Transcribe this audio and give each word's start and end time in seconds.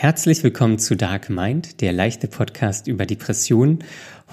Herzlich 0.00 0.42
willkommen 0.42 0.78
zu 0.78 0.96
Dark 0.96 1.28
Mind, 1.28 1.82
der 1.82 1.92
leichte 1.92 2.26
Podcast 2.26 2.86
über 2.86 3.04
Depressionen. 3.04 3.80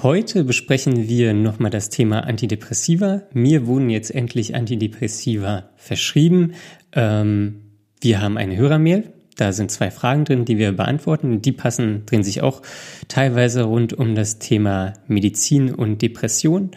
Heute 0.02 0.46
besprechen 0.46 1.10
wir 1.10 1.34
nochmal 1.34 1.72
das 1.72 1.90
Thema 1.90 2.22
Antidepressiva. 2.22 3.24
Mir 3.34 3.68
wurden 3.68 3.90
jetzt 3.90 4.16
endlich 4.16 4.56
Antidepressiva 4.56 5.70
verschrieben. 5.76 6.54
Ähm, 6.94 7.64
wir 8.00 8.22
haben 8.22 8.38
eine 8.38 8.56
Hörermail. 8.56 9.12
Da 9.36 9.52
sind 9.52 9.70
zwei 9.70 9.92
Fragen 9.92 10.24
drin, 10.24 10.46
die 10.46 10.58
wir 10.58 10.72
beantworten. 10.72 11.42
Die 11.42 11.52
passen, 11.52 12.06
drehen 12.06 12.24
sich 12.24 12.42
auch 12.42 12.62
teilweise 13.10 13.64
rund 13.64 13.92
um 13.92 14.16
das 14.16 14.40
Thema 14.40 14.94
Medizin 15.08 15.76
und 15.76 16.02
Depression. 16.02 16.72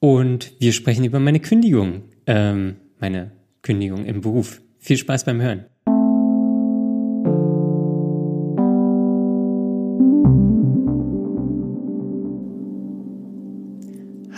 Und 0.00 0.52
wir 0.58 0.72
sprechen 0.72 1.04
über 1.04 1.20
meine 1.20 1.38
Kündigung, 1.38 2.02
ähm, 2.26 2.74
meine 2.98 3.30
Kündigung 3.62 4.04
im 4.04 4.20
Beruf. 4.20 4.62
Viel 4.80 4.96
Spaß 4.96 5.22
beim 5.22 5.40
Hören. 5.40 5.66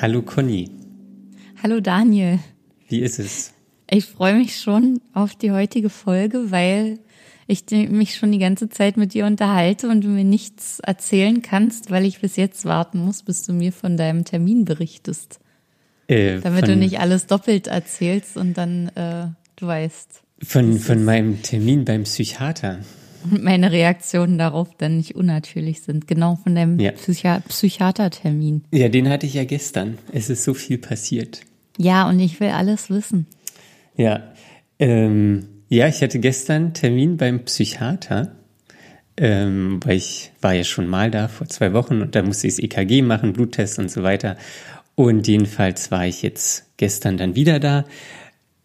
Hallo 0.01 0.23
Conny. 0.23 0.71
Hallo 1.63 1.81
Daniel. 1.81 2.39
Wie 2.89 3.01
ist 3.01 3.19
es? 3.19 3.53
Ich 3.91 4.07
freue 4.07 4.35
mich 4.35 4.59
schon 4.59 5.03
auf 5.13 5.35
die 5.35 5.53
heutige 5.53 5.91
Folge, 5.91 6.51
weil 6.51 7.01
ich 7.47 7.65
mich 7.71 8.17
schon 8.17 8.33
die 8.33 8.39
ganze 8.39 8.71
Zeit 8.71 8.97
mit 8.97 9.13
dir 9.13 9.27
unterhalte 9.27 9.91
und 9.91 10.03
du 10.03 10.09
mir 10.09 10.25
nichts 10.25 10.81
erzählen 10.81 11.43
kannst, 11.43 11.91
weil 11.91 12.07
ich 12.07 12.21
bis 12.21 12.37
jetzt 12.37 12.65
warten 12.65 12.99
muss, 12.99 13.23
bis 13.23 13.45
du 13.45 13.53
mir 13.53 13.75
von 13.75 13.99
deinem 13.99 14.25
Termin 14.25 14.65
berichtest. 14.65 15.39
Äh, 16.09 16.41
Damit 16.41 16.67
du 16.67 16.77
nicht 16.77 16.99
alles 16.99 17.27
doppelt 17.27 17.67
erzählst 17.67 18.39
und 18.39 18.57
dann 18.57 18.89
äh, 18.95 19.27
du 19.57 19.67
weißt. 19.67 20.23
Von, 20.43 20.79
von 20.79 21.05
meinem 21.05 21.43
Termin 21.43 21.85
beim 21.85 22.05
Psychiater 22.05 22.79
und 23.25 23.43
meine 23.43 23.73
Reaktionen 23.73 24.39
darauf 24.39 24.69
dann 24.77 24.99
nicht 24.99 25.15
unnatürlich 25.15 25.83
sind. 25.83 26.07
Genau 26.07 26.37
von 26.37 26.55
deinem 26.55 26.79
ja. 26.79 26.93
Psychi 26.93 27.29
Psychiatertermin. 27.49 28.65
Ja, 28.73 28.89
den 28.89 29.09
hatte 29.09 29.27
ich 29.27 29.35
ja 29.35 29.45
gestern. 29.45 29.99
Es 30.13 30.31
ist 30.31 30.45
so 30.45 30.55
viel 30.55 30.79
passiert. 30.79 31.41
Ja, 31.77 32.09
und 32.09 32.21
ich 32.21 32.41
will 32.41 32.51
alles 32.51 32.91
wissen. 32.91 33.27
Ja, 33.97 34.33
ähm, 34.79 35.47
ja, 35.69 35.87
ich 35.87 36.03
hatte 36.03 36.19
gestern 36.19 36.75
Termin 36.75 37.17
beim 37.17 37.45
Psychiater, 37.45 38.33
ähm, 39.17 39.81
weil 39.85 39.97
ich 39.97 40.33
war 40.41 40.53
ja 40.53 40.65
schon 40.65 40.89
mal 40.89 41.11
da 41.11 41.29
vor 41.29 41.49
zwei 41.49 41.73
Wochen 41.73 42.03
und 42.03 42.15
da 42.15 42.23
musste 42.23 42.49
ich 42.49 42.57
das 42.57 42.65
EKG 42.65 43.03
machen, 43.03 43.33
Bluttest 43.33 43.79
und 43.79 43.91
so 43.91 44.03
weiter. 44.03 44.37
Und 44.95 45.29
jedenfalls 45.29 45.91
war 45.91 46.07
ich 46.07 46.23
jetzt 46.23 46.77
gestern 46.77 47.17
dann 47.17 47.35
wieder 47.35 47.61
da 47.61 47.85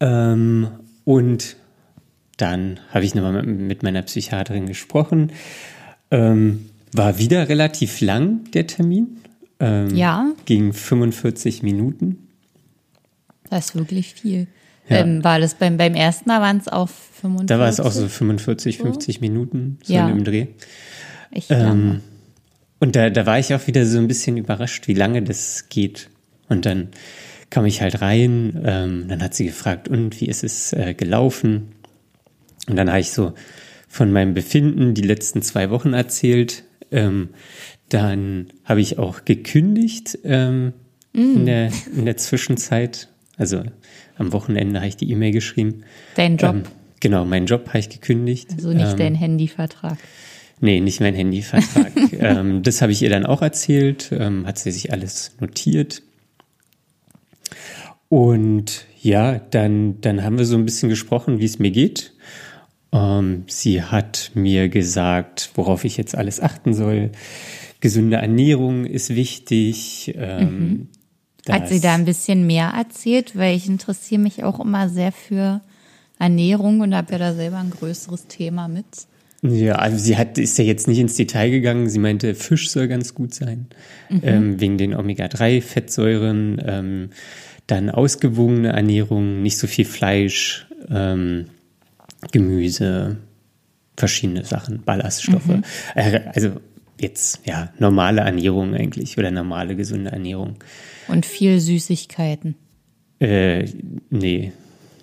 ähm, 0.00 0.68
und 1.04 1.56
dann 2.36 2.80
habe 2.90 3.04
ich 3.04 3.14
nochmal 3.14 3.42
mit 3.42 3.82
meiner 3.82 4.02
Psychiaterin 4.02 4.66
gesprochen. 4.66 5.32
Ähm, 6.10 6.70
war 6.92 7.18
wieder 7.18 7.48
relativ 7.48 8.00
lang 8.00 8.50
der 8.52 8.66
Termin. 8.66 9.18
Ähm, 9.58 9.94
ja. 9.94 10.32
Ging 10.44 10.72
45 10.72 11.62
Minuten. 11.62 12.28
Das 13.50 13.66
ist 13.66 13.76
wirklich 13.76 14.14
viel. 14.14 14.46
Ja. 14.88 14.98
Ähm, 14.98 15.24
war 15.24 15.40
das 15.40 15.54
beim, 15.54 15.76
beim 15.76 15.94
ersten 15.94 16.28
Mal 16.28 16.40
waren 16.40 16.58
es 16.58 16.68
auch 16.68 16.88
45? 16.88 17.46
Da 17.46 17.58
war 17.58 17.68
es 17.68 17.80
auch 17.80 17.92
so 17.92 18.06
45, 18.06 18.78
50 18.78 19.20
Minuten, 19.20 19.78
so 19.82 19.92
ja. 19.92 20.08
im 20.08 20.24
Dreh. 20.24 20.46
Echt. 21.30 21.50
Ähm, 21.50 22.02
und 22.78 22.94
da, 22.94 23.10
da 23.10 23.26
war 23.26 23.38
ich 23.38 23.54
auch 23.54 23.66
wieder 23.66 23.86
so 23.86 23.98
ein 23.98 24.06
bisschen 24.06 24.36
überrascht, 24.36 24.86
wie 24.86 24.94
lange 24.94 25.22
das 25.22 25.68
geht. 25.68 26.10
Und 26.48 26.66
dann 26.66 26.88
kam 27.50 27.64
ich 27.64 27.80
halt 27.80 28.00
rein, 28.00 28.60
ähm, 28.64 29.06
dann 29.08 29.22
hat 29.22 29.34
sie 29.34 29.46
gefragt, 29.46 29.88
und 29.88 30.20
wie 30.20 30.26
ist 30.26 30.44
es 30.44 30.72
äh, 30.72 30.94
gelaufen? 30.94 31.72
Und 32.68 32.76
dann 32.76 32.88
habe 32.88 33.00
ich 33.00 33.10
so 33.10 33.32
von 33.88 34.12
meinem 34.12 34.34
Befinden 34.34 34.94
die 34.94 35.02
letzten 35.02 35.42
zwei 35.42 35.70
Wochen 35.70 35.92
erzählt. 35.92 36.64
Ähm, 36.90 37.30
dann 37.88 38.48
habe 38.64 38.80
ich 38.80 38.98
auch 38.98 39.24
gekündigt 39.24 40.18
ähm, 40.24 40.72
mm. 41.12 41.36
in, 41.36 41.46
der, 41.46 41.72
in 41.94 42.04
der 42.04 42.16
Zwischenzeit. 42.16 43.08
Also 43.36 43.62
am 44.18 44.32
Wochenende 44.32 44.80
habe 44.80 44.88
ich 44.88 44.96
die 44.96 45.10
E-Mail 45.10 45.32
geschrieben. 45.32 45.84
Dein 46.14 46.36
Job? 46.36 46.54
Ähm, 46.54 46.62
genau, 47.00 47.24
meinen 47.24 47.46
Job 47.46 47.68
habe 47.68 47.78
ich 47.78 47.88
gekündigt. 47.88 48.48
Also 48.52 48.72
nicht 48.72 48.92
ähm, 48.92 48.98
dein 48.98 49.14
Handyvertrag. 49.14 49.98
Nee, 50.60 50.80
nicht 50.80 51.00
mein 51.00 51.14
Handyvertrag. 51.14 51.92
ähm, 52.12 52.62
das 52.62 52.82
habe 52.82 52.92
ich 52.92 53.02
ihr 53.02 53.10
dann 53.10 53.26
auch 53.26 53.42
erzählt, 53.42 54.10
ähm, 54.12 54.46
hat 54.46 54.58
sie 54.58 54.70
sich 54.70 54.92
alles 54.92 55.36
notiert. 55.40 56.02
Und 58.08 58.86
ja, 59.00 59.38
dann, 59.38 60.00
dann 60.00 60.22
haben 60.22 60.38
wir 60.38 60.46
so 60.46 60.56
ein 60.56 60.64
bisschen 60.64 60.88
gesprochen, 60.88 61.38
wie 61.40 61.44
es 61.44 61.58
mir 61.58 61.70
geht. 61.70 62.12
Ähm, 62.92 63.44
sie 63.46 63.82
hat 63.82 64.30
mir 64.34 64.68
gesagt, 64.68 65.50
worauf 65.54 65.84
ich 65.84 65.96
jetzt 65.96 66.16
alles 66.16 66.40
achten 66.40 66.74
soll. 66.74 67.10
Gesunde 67.80 68.16
Ernährung 68.16 68.84
ist 68.84 69.14
wichtig. 69.14 70.14
Ähm, 70.16 70.48
mhm. 70.48 70.88
Hat 71.48 71.68
sie 71.68 71.80
da 71.80 71.94
ein 71.94 72.04
bisschen 72.04 72.46
mehr 72.46 72.72
erzählt? 72.76 73.36
Weil 73.36 73.56
ich 73.56 73.68
interessiere 73.68 74.20
mich 74.20 74.42
auch 74.42 74.58
immer 74.58 74.88
sehr 74.88 75.12
für 75.12 75.60
Ernährung 76.18 76.80
und 76.80 76.94
habe 76.94 77.12
ja 77.12 77.18
da 77.18 77.34
selber 77.34 77.58
ein 77.58 77.70
größeres 77.70 78.26
Thema 78.26 78.68
mit. 78.68 78.86
Ja, 79.42 79.76
also 79.76 79.98
sie 79.98 80.16
hat, 80.16 80.38
ist 80.38 80.58
ja 80.58 80.64
jetzt 80.64 80.88
nicht 80.88 80.98
ins 80.98 81.14
Detail 81.14 81.50
gegangen. 81.50 81.88
Sie 81.88 81.98
meinte, 81.98 82.34
Fisch 82.34 82.70
soll 82.70 82.88
ganz 82.88 83.14
gut 83.14 83.34
sein, 83.34 83.66
mhm. 84.08 84.20
ähm, 84.22 84.60
wegen 84.60 84.78
den 84.78 84.94
Omega-3-Fettsäuren. 84.94 86.62
Ähm, 86.64 87.10
dann 87.66 87.90
ausgewogene 87.90 88.68
Ernährung, 88.68 89.42
nicht 89.42 89.58
so 89.58 89.66
viel 89.66 89.84
Fleisch. 89.84 90.66
Ähm, 90.88 91.46
Gemüse, 92.32 93.18
verschiedene 93.96 94.44
Sachen, 94.44 94.82
Ballaststoffe. 94.82 95.46
Mhm. 95.46 95.64
Äh, 95.94 96.20
also 96.34 96.60
jetzt 97.00 97.40
ja 97.44 97.72
normale 97.78 98.22
Ernährung 98.22 98.74
eigentlich 98.74 99.18
oder 99.18 99.30
normale 99.30 99.76
gesunde 99.76 100.10
Ernährung. 100.12 100.56
Und 101.08 101.26
viel 101.26 101.60
Süßigkeiten. 101.60 102.56
Äh, 103.20 103.66
nee. 104.10 104.52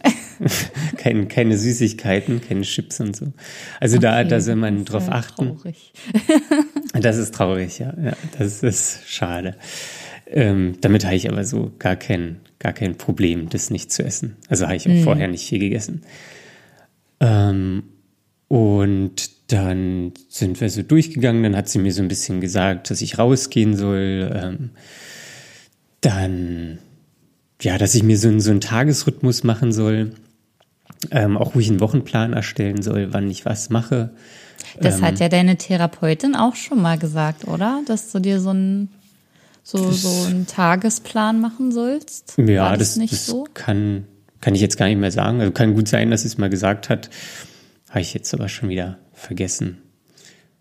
Kein, 0.98 1.30
keine 1.30 1.58
Süßigkeiten, 1.58 2.42
keine 2.42 2.62
Chips 2.62 3.00
und 3.00 3.16
so. 3.16 3.32
Also 3.80 3.98
okay, 3.98 4.04
da, 4.04 4.24
da 4.26 4.42
soll 4.42 4.58
man 4.58 4.84
drauf 4.84 5.08
ja 5.08 5.14
achten. 5.14 5.58
Traurig. 5.58 5.94
das 6.94 7.18
ist 7.18 7.34
traurig, 7.34 7.80
ja. 7.80 7.94
ja 8.04 8.14
das 8.38 8.62
ist 8.64 9.08
schade. 9.08 9.56
Ähm, 10.28 10.76
damit 10.82 11.06
habe 11.06 11.16
ich 11.16 11.30
aber 11.30 11.46
so 11.46 11.72
gar 11.80 11.96
kein, 11.96 12.42
gar 12.60 12.74
kein 12.74 12.96
Problem, 12.96 13.50
das 13.50 13.70
nicht 13.70 13.92
zu 13.92 14.04
essen. 14.04 14.36
Also 14.50 14.66
habe 14.66 14.76
ich 14.76 14.88
auch 14.88 14.92
mhm. 14.92 15.04
vorher 15.04 15.28
nicht 15.28 15.48
viel 15.48 15.60
gegessen. 15.60 16.02
Ähm, 17.20 17.84
und 18.48 19.52
dann 19.52 20.14
sind 20.30 20.62
wir 20.62 20.70
so 20.70 20.84
durchgegangen, 20.84 21.44
dann 21.44 21.56
hat 21.56 21.70
sie 21.70 21.80
mir 21.80 21.92
so 21.92 22.02
ein 22.02 22.08
bisschen 22.08 22.42
gesagt, 22.42 22.90
dass 22.90 23.02
ich 23.02 23.18
rausgehen 23.18 23.76
soll. 23.76 24.32
Ähm, 24.34 24.70
dann, 26.02 26.80
ja, 27.62 27.78
dass 27.78 27.96
ich 27.96 28.04
mir 28.04 28.18
so, 28.18 28.38
so 28.40 28.52
einen 28.52 28.62
Tagesrhythmus 28.62 29.44
machen 29.44 29.72
soll. 29.72 30.14
Ähm, 31.12 31.38
auch 31.38 31.56
ruhig 31.56 31.70
einen 31.70 31.82
Wochenplan 31.82 32.34
erstellen 32.34 32.82
soll, 32.82 33.14
wann 33.14 33.30
ich 33.30 33.46
was 33.46 33.70
mache. 33.70 34.12
Das 34.80 34.98
ähm, 34.98 35.06
hat 35.06 35.20
ja 35.20 35.30
deine 35.30 35.58
Therapeutin 35.58 36.36
auch 36.36 36.56
schon 36.56 36.82
mal 36.82 36.98
gesagt, 36.98 37.48
oder? 37.48 37.82
Dass 37.88 38.12
du 38.12 38.20
dir 38.20 38.40
so 38.40 38.52
einen, 38.52 38.90
so, 39.64 39.92
so 39.92 40.28
einen 40.28 40.48
Tagesplan 40.48 41.42
machen 41.42 41.72
sollst? 41.72 42.36
Ja, 42.38 42.70
War 42.70 42.78
das, 42.78 42.90
das 42.90 42.98
nicht 42.98 43.14
das 43.14 43.26
so? 43.26 43.46
kann, 43.54 44.08
kann 44.44 44.56
ich 44.56 44.62
jetzt 44.62 44.76
gar 44.76 44.88
nicht 44.88 45.00
mehr 45.00 45.10
sagen. 45.10 45.40
Also 45.40 45.54
kann 45.54 45.74
gut 45.74 45.88
sein, 45.88 46.12
dass 46.12 46.26
es 46.26 46.38
mal 46.38 46.50
gesagt 46.50 46.90
hat. 46.90 47.10
Habe 47.90 48.02
ich 48.02 48.14
jetzt 48.14 48.34
aber 48.34 48.50
schon 48.50 48.68
wieder 48.68 48.98
vergessen. 49.14 49.78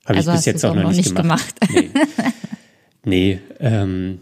Habe 0.05 0.19
also 0.19 0.31
ich 0.31 0.37
bis 0.37 0.45
jetzt 0.45 0.65
auch 0.65 0.77
noch 0.77 0.93
nicht 0.93 1.17
gemacht. 1.17 1.61
gemacht. 1.61 1.91
Nee. 3.05 3.39
nee 3.39 3.39
ähm, 3.59 4.21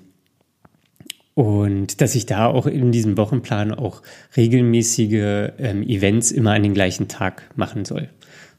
und 1.35 2.01
dass 2.01 2.15
ich 2.15 2.25
da 2.25 2.47
auch 2.47 2.67
in 2.67 2.91
diesem 2.91 3.19
Wochenplan 3.19 3.73
auch 3.73 4.03
regelmäßige 4.35 5.53
ähm, 5.59 5.83
Events 5.83 6.33
immer 6.33 6.53
an 6.53 6.63
den 6.63 6.73
gleichen 6.73 7.09
Tag 7.09 7.51
machen 7.55 7.85
soll. 7.85 8.09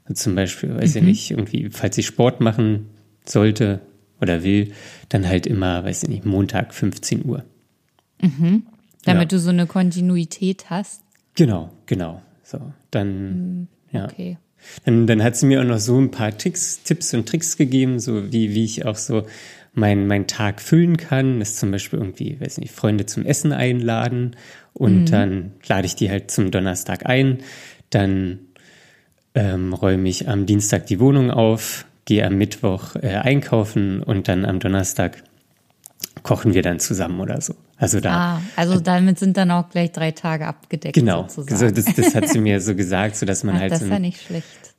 Also 0.03 0.25
zum 0.25 0.35
Beispiel, 0.35 0.75
weiß 0.75 0.93
mhm. 0.93 0.99
ich 0.99 1.03
nicht, 1.03 1.31
irgendwie, 1.31 1.69
falls 1.71 1.97
ich 1.97 2.05
Sport 2.05 2.41
machen 2.41 2.89
sollte 3.25 3.81
oder 4.21 4.43
will, 4.43 4.71
dann 5.09 5.27
halt 5.27 5.47
immer, 5.47 5.83
weiß 5.83 6.03
ich 6.03 6.09
nicht, 6.09 6.25
Montag 6.25 6.75
15 6.75 7.25
Uhr. 7.25 7.43
Mhm. 8.21 8.67
Damit 9.05 9.31
ja. 9.31 9.37
du 9.37 9.39
so 9.39 9.49
eine 9.49 9.67
Kontinuität 9.67 10.69
hast. 10.69 11.01
Genau, 11.35 11.71
genau. 11.85 12.21
So, 12.43 12.59
dann, 12.91 13.61
mm, 13.61 13.67
okay. 13.93 14.31
ja. 14.31 14.37
Dann, 14.85 15.07
dann 15.07 15.23
hat 15.23 15.35
sie 15.35 15.47
mir 15.47 15.61
auch 15.61 15.65
noch 15.65 15.79
so 15.79 15.99
ein 15.99 16.11
paar 16.11 16.37
Tricks, 16.37 16.83
Tipps 16.83 17.13
und 17.13 17.27
Tricks 17.27 17.57
gegeben, 17.57 17.99
so 17.99 18.31
wie, 18.31 18.53
wie 18.53 18.63
ich 18.63 18.85
auch 18.85 18.95
so 18.95 19.25
meinen 19.73 20.07
mein 20.07 20.27
Tag 20.27 20.61
füllen 20.61 20.97
kann. 20.97 21.39
Das 21.39 21.51
ist 21.51 21.59
zum 21.59 21.71
Beispiel 21.71 21.99
irgendwie, 21.99 22.39
weiß 22.39 22.57
nicht, 22.59 22.71
Freunde 22.73 23.05
zum 23.05 23.25
Essen 23.25 23.53
einladen 23.53 24.35
und 24.73 25.01
mhm. 25.01 25.05
dann 25.05 25.51
lade 25.67 25.85
ich 25.85 25.95
die 25.95 26.09
halt 26.09 26.29
zum 26.29 26.51
Donnerstag 26.51 27.05
ein. 27.05 27.39
Dann 27.89 28.39
ähm, 29.33 29.73
räume 29.73 30.09
ich 30.09 30.27
am 30.27 30.45
Dienstag 30.45 30.87
die 30.87 30.99
Wohnung 30.99 31.31
auf, 31.31 31.85
gehe 32.05 32.25
am 32.25 32.37
Mittwoch 32.37 32.95
äh, 32.95 33.15
einkaufen 33.15 34.03
und 34.03 34.27
dann 34.27 34.45
am 34.45 34.59
Donnerstag 34.59 35.23
kochen 36.23 36.53
wir 36.53 36.61
dann 36.61 36.79
zusammen 36.79 37.19
oder 37.19 37.41
so. 37.41 37.55
Also 37.81 37.99
da. 37.99 38.35
Ah, 38.35 38.41
also 38.55 38.79
damit 38.79 39.17
sind 39.17 39.37
dann 39.37 39.49
auch 39.49 39.67
gleich 39.69 39.91
drei 39.91 40.11
Tage 40.11 40.45
abgedeckt. 40.45 40.93
Genau. 40.93 41.27
So, 41.27 41.43
das, 41.43 41.85
das 41.95 42.13
hat 42.13 42.29
sie 42.29 42.39
mir 42.39 42.61
so 42.61 42.75
gesagt, 42.75 43.15
so 43.15 43.25
dass 43.25 43.43
man 43.43 43.55
Ach, 43.55 43.61
halt 43.61 43.71
das 43.71 43.79
so, 43.79 43.91
ein, 43.91 44.13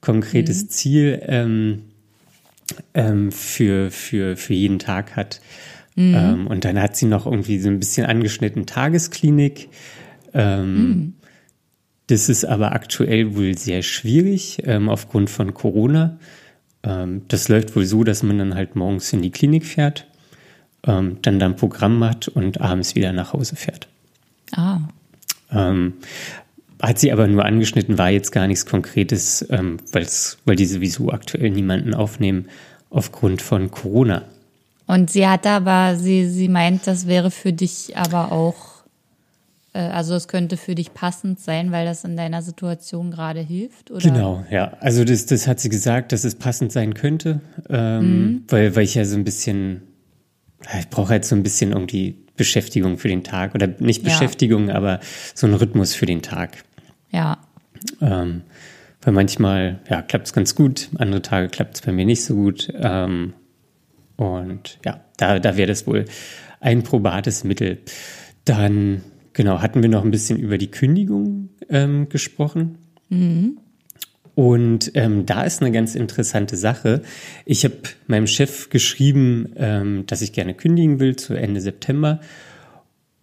konkretes 0.01 0.63
mhm. 0.63 0.69
Ziel 0.69 1.23
ähm, 1.27 1.83
ähm, 2.95 3.33
für, 3.33 3.91
für, 3.91 4.37
für 4.37 4.55
jeden 4.55 4.79
Tag 4.79 5.17
hat. 5.17 5.41
Mhm. 5.97 6.15
Ähm, 6.15 6.47
und 6.47 6.65
dann 6.65 6.81
hat 6.81 6.95
sie 6.95 7.07
noch 7.07 7.27
irgendwie 7.27 7.59
so 7.59 7.69
ein 7.69 7.81
bisschen 7.81 8.07
angeschnitten 8.07 8.67
Tagesklinik. 8.67 9.69
Ähm, 10.33 10.75
mhm. 10.75 11.15
Das 12.07 12.29
ist 12.29 12.45
aber 12.45 12.71
aktuell 12.71 13.35
wohl 13.35 13.59
sehr 13.59 13.83
schwierig 13.83 14.63
ähm, 14.65 14.89
aufgrund 14.89 15.29
von 15.29 15.55
Corona. 15.55 16.21
Ähm, 16.85 17.23
das 17.27 17.49
läuft 17.49 17.75
wohl 17.75 17.85
so, 17.85 18.05
dass 18.05 18.23
man 18.23 18.39
dann 18.39 18.55
halt 18.55 18.77
morgens 18.77 19.13
in 19.13 19.23
die 19.23 19.33
Klinik 19.33 19.67
fährt, 19.67 20.07
ähm, 20.87 21.19
dann 21.23 21.39
dann 21.39 21.57
Programm 21.57 21.99
macht 21.99 22.29
und 22.29 22.61
abends 22.61 22.95
wieder 22.95 23.13
nach 23.13 23.33
Hause 23.33 23.57
fährt. 23.57 23.89
Ah. 24.55 24.81
Ähm, 25.51 25.95
hat 26.81 26.99
sie 26.99 27.13
aber 27.13 27.29
nur 27.29 27.45
angeschnitten, 27.45 27.97
war 27.97 28.11
jetzt 28.11 28.33
gar 28.33 28.49
nichts 28.49 28.67
Konkretes, 28.67 29.47
ähm, 29.51 29.79
weil 29.93 30.57
die 30.57 30.67
sowieso 30.67 31.11
aktuell 31.11 31.51
niemanden 31.51 31.95
aufnehmen 31.95 32.49
aufgrund 32.91 33.41
von 33.41 33.71
Corona. 33.71 34.25
Und 34.87 35.11
sie 35.11 35.27
hat 35.27 35.47
aber, 35.47 35.97
sie, 35.97 36.29
sie 36.29 36.49
meint, 36.49 36.87
das 36.87 37.07
wäre 37.07 37.31
für 37.31 37.53
dich 37.53 37.97
aber 37.97 38.33
auch, 38.33 38.83
äh, 39.75 39.79
also 39.79 40.15
es 40.15 40.27
könnte 40.27 40.57
für 40.57 40.75
dich 40.75 40.93
passend 40.93 41.39
sein, 41.39 41.71
weil 41.71 41.87
das 41.87 42.05
in 42.05 42.17
deiner 42.17 42.43
Situation 42.43 43.13
gerade 43.13 43.41
hilft, 43.41 43.93
oder? 43.93 44.01
Genau, 44.01 44.45
ja. 44.51 44.73
Also 44.81 45.05
das, 45.05 45.25
das 45.27 45.47
hat 45.47 45.61
sie 45.61 45.69
gesagt, 45.69 46.11
dass 46.11 46.25
es 46.25 46.35
passend 46.35 46.73
sein 46.73 46.95
könnte, 46.95 47.41
ähm, 47.71 48.01
mhm. 48.01 48.45
weil, 48.49 48.75
weil 48.75 48.83
ich 48.83 48.97
ja 48.97 49.05
so 49.05 49.17
ein 49.17 49.25
bisschen, 49.25 49.83
ich 50.79 50.89
brauche 50.89 51.11
halt 51.11 51.25
so 51.25 51.35
ein 51.35 51.43
bisschen 51.43 51.73
irgendwie 51.73 52.17
Beschäftigung 52.37 52.99
für 52.99 53.09
den 53.09 53.25
Tag 53.25 53.55
oder 53.55 53.69
nicht 53.79 54.05
Beschäftigung, 54.05 54.69
ja. 54.69 54.75
aber 54.75 55.01
so 55.35 55.47
einen 55.47 55.57
Rhythmus 55.57 55.95
für 55.95 56.07
den 56.07 56.23
Tag. 56.23 56.65
Ja. 57.11 57.39
Ähm, 58.01 58.43
weil 59.03 59.13
manchmal 59.13 59.81
ja, 59.91 60.03
klappt 60.03 60.27
es 60.29 60.33
ganz 60.33 60.55
gut, 60.55 60.89
andere 60.97 61.23
Tage 61.23 61.49
klappt 61.49 61.77
es 61.77 61.81
bei 61.83 61.93
mir 61.93 62.07
nicht 62.07 62.25
so 62.25 62.35
gut. 62.35 62.73
Ähm, 62.75 63.35
und 64.17 64.79
ja, 64.85 65.01
da, 65.17 65.39
da 65.39 65.57
wäre 65.57 65.69
das 65.69 65.87
wohl 65.87 66.05
ein 66.61 66.83
probates 66.83 67.45
Mittel. 67.45 67.79
Dann, 68.45 69.03
genau, 69.33 69.61
hatten 69.61 69.83
wir 69.83 69.89
noch 69.89 70.05
ein 70.05 70.11
bisschen 70.11 70.39
über 70.39 70.59
die 70.59 70.71
Kündigung 70.71 71.51
ähm, 71.69 72.09
gesprochen. 72.09 72.79
Mhm. 73.09 73.59
Und 74.35 74.93
ähm, 74.95 75.27
da 75.27 75.43
ist 75.43 75.61
eine 75.61 75.73
ganz 75.73 75.95
interessante 75.95 76.57
Sache. 76.57 77.03
Ich 77.45 77.65
habe 77.65 77.77
meinem 78.07 78.27
Chef 78.27 78.71
geschrieben, 78.71 79.53
ähm, 79.57 80.05
dass 80.07 80.23
ich 80.23 80.33
gerne 80.33 80.55
kündigen 80.55 81.01
will 81.01 81.17
zu 81.17 81.35
Ende 81.35 81.61
September 81.61 82.21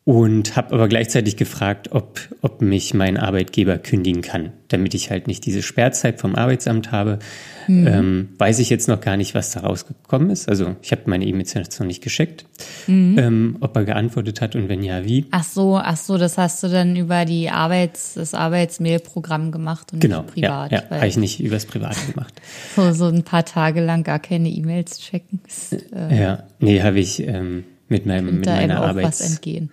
und 0.09 0.55
habe 0.55 0.73
aber 0.73 0.87
gleichzeitig 0.87 1.37
gefragt, 1.37 1.89
ob, 1.91 2.19
ob 2.41 2.63
mich 2.63 2.95
mein 2.95 3.15
Arbeitgeber 3.15 3.77
kündigen 3.77 4.23
kann, 4.23 4.53
damit 4.69 4.95
ich 4.95 5.11
halt 5.11 5.27
nicht 5.27 5.45
diese 5.45 5.61
Sperrzeit 5.61 6.19
vom 6.19 6.33
Arbeitsamt 6.33 6.91
habe. 6.91 7.19
Mhm. 7.67 7.85
Ähm, 7.87 8.29
weiß 8.39 8.57
ich 8.57 8.71
jetzt 8.71 8.87
noch 8.87 9.01
gar 9.01 9.17
nicht, 9.17 9.35
was 9.35 9.51
da 9.51 9.59
rausgekommen 9.59 10.31
ist. 10.31 10.49
Also 10.49 10.75
ich 10.81 10.91
habe 10.91 11.03
meine 11.05 11.27
E-Mails 11.27 11.53
jetzt 11.53 11.79
noch 11.79 11.85
nicht 11.85 12.01
geschickt, 12.01 12.45
mhm. 12.87 13.19
ähm, 13.19 13.57
ob 13.59 13.75
er 13.75 13.85
geantwortet 13.85 14.41
hat 14.41 14.55
und 14.55 14.67
wenn 14.67 14.81
ja, 14.81 15.05
wie. 15.05 15.27
Ach 15.29 15.43
so, 15.43 15.77
ach 15.77 15.97
so, 15.97 16.17
das 16.17 16.39
hast 16.39 16.63
du 16.63 16.69
dann 16.69 16.95
über 16.95 17.25
die 17.25 17.51
Arbeits, 17.51 18.15
das 18.15 18.33
Arbeitsmail-Programm 18.33 19.51
gemacht 19.51 19.93
und 19.93 19.99
genau, 19.99 20.23
nicht 20.23 20.33
privat. 20.33 20.71
Ja, 20.71 20.85
ja 20.89 20.95
habe 20.95 21.07
ich 21.07 21.17
nicht 21.17 21.39
übers 21.39 21.67
Private 21.67 22.11
gemacht. 22.11 22.33
so, 22.75 22.93
so 22.93 23.05
ein 23.05 23.21
paar 23.21 23.45
Tage 23.45 23.79
lang 23.79 24.01
gar 24.01 24.17
keine 24.17 24.49
E-Mails 24.49 25.01
checken. 25.01 25.39
Ist, 25.47 25.73
äh, 25.93 26.19
ja, 26.19 26.43
nee, 26.57 26.81
habe 26.81 26.97
ich 26.97 27.21
ähm, 27.27 27.65
mit 27.89 28.07
meinem 28.07 28.37
mit 28.37 28.47
meiner 28.47 28.81
Arbeits 28.81 29.21
entgehen. 29.21 29.69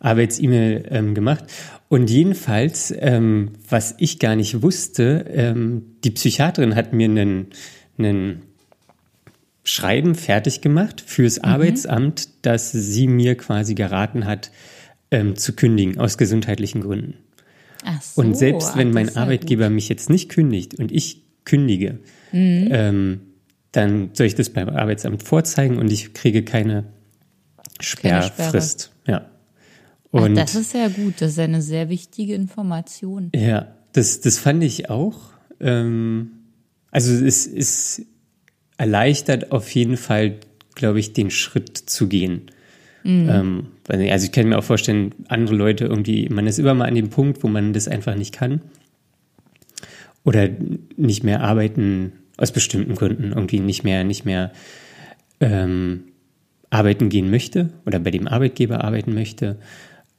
Arbeits-E-Mail 0.00 0.84
ähm, 0.90 1.14
gemacht. 1.14 1.44
Und 1.88 2.10
jedenfalls, 2.10 2.94
ähm, 2.98 3.52
was 3.68 3.94
ich 3.98 4.18
gar 4.18 4.36
nicht 4.36 4.62
wusste, 4.62 5.24
ähm, 5.28 5.96
die 6.04 6.10
Psychiaterin 6.10 6.74
hat 6.74 6.92
mir 6.92 7.06
einen, 7.06 7.46
einen 7.98 8.42
Schreiben 9.64 10.14
fertig 10.14 10.60
gemacht 10.60 11.02
fürs 11.04 11.38
mhm. 11.38 11.44
Arbeitsamt, 11.44 12.28
dass 12.42 12.72
sie 12.72 13.06
mir 13.06 13.36
quasi 13.36 13.74
geraten 13.74 14.26
hat, 14.26 14.50
ähm, 15.10 15.36
zu 15.36 15.54
kündigen 15.54 15.98
aus 15.98 16.18
gesundheitlichen 16.18 16.82
Gründen. 16.82 17.14
Ach 17.84 18.02
so, 18.02 18.20
und 18.20 18.36
selbst 18.36 18.76
wenn 18.76 18.90
mein 18.90 19.16
Arbeitgeber 19.16 19.66
gut. 19.66 19.74
mich 19.74 19.88
jetzt 19.88 20.10
nicht 20.10 20.28
kündigt 20.28 20.74
und 20.74 20.92
ich 20.92 21.22
kündige, 21.44 22.00
mhm. 22.32 22.68
ähm, 22.70 23.20
dann 23.72 24.10
soll 24.12 24.26
ich 24.26 24.34
das 24.34 24.50
beim 24.50 24.68
Arbeitsamt 24.68 25.22
vorzeigen 25.22 25.78
und 25.78 25.90
ich 25.90 26.12
kriege 26.12 26.42
keine 26.42 26.84
Sperrfrist. 27.80 28.90
Keine 29.04 29.18
ja. 29.18 29.30
Und 30.10 30.38
Ach, 30.38 30.42
das 30.42 30.54
ist 30.54 30.74
ja 30.74 30.88
gut, 30.88 31.14
das 31.20 31.32
ist 31.32 31.38
eine 31.38 31.62
sehr 31.62 31.88
wichtige 31.88 32.34
Information. 32.34 33.30
Ja, 33.34 33.68
das, 33.92 34.20
das 34.20 34.38
fand 34.38 34.62
ich 34.62 34.90
auch. 34.90 35.18
Ähm, 35.60 36.30
also 36.90 37.12
es 37.12 37.46
ist 37.46 38.06
erleichtert 38.78 39.52
auf 39.52 39.70
jeden 39.74 39.96
Fall, 39.96 40.36
glaube 40.74 41.00
ich, 41.00 41.12
den 41.12 41.30
Schritt 41.30 41.76
zu 41.76 42.08
gehen. 42.08 42.50
Mhm. 43.02 43.28
Ähm, 43.28 43.66
also 43.88 44.24
ich 44.24 44.32
kann 44.32 44.48
mir 44.48 44.58
auch 44.58 44.64
vorstellen, 44.64 45.14
andere 45.28 45.56
Leute 45.56 45.86
irgendwie, 45.86 46.28
man 46.28 46.46
ist 46.46 46.58
immer 46.58 46.74
mal 46.74 46.86
an 46.86 46.94
dem 46.94 47.10
Punkt, 47.10 47.42
wo 47.42 47.48
man 47.48 47.72
das 47.72 47.88
einfach 47.88 48.14
nicht 48.14 48.34
kann. 48.34 48.62
Oder 50.24 50.48
nicht 50.96 51.24
mehr 51.24 51.42
arbeiten 51.42 52.12
aus 52.36 52.52
bestimmten 52.52 52.94
Gründen, 52.94 53.32
irgendwie 53.32 53.60
nicht 53.60 53.82
mehr, 53.82 54.04
nicht 54.04 54.24
mehr 54.24 54.52
ähm, 55.40 56.04
arbeiten 56.70 57.08
gehen 57.08 57.30
möchte 57.30 57.70
oder 57.86 57.98
bei 57.98 58.10
dem 58.10 58.28
Arbeitgeber 58.28 58.84
arbeiten 58.84 59.14
möchte. 59.14 59.58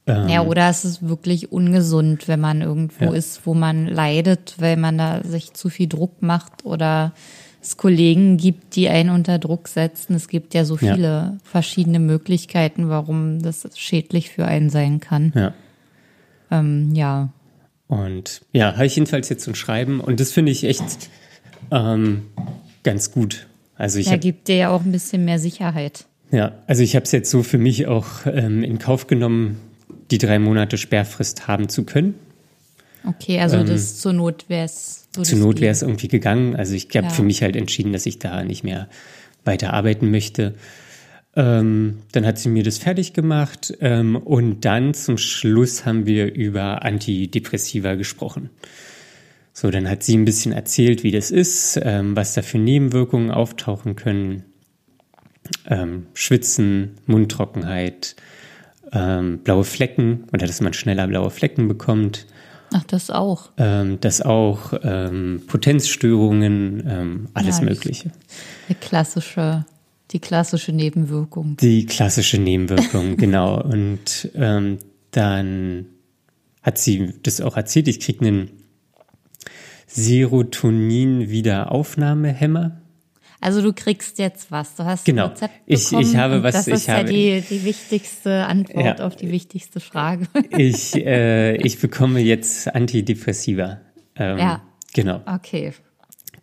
Ähm, 0.06 0.28
ja, 0.28 0.42
oder 0.42 0.68
es 0.70 0.84
ist 0.84 1.06
wirklich 1.06 1.52
ungesund, 1.52 2.28
wenn 2.28 2.40
man 2.40 2.62
irgendwo 2.62 3.06
ja. 3.06 3.12
ist, 3.12 3.46
wo 3.46 3.54
man 3.54 3.86
leidet, 3.86 4.54
weil 4.58 4.76
man 4.76 4.98
da 4.98 5.22
sich 5.22 5.52
zu 5.52 5.68
viel 5.68 5.88
Druck 5.88 6.22
macht 6.22 6.64
oder 6.64 7.12
es 7.62 7.76
Kollegen 7.76 8.38
gibt, 8.38 8.74
die 8.76 8.88
einen 8.88 9.10
unter 9.10 9.38
Druck 9.38 9.68
setzen. 9.68 10.14
Es 10.14 10.28
gibt 10.28 10.54
ja 10.54 10.64
so 10.64 10.76
viele 10.76 11.02
ja. 11.02 11.36
verschiedene 11.44 11.98
Möglichkeiten, 11.98 12.88
warum 12.88 13.42
das 13.42 13.68
schädlich 13.76 14.30
für 14.30 14.46
einen 14.46 14.70
sein 14.70 15.00
kann. 15.00 15.32
Ja. 15.34 15.54
Ähm, 16.50 16.94
ja. 16.94 17.28
Und 17.86 18.42
ja, 18.52 18.74
habe 18.74 18.86
ich 18.86 18.96
jedenfalls 18.96 19.28
jetzt 19.28 19.44
so 19.44 19.50
ein 19.50 19.56
Schreiben 19.56 20.00
und 20.00 20.20
das 20.20 20.32
finde 20.32 20.52
ich 20.52 20.64
echt 20.64 21.10
ähm, 21.70 22.22
ganz 22.82 23.12
gut. 23.12 23.46
Also 23.76 23.98
ich 23.98 24.06
ja, 24.06 24.16
gibt 24.16 24.48
dir 24.48 24.56
ja 24.56 24.70
auch 24.70 24.84
ein 24.84 24.92
bisschen 24.92 25.24
mehr 25.24 25.38
Sicherheit. 25.38 26.06
Ja, 26.30 26.52
also 26.66 26.82
ich 26.82 26.94
habe 26.94 27.04
es 27.04 27.12
jetzt 27.12 27.30
so 27.30 27.42
für 27.42 27.58
mich 27.58 27.86
auch 27.86 28.26
ähm, 28.26 28.62
in 28.62 28.78
Kauf 28.78 29.06
genommen, 29.06 29.58
die 30.10 30.18
drei 30.18 30.38
Monate 30.38 30.78
Sperrfrist 30.78 31.46
haben 31.46 31.68
zu 31.68 31.84
können. 31.84 32.14
Okay, 33.04 33.40
also 33.40 33.56
ähm, 33.56 33.66
das 33.66 33.98
zur 33.98 34.12
Not 34.12 34.44
wäre 34.48 34.64
es. 34.66 35.08
zur 35.12 35.38
Not 35.38 35.60
wäre 35.60 35.72
es 35.72 35.82
irgendwie 35.82 36.08
gegangen. 36.08 36.56
Also 36.56 36.74
ich 36.74 36.88
habe 36.94 37.06
ja. 37.06 37.12
für 37.12 37.22
mich 37.22 37.42
halt 37.42 37.56
entschieden, 37.56 37.92
dass 37.92 38.06
ich 38.06 38.18
da 38.18 38.44
nicht 38.44 38.64
mehr 38.64 38.88
weiter 39.44 39.72
arbeiten 39.72 40.10
möchte. 40.10 40.54
Ähm, 41.36 42.00
dann 42.12 42.26
hat 42.26 42.38
sie 42.38 42.48
mir 42.48 42.64
das 42.64 42.78
fertig 42.78 43.12
gemacht 43.12 43.72
ähm, 43.80 44.16
und 44.16 44.64
dann 44.64 44.94
zum 44.94 45.16
Schluss 45.16 45.86
haben 45.86 46.04
wir 46.04 46.34
über 46.34 46.82
Antidepressiva 46.82 47.94
gesprochen. 47.94 48.50
So, 49.52 49.70
dann 49.70 49.88
hat 49.88 50.02
sie 50.02 50.16
ein 50.16 50.24
bisschen 50.24 50.52
erzählt, 50.52 51.04
wie 51.04 51.12
das 51.12 51.30
ist, 51.30 51.78
ähm, 51.82 52.16
was 52.16 52.34
da 52.34 52.42
für 52.42 52.58
Nebenwirkungen 52.58 53.30
auftauchen 53.30 53.94
können. 53.94 54.44
Ähm, 55.66 56.06
Schwitzen, 56.14 56.96
Mundtrockenheit, 57.06 58.16
ähm, 58.92 59.38
blaue 59.38 59.64
Flecken 59.64 60.24
oder 60.32 60.46
dass 60.46 60.60
man 60.60 60.72
schneller 60.72 61.06
blaue 61.06 61.30
Flecken 61.30 61.68
bekommt. 61.68 62.26
Ach, 62.72 62.84
das 62.84 63.10
auch. 63.10 63.50
Ähm, 63.56 63.98
das 64.00 64.22
auch, 64.22 64.72
ähm, 64.82 65.42
Potenzstörungen, 65.46 66.84
ähm, 66.86 67.28
alles 67.34 67.58
ja, 67.58 67.64
Mögliche. 67.64 68.12
Die 68.68 68.74
klassische, 68.74 69.64
die 70.12 70.20
klassische 70.20 70.72
Nebenwirkung. 70.72 71.56
Die 71.56 71.86
klassische 71.86 72.38
Nebenwirkung, 72.38 73.16
genau. 73.16 73.60
Und 73.60 74.30
ähm, 74.34 74.78
dann 75.10 75.86
hat 76.62 76.78
sie 76.78 77.14
das 77.22 77.40
auch 77.40 77.56
erzählt, 77.56 77.88
ich 77.88 78.00
kriege 78.00 78.26
einen 78.26 78.50
Serotonin-Wiederaufnahmehemmer. 79.88 82.80
Also 83.40 83.62
du 83.62 83.72
kriegst 83.72 84.18
jetzt 84.18 84.50
was. 84.50 84.76
Du 84.76 84.84
hast 84.84 85.04
genau. 85.04 85.24
ein 85.24 85.30
Rezept 85.30 85.66
bekommen. 85.66 86.02
Ich, 86.02 86.10
ich 86.10 86.16
habe 86.16 86.42
was. 86.42 86.54
Das 86.54 86.68
ich 86.68 86.74
ist 86.74 86.88
habe, 86.88 87.12
ja 87.12 87.40
die, 87.40 87.42
die 87.48 87.64
wichtigste 87.64 88.46
Antwort 88.46 88.98
ja. 88.98 89.06
auf 89.06 89.16
die 89.16 89.30
wichtigste 89.30 89.80
Frage. 89.80 90.26
Ich, 90.50 90.94
äh, 90.94 91.56
ich 91.56 91.80
bekomme 91.80 92.20
jetzt 92.20 92.74
Antidepressiva. 92.74 93.80
Ähm, 94.16 94.38
ja. 94.38 94.62
Genau. 94.92 95.22
Okay. 95.26 95.72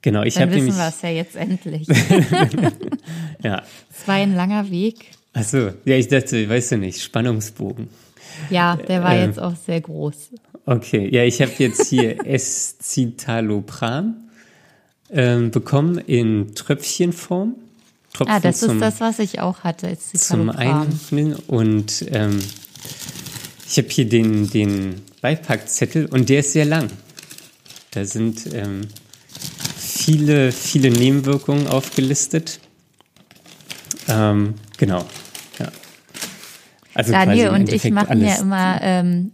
Genau, 0.01 0.23
ich 0.23 0.37
habe 0.37 0.51
nämlich. 0.51 0.69
wissen 0.69 0.79
wir 0.79 0.87
es 0.87 1.01
ja 1.01 1.09
jetzt 1.09 1.35
endlich. 1.35 1.87
ja. 3.43 3.61
Es 3.91 4.07
war 4.07 4.15
ein 4.15 4.35
langer 4.35 4.69
Weg. 4.71 5.11
Ach 5.33 5.43
so, 5.43 5.71
ja, 5.85 5.95
ich 5.95 6.07
dachte, 6.07 6.49
weißt 6.49 6.73
du 6.73 6.77
nicht, 6.77 7.01
Spannungsbogen. 7.01 7.89
Ja, 8.49 8.75
der 8.75 9.03
war 9.03 9.15
äh, 9.15 9.25
jetzt 9.25 9.39
auch 9.39 9.55
sehr 9.55 9.81
groß. 9.81 10.31
Okay, 10.65 11.09
ja, 11.13 11.23
ich 11.23 11.41
habe 11.41 11.51
jetzt 11.57 11.87
hier 11.87 12.17
Escitalopram 12.25 14.26
ähm, 15.09 15.51
bekommen 15.51 15.97
in 15.97 16.53
Tröpfchenform. 16.55 17.55
Tropfen 18.13 18.33
ah, 18.33 18.39
das 18.39 18.63
ist 18.63 18.81
das, 18.81 18.99
was 18.99 19.19
ich 19.19 19.39
auch 19.39 19.59
hatte. 19.59 19.97
zum 19.97 20.49
Einöffnen 20.49 21.35
und 21.47 22.05
ähm, 22.11 22.39
ich 23.69 23.77
habe 23.77 23.89
hier 23.89 24.07
den, 24.07 24.49
den 24.49 25.01
Beipackzettel 25.21 26.05
und 26.07 26.29
der 26.29 26.39
ist 26.39 26.53
sehr 26.53 26.65
lang. 26.65 26.89
Da 27.91 28.05
sind 28.05 28.53
ähm, 28.53 28.81
viele, 29.77 30.51
viele 30.51 30.89
Nebenwirkungen 30.89 31.67
aufgelistet. 31.67 32.59
Ähm, 34.07 34.55
genau. 34.77 35.05
Ja. 35.59 35.71
Also 36.93 37.11
Daniel 37.11 37.49
und 37.49 37.71
ich 37.71 37.89
machen 37.91 38.23
ja 38.23 38.35
immer 38.35 38.79
ähm, 38.81 39.31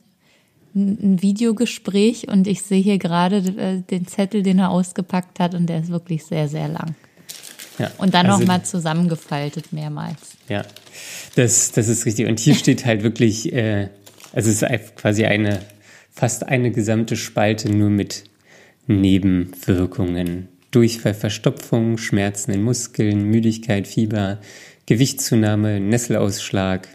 ein 0.76 1.22
Videogespräch 1.22 2.28
und 2.28 2.48
ich 2.48 2.62
sehe 2.64 2.82
hier 2.82 2.98
gerade 2.98 3.38
äh, 3.38 3.82
den 3.82 4.08
Zettel, 4.08 4.44
den 4.44 4.60
er 4.60 4.72
ausgepackt 4.72 5.40
hat 5.40 5.54
und 5.54 5.68
der 5.68 5.80
ist 5.80 5.90
wirklich 5.90 6.26
sehr, 6.26 6.48
sehr 6.48 6.68
lang. 6.68 6.96
Ja, 7.80 7.92
und 7.98 8.14
dann 8.14 8.28
also, 8.28 8.40
nochmal 8.40 8.64
zusammengefaltet 8.64 9.74
mehrmals. 9.74 10.38
Ja, 10.48 10.64
das, 11.36 11.72
das 11.72 11.88
ist 11.88 12.06
richtig. 12.06 12.28
Und 12.28 12.40
hier 12.40 12.56
steht 12.56 12.86
halt 12.86 13.04
wirklich, 13.04 13.52
äh, 13.54 13.90
also 14.32 14.50
es 14.50 14.62
ist 14.62 14.96
quasi 14.96 15.26
eine, 15.26 15.60
fast 16.12 16.48
eine 16.48 16.72
gesamte 16.72 17.16
Spalte 17.16 17.72
nur 17.72 17.90
mit 17.90 18.26
Nebenwirkungen. 18.88 20.50
Durchfall, 20.72 21.14
Verstopfung, 21.14 21.98
Schmerzen 21.98 22.52
in 22.52 22.64
Muskeln, 22.64 23.30
Müdigkeit, 23.30 23.88
Fieber, 23.88 24.40
Gewichtszunahme, 24.86 25.80
Nesselausschlag. 25.80 26.88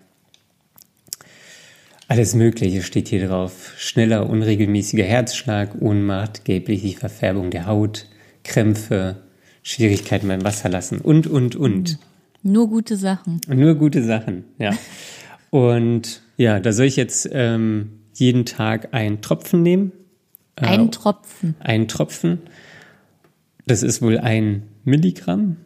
Alles 2.08 2.34
Mögliche 2.34 2.82
steht 2.82 3.08
hier 3.08 3.28
drauf. 3.28 3.74
Schneller, 3.76 4.30
unregelmäßiger 4.30 5.04
Herzschlag, 5.04 5.80
Ohnmacht, 5.80 6.46
gelbliche 6.46 6.98
Verfärbung 6.98 7.50
der 7.50 7.66
Haut, 7.66 8.06
Krämpfe, 8.44 9.16
Schwierigkeiten 9.62 10.26
beim 10.26 10.42
Wasserlassen 10.42 11.02
und, 11.02 11.26
und, 11.26 11.54
und. 11.54 11.98
Nur 12.42 12.70
gute 12.70 12.96
Sachen. 12.96 13.42
Nur 13.46 13.74
gute 13.74 14.02
Sachen, 14.02 14.44
ja. 14.58 14.72
Und 15.50 16.20
ja, 16.36 16.60
da 16.60 16.74
soll 16.74 16.84
ich 16.84 16.96
jetzt 16.96 17.26
ähm, 17.32 18.00
jeden 18.12 18.44
Tag 18.44 18.92
einen 18.92 19.22
Tropfen 19.22 19.62
nehmen. 19.62 19.92
Ein 20.56 20.88
äh, 20.88 20.90
Tropfen. 20.90 21.54
Ein 21.60 21.88
Tropfen. 21.88 22.40
Das 23.66 23.82
ist 23.82 24.02
wohl 24.02 24.18
ein 24.18 24.64
Milligramm. 24.84 25.56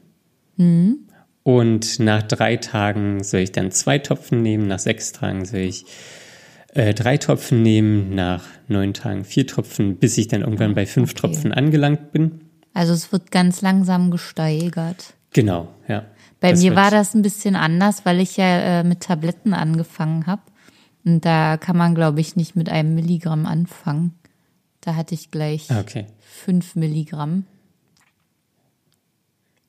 Mhm. 0.57 0.99
Und 1.43 1.99
nach 1.99 2.23
drei 2.23 2.59
Tagen 2.59 3.25
soll 3.25 3.41
ich 3.41 3.51
dann 3.51 3.73
zwei 3.73 3.99
Tropfen 3.99 4.41
nehmen, 4.41 4.69
nach 4.69 4.79
sechs 4.79 5.11
Tagen 5.11 5.45
soll 5.45 5.61
ich 5.61 5.85
äh, 6.73 6.95
drei 6.95 7.19
Tropfen 7.19 7.63
nehmen, 7.63 8.15
nach 8.15 8.45
neun 8.69 8.95
Tagen 8.95 9.25
vier 9.25 9.47
Tropfen, 9.47 9.97
bis 9.97 10.19
ich 10.19 10.29
dann 10.29 10.41
irgendwann 10.41 10.75
bei 10.75 10.87
fünf 10.87 11.13
okay. 11.13 11.21
Tropfen 11.21 11.53
angelangt 11.53 12.13
bin. 12.13 12.41
Also 12.75 12.93
es 12.93 13.13
wird 13.13 13.31
ganz 13.31 13.61
langsam 13.61 14.11
gesteigert. 14.11 15.15
Genau, 15.33 15.69
ja. 15.89 16.05
Bei 16.41 16.51
das 16.51 16.61
mir 16.61 16.75
war 16.75 16.91
das 16.91 17.15
ein 17.15 17.23
bisschen 17.23 17.55
anders, 17.55 18.05
weil 18.05 18.21
ich 18.21 18.37
ja 18.37 18.81
äh, 18.81 18.85
mit 18.85 19.01
Tabletten 19.01 19.55
angefangen 19.55 20.27
habe. 20.27 20.43
Und 21.05 21.25
da 21.25 21.57
kann 21.57 21.77
man, 21.77 21.95
glaube 21.95 22.21
ich, 22.21 22.37
nicht 22.37 22.57
mit 22.57 22.69
einem 22.69 22.95
Milligramm 22.95 23.47
anfangen. 23.47 24.15
Da 24.81 24.97
hatte 24.97 25.15
ich 25.15 25.31
gleich 25.31 25.71
ah, 25.71 25.81
okay. 25.81 26.07
fünf 26.21 26.75
Milligramm. 26.75 27.45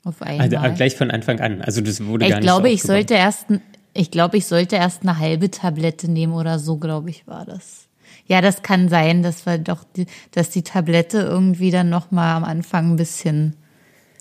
Auf 0.03 0.21
einmal. 0.21 0.53
Also 0.55 0.75
gleich 0.75 0.95
von 0.95 1.11
Anfang 1.11 1.39
an. 1.39 1.61
Also 1.61 1.81
das 1.81 2.03
wurde 2.05 2.25
ich 2.25 2.31
gar 2.31 2.39
nicht 2.39 2.45
glaube, 2.45 2.67
so 2.67 2.73
ich 2.73 2.81
sollte 2.83 3.13
erst, 3.13 3.47
ich 3.93 4.11
glaube, 4.11 4.37
ich 4.37 4.45
sollte 4.45 4.75
erst 4.75 5.03
eine 5.03 5.19
halbe 5.19 5.51
Tablette 5.51 6.09
nehmen 6.09 6.33
oder 6.33 6.59
so, 6.59 6.77
glaube 6.77 7.09
ich, 7.09 7.27
war 7.27 7.45
das. 7.45 7.87
Ja, 8.25 8.41
das 8.41 8.63
kann 8.63 8.89
sein, 8.89 9.21
dass 9.21 9.45
wir 9.45 9.57
doch, 9.57 9.83
die, 9.83 10.05
dass 10.31 10.49
die 10.49 10.63
Tablette 10.63 11.19
irgendwie 11.19 11.71
dann 11.71 11.89
noch 11.89 12.11
mal 12.11 12.35
am 12.35 12.43
Anfang 12.43 12.93
ein 12.93 12.95
bisschen 12.95 13.55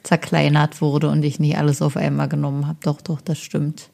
zerkleinert 0.03 0.81
wurde 0.81 1.09
und 1.09 1.23
ich 1.23 1.39
nicht 1.39 1.57
alles 1.57 1.81
auf 1.81 1.97
einmal 1.97 2.29
genommen 2.29 2.67
habe. 2.67 2.79
Doch, 2.83 3.01
doch, 3.01 3.21
das 3.21 3.39
stimmt. 3.39 3.91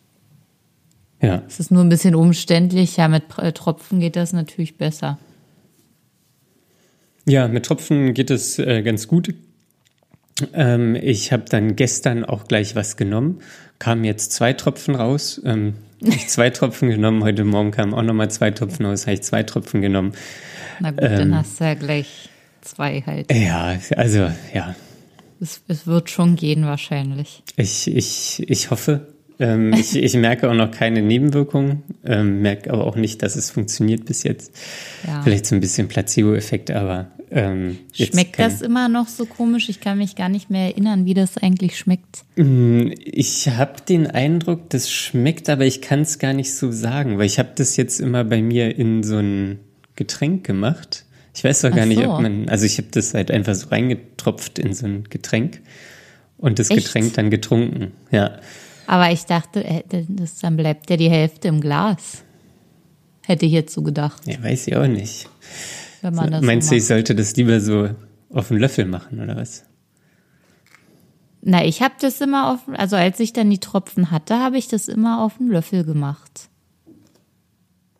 Ja. 1.20 1.42
Es 1.46 1.60
ist 1.60 1.70
nur 1.70 1.82
ein 1.84 1.88
bisschen 1.88 2.14
umständlich. 2.14 2.96
Ja, 2.96 3.08
mit 3.08 3.24
äh, 3.38 3.52
Tropfen 3.52 4.00
geht 4.00 4.16
das 4.16 4.32
natürlich 4.32 4.78
besser. 4.78 5.18
Ja, 7.26 7.46
mit 7.48 7.66
Tropfen 7.66 8.14
geht 8.14 8.30
es 8.30 8.58
äh, 8.58 8.82
ganz 8.82 9.06
gut. 9.06 9.34
Ähm, 10.54 10.94
ich 10.94 11.32
habe 11.32 11.44
dann 11.48 11.76
gestern 11.76 12.24
auch 12.24 12.46
gleich 12.46 12.74
was 12.76 12.96
genommen. 12.96 13.40
Kamen 13.78 14.04
jetzt 14.04 14.32
zwei 14.32 14.52
Tropfen 14.52 14.94
raus. 14.94 15.40
Ähm, 15.44 15.74
ich 16.00 16.28
zwei 16.28 16.50
Tropfen 16.50 16.90
genommen. 16.90 17.24
Heute 17.24 17.44
Morgen 17.44 17.70
kamen 17.70 17.94
auch 17.94 18.02
nochmal 18.02 18.30
zwei 18.30 18.50
Tropfen 18.50 18.86
raus. 18.86 19.06
Habe 19.06 19.14
ich 19.14 19.22
zwei 19.22 19.42
Tropfen 19.42 19.82
genommen. 19.82 20.12
Na 20.80 20.90
gut, 20.90 21.00
ähm, 21.02 21.18
dann 21.18 21.36
hast 21.36 21.60
du 21.60 21.64
ja 21.64 21.74
gleich 21.74 22.28
zwei 22.60 23.02
halt. 23.06 23.32
Ja, 23.32 23.78
also 23.96 24.30
ja. 24.54 24.74
Es, 25.40 25.62
es 25.68 25.86
wird 25.86 26.10
schon 26.10 26.36
gehen 26.36 26.64
wahrscheinlich. 26.64 27.42
Ich, 27.56 27.88
ich, 27.88 28.44
ich 28.48 28.70
hoffe. 28.70 29.08
Ähm, 29.38 29.72
ich, 29.78 29.96
ich 29.96 30.14
merke 30.14 30.50
auch 30.50 30.54
noch 30.54 30.70
keine 30.70 31.02
Nebenwirkungen, 31.02 31.82
ähm, 32.04 32.42
merke 32.42 32.72
aber 32.72 32.84
auch 32.84 32.96
nicht, 32.96 33.22
dass 33.22 33.36
es 33.36 33.50
funktioniert 33.50 34.04
bis 34.04 34.22
jetzt. 34.24 34.52
Ja. 35.06 35.22
Vielleicht 35.22 35.46
so 35.46 35.54
ein 35.54 35.60
bisschen 35.60 35.88
Placebo-Effekt, 35.88 36.70
aber 36.70 37.12
ähm, 37.30 37.78
schmeckt 37.92 38.38
das 38.38 38.62
immer 38.62 38.88
noch 38.88 39.08
so 39.08 39.26
komisch? 39.26 39.68
Ich 39.68 39.80
kann 39.80 39.98
mich 39.98 40.16
gar 40.16 40.28
nicht 40.28 40.50
mehr 40.50 40.66
erinnern, 40.66 41.04
wie 41.04 41.14
das 41.14 41.36
eigentlich 41.36 41.78
schmeckt. 41.78 42.24
Mm, 42.36 42.90
ich 42.98 43.48
habe 43.48 43.82
den 43.88 44.06
Eindruck, 44.06 44.70
das 44.70 44.90
schmeckt, 44.90 45.48
aber 45.48 45.64
ich 45.64 45.80
kann 45.80 46.00
es 46.00 46.18
gar 46.18 46.32
nicht 46.32 46.54
so 46.54 46.70
sagen, 46.72 47.18
weil 47.18 47.26
ich 47.26 47.38
habe 47.38 47.50
das 47.54 47.76
jetzt 47.76 48.00
immer 48.00 48.24
bei 48.24 48.42
mir 48.42 48.76
in 48.76 49.02
so 49.02 49.18
ein 49.18 49.60
Getränk 49.96 50.44
gemacht. 50.44 51.04
Ich 51.34 51.44
weiß 51.44 51.62
doch 51.62 51.70
gar 51.70 51.82
so. 51.82 51.88
nicht, 51.88 52.06
ob 52.06 52.20
man, 52.20 52.48
also 52.48 52.64
ich 52.64 52.78
habe 52.78 52.88
das 52.90 53.14
halt 53.14 53.30
einfach 53.30 53.54
so 53.54 53.68
reingetropft 53.68 54.58
in 54.58 54.74
so 54.74 54.86
ein 54.86 55.04
Getränk 55.04 55.60
und 56.36 56.58
das 56.58 56.70
Echt? 56.70 56.86
Getränk 56.86 57.14
dann 57.14 57.30
getrunken, 57.30 57.92
ja. 58.10 58.38
Aber 58.86 59.12
ich 59.12 59.24
dachte, 59.24 59.62
äh, 59.64 59.82
das, 60.08 60.38
dann 60.38 60.56
bleibt 60.56 60.88
ja 60.88 60.96
die 60.96 61.10
Hälfte 61.10 61.48
im 61.48 61.60
Glas. 61.60 62.24
Hätte 63.26 63.44
ich 63.44 63.52
jetzt 63.52 63.74
so 63.74 63.82
gedacht. 63.82 64.26
Ja, 64.26 64.42
weiß 64.42 64.68
ich 64.68 64.76
auch 64.76 64.86
nicht. 64.86 65.28
Wenn 66.02 66.14
man 66.14 66.30
das 66.30 66.42
Meinst 66.42 66.68
so 66.68 66.74
du, 66.74 66.78
ich 66.78 66.86
sollte 66.86 67.14
das 67.14 67.34
lieber 67.36 67.60
so 67.60 67.90
auf 68.30 68.50
einen 68.50 68.60
Löffel 68.60 68.84
machen 68.84 69.20
oder 69.20 69.36
was? 69.36 69.64
Na, 71.40 71.64
ich 71.64 71.82
habe 71.82 71.94
das 72.00 72.20
immer 72.20 72.52
auf, 72.52 72.60
also 72.74 72.96
als 72.96 73.20
ich 73.20 73.32
dann 73.32 73.48
die 73.48 73.58
Tropfen 73.58 74.10
hatte, 74.10 74.38
habe 74.38 74.58
ich 74.58 74.68
das 74.68 74.88
immer 74.88 75.22
auf 75.22 75.40
einen 75.40 75.50
Löffel 75.50 75.84
gemacht. 75.84 76.48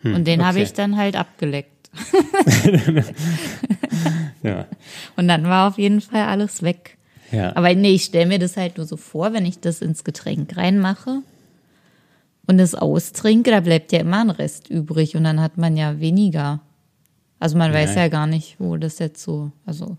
Hm, 0.01 0.15
Und 0.15 0.27
den 0.27 0.41
okay. 0.41 0.49
habe 0.49 0.61
ich 0.61 0.73
dann 0.73 0.97
halt 0.97 1.17
abgeleckt. 1.17 1.91
ja. 4.43 4.67
Und 5.17 5.29
dann 5.29 5.45
war 5.45 5.69
auf 5.69 5.79
jeden 5.79 6.01
Fall 6.01 6.23
alles 6.23 6.63
weg. 6.63 6.99
Ja. 7.33 7.55
Aber 7.57 7.75
nee, 7.75 7.95
ich 7.95 8.05
stelle 8.05 8.27
mir 8.27 8.39
das 8.39 8.57
halt 8.57 8.77
nur 8.77 8.87
so 8.87 8.97
vor, 8.97 9.33
wenn 9.33 9.47
ich 9.47 9.61
das 9.61 9.83
ins 9.83 10.05
Getränk 10.05 10.57
reinmache 10.57 11.23
und 12.47 12.59
es 12.59 12.75
austrinke, 12.75 13.51
da 13.51 13.61
bleibt 13.61 13.93
ja 13.93 14.01
immer 14.01 14.21
ein 14.21 14.31
Rest 14.31 14.71
übrig 14.71 15.17
und 15.17 15.25
dann 15.25 15.41
hat 15.41 15.59
man 15.59 15.77
ja 15.77 16.01
weniger. 16.01 16.61
Also 17.41 17.57
man 17.57 17.73
weiß 17.73 17.95
ja 17.95 18.09
gar 18.09 18.27
nicht, 18.27 18.57
wo 18.59 18.77
das 18.77 18.99
jetzt 18.99 19.23
so, 19.23 19.53
also. 19.65 19.97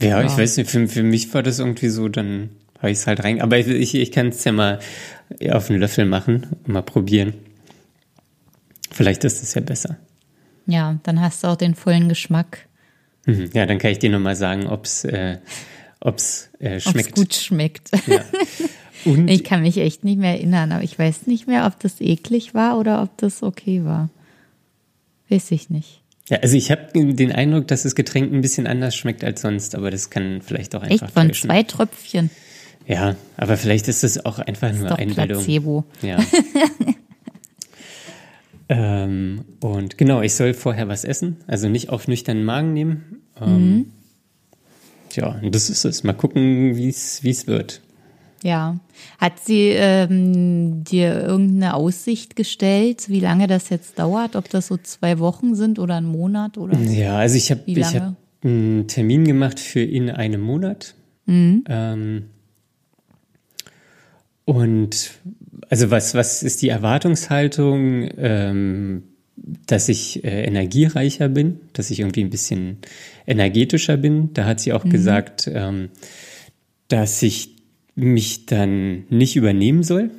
Ja, 0.00 0.20
ja. 0.20 0.24
ich 0.24 0.36
weiß 0.36 0.56
nicht, 0.56 0.70
für, 0.70 0.88
für 0.88 1.02
mich 1.02 1.32
war 1.34 1.42
das 1.42 1.60
irgendwie 1.60 1.88
so, 1.88 2.08
dann 2.08 2.50
habe 2.78 2.90
ich 2.90 2.98
es 2.98 3.06
halt 3.06 3.22
rein. 3.22 3.40
Aber 3.40 3.58
ich, 3.58 3.68
ich, 3.68 3.94
ich 3.94 4.10
kann 4.10 4.28
es 4.28 4.42
ja 4.44 4.52
mal 4.52 4.80
auf 5.50 5.70
einen 5.70 5.78
Löffel 5.78 6.04
machen 6.04 6.48
und 6.64 6.68
mal 6.68 6.82
probieren. 6.82 7.34
Vielleicht 8.90 9.24
ist 9.24 9.42
es 9.42 9.54
ja 9.54 9.60
besser. 9.60 9.96
Ja, 10.66 10.98
dann 11.04 11.20
hast 11.20 11.42
du 11.42 11.48
auch 11.48 11.56
den 11.56 11.74
vollen 11.74 12.08
Geschmack. 12.08 12.66
Mhm. 13.26 13.50
Ja, 13.54 13.66
dann 13.66 13.78
kann 13.78 13.92
ich 13.92 14.00
dir 14.00 14.10
nochmal 14.10 14.36
sagen, 14.36 14.66
ob 14.66 14.84
es 14.84 15.04
äh, 15.04 15.38
ob's, 16.00 16.50
äh, 16.58 16.80
schmeckt. 16.80 17.10
Ob's 17.10 17.20
gut 17.20 17.34
schmeckt. 17.34 17.90
Ja. 18.06 18.24
Und 19.04 19.28
ich 19.28 19.44
kann 19.44 19.62
mich 19.62 19.78
echt 19.78 20.04
nicht 20.04 20.18
mehr 20.18 20.32
erinnern, 20.32 20.72
aber 20.72 20.82
ich 20.82 20.98
weiß 20.98 21.26
nicht 21.26 21.46
mehr, 21.46 21.66
ob 21.66 21.78
das 21.80 22.00
eklig 22.00 22.54
war 22.54 22.78
oder 22.78 23.02
ob 23.02 23.16
das 23.18 23.42
okay 23.42 23.84
war. 23.84 24.10
Weiß 25.28 25.50
ich 25.52 25.70
nicht. 25.70 26.01
Ja, 26.32 26.38
also 26.38 26.56
ich 26.56 26.70
habe 26.70 26.88
den 26.94 27.30
Eindruck, 27.30 27.68
dass 27.68 27.82
das 27.82 27.94
Getränk 27.94 28.32
ein 28.32 28.40
bisschen 28.40 28.66
anders 28.66 28.96
schmeckt 28.96 29.22
als 29.22 29.42
sonst, 29.42 29.74
aber 29.74 29.90
das 29.90 30.08
kann 30.08 30.40
vielleicht 30.40 30.74
auch 30.74 30.80
einfach 30.80 31.08
Echt 31.08 31.12
von 31.12 31.30
zwei 31.34 31.62
Tröpfchen. 31.62 32.30
Ja, 32.86 33.16
aber 33.36 33.58
vielleicht 33.58 33.86
ist 33.86 34.02
es 34.02 34.24
auch 34.24 34.38
einfach 34.38 34.70
das 34.70 34.78
nur 34.78 34.86
ist 34.86 34.92
doch 34.92 34.98
Einbildung. 34.98 35.44
Placebo. 35.44 35.84
Ja. 36.00 36.24
ähm, 38.70 39.44
und 39.60 39.98
genau, 39.98 40.22
ich 40.22 40.32
soll 40.32 40.54
vorher 40.54 40.88
was 40.88 41.04
essen, 41.04 41.36
also 41.48 41.68
nicht 41.68 41.90
auf 41.90 42.08
nüchternen 42.08 42.46
Magen 42.46 42.72
nehmen. 42.72 43.20
Ähm, 43.38 43.70
mhm. 43.70 43.86
Tja, 45.10 45.38
und 45.42 45.54
das 45.54 45.68
ist 45.68 45.84
es. 45.84 46.02
Mal 46.02 46.14
gucken, 46.14 46.76
wie 46.76 46.88
es 46.88 47.46
wird. 47.46 47.82
Ja. 48.42 48.78
Hat 49.18 49.38
sie 49.40 49.70
ähm, 49.70 50.84
dir 50.84 51.22
irgendeine 51.22 51.74
Aussicht 51.74 52.36
gestellt, 52.36 53.08
wie 53.08 53.20
lange 53.20 53.46
das 53.46 53.68
jetzt 53.68 53.98
dauert? 53.98 54.36
Ob 54.36 54.48
das 54.48 54.66
so 54.66 54.76
zwei 54.76 55.18
Wochen 55.18 55.54
sind 55.54 55.78
oder 55.78 55.96
ein 55.96 56.04
Monat? 56.04 56.58
Oder 56.58 56.78
ja, 56.78 57.18
also 57.18 57.36
ich 57.36 57.50
habe 57.50 57.62
hab 57.66 58.16
einen 58.42 58.88
Termin 58.88 59.24
gemacht 59.24 59.60
für 59.60 59.82
in 59.82 60.10
einem 60.10 60.40
Monat. 60.40 60.94
Mhm. 61.26 61.64
Ähm, 61.68 62.24
und 64.44 65.12
also 65.70 65.90
was, 65.90 66.14
was 66.14 66.42
ist 66.42 66.62
die 66.62 66.68
Erwartungshaltung? 66.68 68.08
Ähm, 68.18 69.02
dass 69.66 69.88
ich 69.88 70.24
äh, 70.24 70.44
energiereicher 70.44 71.28
bin, 71.28 71.60
dass 71.72 71.90
ich 71.90 72.00
irgendwie 72.00 72.22
ein 72.22 72.30
bisschen 72.30 72.78
energetischer 73.26 73.96
bin. 73.96 74.32
Da 74.34 74.44
hat 74.44 74.60
sie 74.60 74.72
auch 74.72 74.84
mhm. 74.84 74.90
gesagt, 74.90 75.50
ähm, 75.52 75.88
dass 76.88 77.22
ich 77.22 77.51
mich 77.94 78.46
dann 78.46 79.04
nicht 79.10 79.36
übernehmen 79.36 79.82
soll. 79.82 80.10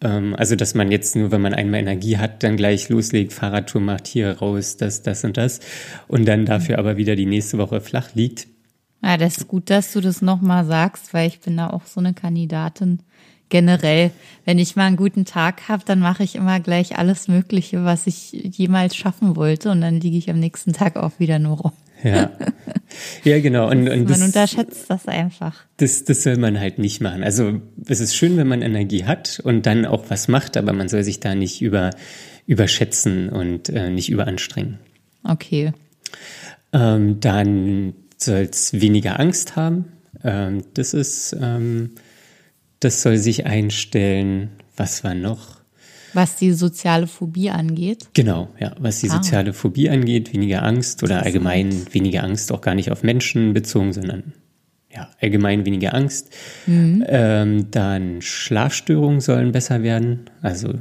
Ähm, 0.00 0.34
also, 0.36 0.56
dass 0.56 0.74
man 0.74 0.90
jetzt 0.90 1.16
nur, 1.16 1.30
wenn 1.32 1.40
man 1.40 1.54
einmal 1.54 1.80
Energie 1.80 2.18
hat, 2.18 2.42
dann 2.42 2.56
gleich 2.56 2.88
loslegt, 2.88 3.32
Fahrradtour 3.32 3.80
macht 3.80 4.06
hier 4.06 4.38
raus, 4.38 4.76
das, 4.76 5.02
das 5.02 5.24
und 5.24 5.36
das 5.36 5.60
und 6.08 6.26
dann 6.26 6.46
dafür 6.46 6.78
aber 6.78 6.96
wieder 6.96 7.16
die 7.16 7.26
nächste 7.26 7.58
Woche 7.58 7.80
flach 7.80 8.14
liegt. 8.14 8.46
Ja, 9.02 9.16
das 9.16 9.38
ist 9.38 9.48
gut, 9.48 9.70
dass 9.70 9.92
du 9.92 10.00
das 10.00 10.22
nochmal 10.22 10.64
sagst, 10.64 11.14
weil 11.14 11.28
ich 11.28 11.40
bin 11.40 11.56
da 11.56 11.70
auch 11.70 11.86
so 11.86 12.00
eine 12.00 12.14
Kandidatin. 12.14 13.00
Generell, 13.48 14.10
wenn 14.44 14.58
ich 14.58 14.74
mal 14.74 14.86
einen 14.86 14.96
guten 14.96 15.24
Tag 15.24 15.68
habe, 15.68 15.84
dann 15.84 16.00
mache 16.00 16.24
ich 16.24 16.34
immer 16.34 16.58
gleich 16.58 16.98
alles 16.98 17.28
Mögliche, 17.28 17.84
was 17.84 18.08
ich 18.08 18.32
jemals 18.32 18.96
schaffen 18.96 19.36
wollte 19.36 19.70
und 19.70 19.80
dann 19.80 20.00
liege 20.00 20.18
ich 20.18 20.28
am 20.30 20.40
nächsten 20.40 20.72
Tag 20.72 20.96
auch 20.96 21.20
wieder 21.20 21.38
nur 21.38 21.58
rum. 21.58 21.72
Ja, 22.02 22.30
ja 23.24 23.40
genau. 23.40 23.70
Und, 23.70 23.88
und 23.88 24.04
Man 24.04 24.06
das, 24.06 24.22
unterschätzt 24.22 24.88
das 24.88 25.06
einfach. 25.08 25.64
das, 25.78 26.04
das 26.04 26.22
soll 26.22 26.36
man 26.36 26.58
halt 26.60 26.78
nicht 26.78 27.00
machen. 27.00 27.22
Also 27.22 27.60
es 27.86 28.00
ist 28.00 28.14
schön, 28.14 28.36
wenn 28.36 28.48
man 28.48 28.62
Energie 28.62 29.04
hat 29.04 29.40
und 29.42 29.66
dann 29.66 29.86
auch 29.86 30.04
was 30.08 30.28
macht, 30.28 30.56
aber 30.56 30.72
man 30.72 30.88
soll 30.88 31.02
sich 31.02 31.20
da 31.20 31.34
nicht 31.34 31.62
über, 31.62 31.90
überschätzen 32.46 33.28
und 33.28 33.68
äh, 33.68 33.90
nicht 33.90 34.08
überanstrengen. 34.08 34.78
Okay. 35.24 35.72
Ähm, 36.72 37.20
dann 37.20 37.94
soll 38.16 38.48
es 38.50 38.80
weniger 38.80 39.18
Angst 39.20 39.56
haben. 39.56 39.86
Ähm, 40.22 40.62
das 40.74 40.94
ist, 40.94 41.36
ähm, 41.40 41.92
das 42.80 43.02
soll 43.02 43.18
sich 43.18 43.46
einstellen. 43.46 44.50
Was 44.76 45.04
war 45.04 45.14
noch? 45.14 45.55
Was 46.16 46.36
die 46.36 46.52
soziale 46.52 47.06
Phobie 47.06 47.50
angeht. 47.50 48.08
Genau, 48.14 48.48
ja, 48.58 48.74
was 48.80 49.00
die 49.00 49.10
Ah. 49.10 49.16
soziale 49.16 49.52
Phobie 49.52 49.90
angeht, 49.90 50.32
weniger 50.32 50.62
Angst 50.62 51.02
oder 51.02 51.22
allgemein 51.22 51.72
weniger 51.92 52.24
Angst, 52.24 52.50
auch 52.52 52.62
gar 52.62 52.74
nicht 52.74 52.90
auf 52.90 53.02
Menschen 53.02 53.52
bezogen, 53.52 53.92
sondern 53.92 54.32
ja, 54.90 55.10
allgemein 55.20 55.66
weniger 55.66 55.92
Angst. 55.94 56.30
Ähm, 56.66 57.66
dann 57.70 58.22
Schlafstörungen 58.22 59.20
sollen 59.20 59.52
besser 59.52 59.82
werden, 59.82 60.30
also 60.40 60.72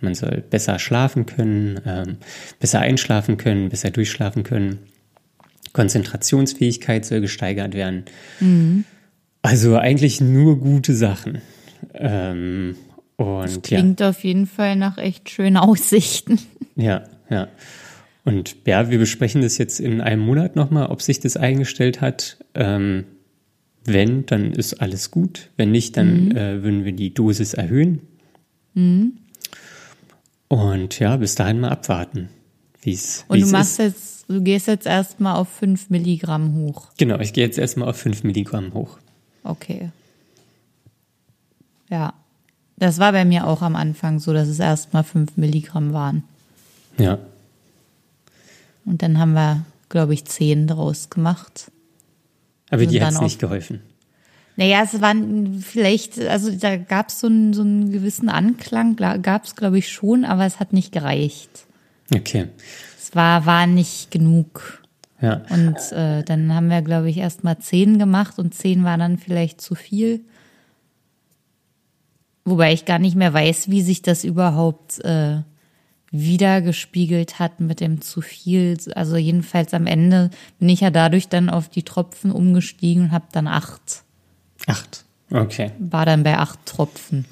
man 0.00 0.14
soll 0.14 0.42
besser 0.48 0.78
schlafen 0.78 1.26
können, 1.26 1.78
ähm, 1.84 2.16
besser 2.58 2.80
einschlafen 2.80 3.36
können, 3.36 3.68
besser 3.68 3.90
durchschlafen 3.90 4.44
können. 4.44 4.78
Konzentrationsfähigkeit 5.74 7.04
soll 7.04 7.20
gesteigert 7.20 7.74
werden. 7.74 8.04
Also 9.42 9.76
eigentlich 9.76 10.20
nur 10.20 10.58
gute 10.58 10.94
Sachen. 10.94 11.42
Ähm, 11.94 12.76
und 13.20 13.68
ja. 13.70 13.78
Klingt 13.78 14.02
auf 14.02 14.24
jeden 14.24 14.46
Fall 14.46 14.76
nach 14.76 14.96
echt 14.96 15.28
schönen 15.28 15.56
Aussichten. 15.56 16.38
Ja, 16.76 17.04
ja. 17.28 17.48
Und 18.24 18.56
ja, 18.64 18.88
wir 18.88 18.98
besprechen 18.98 19.42
das 19.42 19.58
jetzt 19.58 19.80
in 19.80 20.00
einem 20.00 20.22
Monat 20.22 20.56
nochmal, 20.56 20.86
ob 20.86 21.02
sich 21.02 21.20
das 21.20 21.36
eingestellt 21.36 22.00
hat. 22.00 22.38
Ähm, 22.54 23.04
wenn, 23.84 24.24
dann 24.24 24.52
ist 24.52 24.80
alles 24.80 25.10
gut. 25.10 25.50
Wenn 25.58 25.72
nicht, 25.72 25.98
dann 25.98 26.34
äh, 26.34 26.62
würden 26.62 26.86
wir 26.86 26.92
die 26.92 27.12
Dosis 27.12 27.52
erhöhen. 27.52 28.00
Und 30.48 30.98
ja, 31.00 31.16
bis 31.18 31.34
dahin 31.34 31.60
mal 31.60 31.68
abwarten, 31.70 32.30
wie 32.80 32.92
es 32.92 33.26
Und 33.28 33.42
du 33.42 33.48
machst 33.48 33.78
ist. 33.78 33.78
jetzt, 33.78 34.24
du 34.30 34.42
gehst 34.42 34.66
jetzt 34.66 34.86
erstmal 34.86 35.36
auf 35.36 35.48
5 35.50 35.90
Milligramm 35.90 36.54
hoch. 36.54 36.88
Genau, 36.96 37.18
ich 37.18 37.34
gehe 37.34 37.44
jetzt 37.44 37.58
erstmal 37.58 37.90
auf 37.90 37.96
5 37.96 38.22
Milligramm 38.22 38.72
hoch. 38.72 38.96
Okay. 39.44 39.90
Ja. 41.90 42.14
Das 42.80 42.98
war 42.98 43.12
bei 43.12 43.24
mir 43.24 43.46
auch 43.46 43.62
am 43.62 43.76
Anfang 43.76 44.18
so, 44.18 44.32
dass 44.32 44.48
es 44.48 44.58
erstmal 44.58 45.04
5 45.04 45.36
Milligramm 45.36 45.92
waren. 45.92 46.24
Ja, 46.98 47.18
Und 48.84 49.02
dann 49.02 49.18
haben 49.18 49.32
wir, 49.34 49.64
glaube 49.88 50.14
ich, 50.14 50.24
10 50.24 50.66
draus 50.66 51.08
gemacht. 51.10 51.70
aber 52.70 52.86
dir 52.86 53.00
dann 53.00 53.08
hat's 53.08 53.16
auf- 53.18 53.22
nicht 53.22 53.38
geholfen. 53.38 53.80
Naja, 54.56 54.82
es 54.84 55.00
waren 55.00 55.60
vielleicht, 55.62 56.18
also 56.18 56.50
da 56.50 56.76
gab 56.76 57.08
es 57.08 57.20
so 57.20 57.28
einen, 57.28 57.54
so 57.54 57.62
einen 57.62 57.92
gewissen 57.92 58.28
Anklang, 58.28 58.96
gab 58.96 59.44
es, 59.44 59.56
glaube 59.56 59.78
ich, 59.78 59.90
schon, 59.90 60.24
aber 60.24 60.44
es 60.44 60.60
hat 60.60 60.72
nicht 60.72 60.92
gereicht. 60.92 61.64
Okay, 62.14 62.48
Es 63.00 63.14
war, 63.14 63.46
war 63.46 63.66
nicht 63.66 64.10
genug. 64.10 64.82
ja. 65.22 65.42
Und 65.50 65.76
äh, 65.92 66.22
dann 66.24 66.52
haben 66.54 66.68
wir, 66.68 66.82
glaube 66.82 67.08
ich, 67.08 67.18
erst 67.18 67.42
mal 67.44 67.58
zehn 67.58 67.98
gemacht 67.98 68.38
und 68.38 68.54
zehn 68.54 68.84
war 68.84 68.98
dann 68.98 69.16
vielleicht 69.18 69.60
zu 69.62 69.74
viel. 69.74 70.20
Wobei 72.44 72.72
ich 72.72 72.84
gar 72.84 72.98
nicht 72.98 73.16
mehr 73.16 73.32
weiß, 73.32 73.70
wie 73.70 73.82
sich 73.82 74.02
das 74.02 74.24
überhaupt 74.24 75.04
äh, 75.04 75.42
wiedergespiegelt 76.10 77.38
hat 77.38 77.60
mit 77.60 77.80
dem 77.80 78.00
zu 78.00 78.20
viel. 78.20 78.76
Also 78.94 79.16
jedenfalls 79.16 79.74
am 79.74 79.86
Ende 79.86 80.30
bin 80.58 80.68
ich 80.68 80.80
ja 80.80 80.90
dadurch 80.90 81.28
dann 81.28 81.50
auf 81.50 81.68
die 81.68 81.84
Tropfen 81.84 82.32
umgestiegen 82.32 83.04
und 83.04 83.12
habe 83.12 83.26
dann 83.32 83.46
acht. 83.46 84.02
Acht. 84.66 85.04
Okay. 85.30 85.70
War 85.78 86.06
dann 86.06 86.22
bei 86.24 86.38
acht 86.38 86.66
Tropfen. 86.66 87.24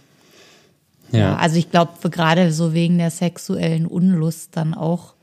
Ja. 1.11 1.37
Also 1.37 1.57
ich 1.57 1.71
glaube 1.71 2.11
gerade 2.11 2.53
so 2.53 2.75
wegen 2.75 2.99
der 2.99 3.11
sexuellen 3.11 3.87
Unlust 3.87 4.57
dann 4.57 4.75
auch, 4.75 5.15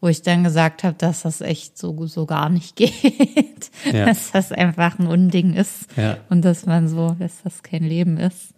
wo 0.00 0.08
ich 0.08 0.22
dann 0.22 0.44
gesagt 0.44 0.84
habe, 0.84 0.94
dass 0.96 1.22
das 1.22 1.40
echt 1.40 1.76
so, 1.76 2.06
so 2.06 2.26
gar 2.26 2.48
nicht 2.48 2.76
geht. 2.76 3.70
Ja. 3.92 4.06
Dass 4.06 4.30
das 4.30 4.52
einfach 4.52 4.98
ein 4.98 5.06
Unding 5.06 5.54
ist. 5.54 5.88
Ja. 5.96 6.16
Und 6.30 6.44
dass 6.44 6.64
man 6.64 6.88
so, 6.88 7.16
dass 7.18 7.42
das 7.42 7.62
kein 7.62 7.84
Leben 7.84 8.16
ist. 8.16 8.54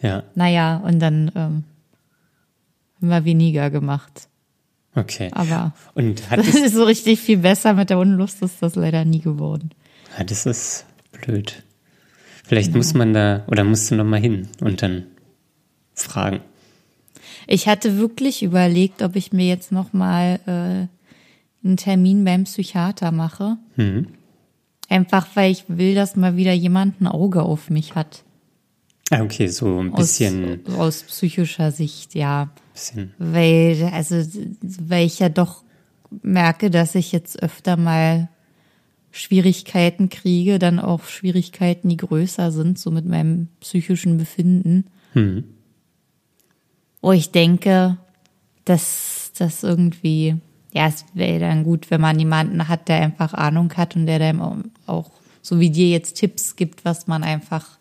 Ja. 0.00 0.22
Naja, 0.34 0.76
und 0.78 1.00
dann 1.00 1.30
ähm, 1.34 1.64
haben 3.00 3.08
wir 3.08 3.24
weniger 3.24 3.70
gemacht. 3.70 4.28
Okay. 4.94 5.30
Aber 5.32 5.74
Und 5.94 6.30
hat 6.30 6.38
das 6.40 6.54
ist 6.54 6.74
so 6.74 6.84
richtig 6.84 7.20
viel 7.20 7.38
besser 7.38 7.74
mit 7.74 7.90
der 7.90 7.98
Unlust 7.98 8.42
ist 8.42 8.62
das 8.62 8.74
leider 8.74 9.04
nie 9.04 9.20
geworden. 9.20 9.70
ja, 10.16 10.24
das 10.24 10.46
ist 10.46 10.86
blöd. 11.12 11.62
Vielleicht 12.44 12.74
muss 12.74 12.94
man 12.94 13.12
da, 13.12 13.44
oder 13.48 13.62
musst 13.62 13.90
du 13.90 13.94
noch 13.94 14.04
mal 14.06 14.20
hin 14.20 14.48
und 14.60 14.80
dann 14.80 15.04
fragen. 15.92 16.40
Ich 17.46 17.68
hatte 17.68 17.98
wirklich 17.98 18.42
überlegt, 18.42 19.02
ob 19.02 19.16
ich 19.16 19.32
mir 19.32 19.46
jetzt 19.46 19.70
noch 19.70 19.92
mal 19.92 20.40
äh, 20.46 21.66
einen 21.66 21.76
Termin 21.76 22.24
beim 22.24 22.44
Psychiater 22.44 23.12
mache. 23.12 23.58
Einfach 24.88 25.26
weil 25.34 25.52
ich 25.52 25.64
will, 25.68 25.94
dass 25.94 26.16
mal 26.16 26.36
wieder 26.36 26.52
jemand 26.52 27.00
ein 27.00 27.06
Auge 27.06 27.42
auf 27.42 27.68
mich 27.68 27.94
hat. 27.94 28.24
Ah, 29.10 29.22
okay, 29.22 29.46
so 29.48 29.80
ein 29.80 29.92
Aus, 29.92 30.00
bisschen, 30.18 30.60
aus 30.76 31.02
psychischer 31.04 31.72
Sicht, 31.72 32.14
ja. 32.14 32.50
bisschen 32.74 33.14
Weil, 33.18 33.90
also, 33.92 34.16
weil 34.62 35.06
ich 35.06 35.18
ja 35.18 35.28
doch 35.30 35.64
merke, 36.22 36.70
dass 36.70 36.94
ich 36.94 37.12
jetzt 37.12 37.42
öfter 37.42 37.76
mal 37.76 38.28
Schwierigkeiten 39.10 40.10
kriege, 40.10 40.58
dann 40.58 40.78
auch 40.78 41.04
Schwierigkeiten, 41.04 41.88
die 41.88 41.96
größer 41.96 42.52
sind, 42.52 42.78
so 42.78 42.90
mit 42.90 43.06
meinem 43.06 43.48
psychischen 43.60 44.18
Befinden. 44.18 44.84
Wo 47.00 47.12
ich 47.12 47.30
denke, 47.30 47.96
dass 48.64 49.32
das 49.38 49.62
irgendwie, 49.62 50.36
ja, 50.72 50.86
es 50.88 51.04
wäre 51.14 51.40
dann 51.40 51.64
gut, 51.64 51.90
wenn 51.90 52.00
man 52.00 52.18
jemanden 52.18 52.68
hat, 52.68 52.88
der 52.88 53.00
einfach 53.00 53.32
Ahnung 53.32 53.72
hat 53.76 53.96
und 53.96 54.06
der 54.06 54.34
auch- 54.40 54.56
auch, 54.86 55.10
so 55.40 55.58
wie 55.60 55.70
dir 55.70 55.88
jetzt 55.88 56.14
Tipps 56.18 56.56
gibt, 56.56 56.84
was 56.84 57.06
man 57.06 57.24
einfach 57.24 57.77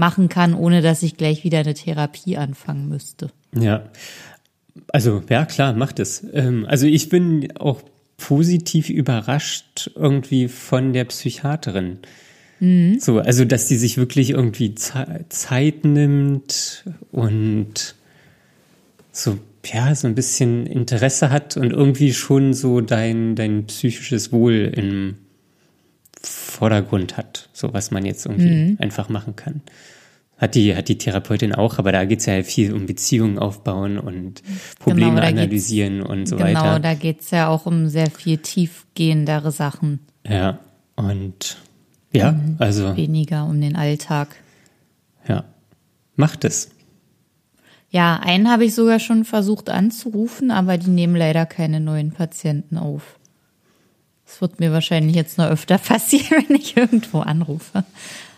machen 0.00 0.28
kann, 0.28 0.54
ohne 0.54 0.82
dass 0.82 1.04
ich 1.04 1.16
gleich 1.16 1.44
wieder 1.44 1.60
eine 1.60 1.74
Therapie 1.74 2.36
anfangen 2.36 2.88
müsste. 2.88 3.30
Ja, 3.54 3.84
also 4.88 5.22
ja 5.28 5.44
klar, 5.44 5.74
macht 5.74 6.00
es. 6.00 6.26
Ähm, 6.32 6.66
also 6.66 6.86
ich 6.86 7.08
bin 7.08 7.56
auch 7.56 7.82
positiv 8.16 8.90
überrascht 8.90 9.90
irgendwie 9.94 10.48
von 10.48 10.92
der 10.92 11.04
Psychiaterin. 11.04 11.98
So, 12.98 13.20
also 13.20 13.46
dass 13.46 13.68
die 13.68 13.76
sich 13.78 13.96
wirklich 13.96 14.30
irgendwie 14.30 14.74
Ze- 14.74 15.24
Zeit 15.30 15.86
nimmt 15.86 16.84
und 17.10 17.94
so 19.12 19.38
ja 19.64 19.94
so 19.94 20.06
ein 20.06 20.14
bisschen 20.14 20.66
Interesse 20.66 21.30
hat 21.30 21.56
und 21.56 21.70
irgendwie 21.72 22.12
schon 22.12 22.52
so 22.52 22.82
dein 22.82 23.34
dein 23.34 23.64
psychisches 23.64 24.30
Wohl 24.30 24.70
im 24.76 25.16
Vordergrund 26.22 27.16
hat, 27.16 27.48
so 27.52 27.72
was 27.72 27.90
man 27.90 28.04
jetzt 28.04 28.26
irgendwie 28.26 28.76
einfach 28.78 29.08
machen 29.08 29.36
kann. 29.36 29.62
Hat 30.36 30.54
die, 30.54 30.74
hat 30.74 30.88
die 30.88 30.96
Therapeutin 30.96 31.54
auch, 31.54 31.78
aber 31.78 31.92
da 31.92 32.04
geht's 32.06 32.24
ja 32.26 32.42
viel 32.42 32.72
um 32.72 32.86
Beziehungen 32.86 33.38
aufbauen 33.38 33.98
und 33.98 34.42
Probleme 34.78 35.10
Genau, 35.10 35.20
da 35.20 35.26
geht's- 35.28 35.38
analysieren 35.38 36.02
und 36.02 36.26
so 36.26 36.36
genau, 36.36 36.48
weiter. 36.64 36.80
da 36.80 36.94
geht's 36.94 37.30
ja 37.30 37.48
auch 37.48 37.66
um 37.66 37.88
sehr 37.88 38.10
viel 38.10 38.38
tiefgehendere 38.38 39.50
Sachen, 39.52 40.00
Ja, 40.26 40.58
und 40.96 41.58
ja, 42.12 42.32
Mhm. 42.32 42.56
also 42.58 42.96
weniger 42.96 43.44
um 43.44 43.60
den 43.60 43.76
Alltag. 43.76 44.28
ja, 45.28 45.44
macht 46.16 46.44
es. 46.44 46.70
Ja, 47.90 48.20
einen 48.22 48.48
habe 48.50 48.64
ich 48.64 48.74
sogar 48.74 48.98
schon 49.00 49.24
versucht 49.24 49.68
anzurufen, 49.68 50.50
aber 50.50 50.78
die 50.78 50.90
nehmen 50.90 51.16
leider 51.16 51.44
keine 51.44 51.80
neuen 51.80 52.12
Patienten 52.12 52.78
auf. 52.78 53.18
Das 54.30 54.40
wird 54.40 54.60
mir 54.60 54.70
wahrscheinlich 54.72 55.16
jetzt 55.16 55.38
noch 55.38 55.46
öfter 55.46 55.76
passieren, 55.78 56.44
wenn 56.48 56.56
ich 56.56 56.76
irgendwo 56.76 57.18
anrufe. 57.20 57.84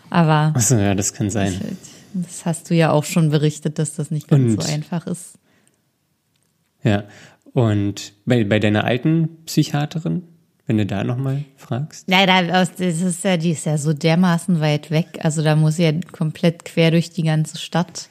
Aber 0.09 0.53
Achso, 0.55 0.75
ja, 0.77 0.95
das 0.95 1.13
kann 1.13 1.29
sein. 1.29 1.77
das 2.13 2.45
hast 2.45 2.69
du 2.69 2.75
ja 2.75 2.91
auch 2.91 3.03
schon 3.03 3.29
berichtet, 3.29 3.77
dass 3.77 3.95
das 3.95 4.09
nicht 4.09 4.27
ganz 4.27 4.53
Und- 4.53 4.61
so 4.63 4.71
einfach 4.73 5.05
ist. 5.07 5.35
Ja. 6.83 7.03
Und 7.53 8.13
bei, 8.25 8.43
bei 8.43 8.59
deiner 8.59 8.83
alten 8.83 9.43
Psychiaterin, 9.45 10.23
wenn 10.65 10.77
du 10.77 10.85
da 10.87 11.03
nochmal 11.03 11.45
fragst? 11.55 12.09
Ja, 12.09 12.25
da, 12.25 12.41
das 12.41 12.79
ist 12.79 13.23
ja, 13.23 13.37
die 13.37 13.51
ist 13.51 13.65
ja 13.65 13.77
so 13.77 13.93
dermaßen 13.93 14.59
weit 14.59 14.89
weg. 14.89 15.19
Also 15.21 15.43
da 15.43 15.55
muss 15.55 15.77
ich 15.77 15.85
ja 15.85 15.93
komplett 16.11 16.65
quer 16.65 16.89
durch 16.91 17.11
die 17.11 17.23
ganze 17.23 17.57
Stadt. 17.59 18.09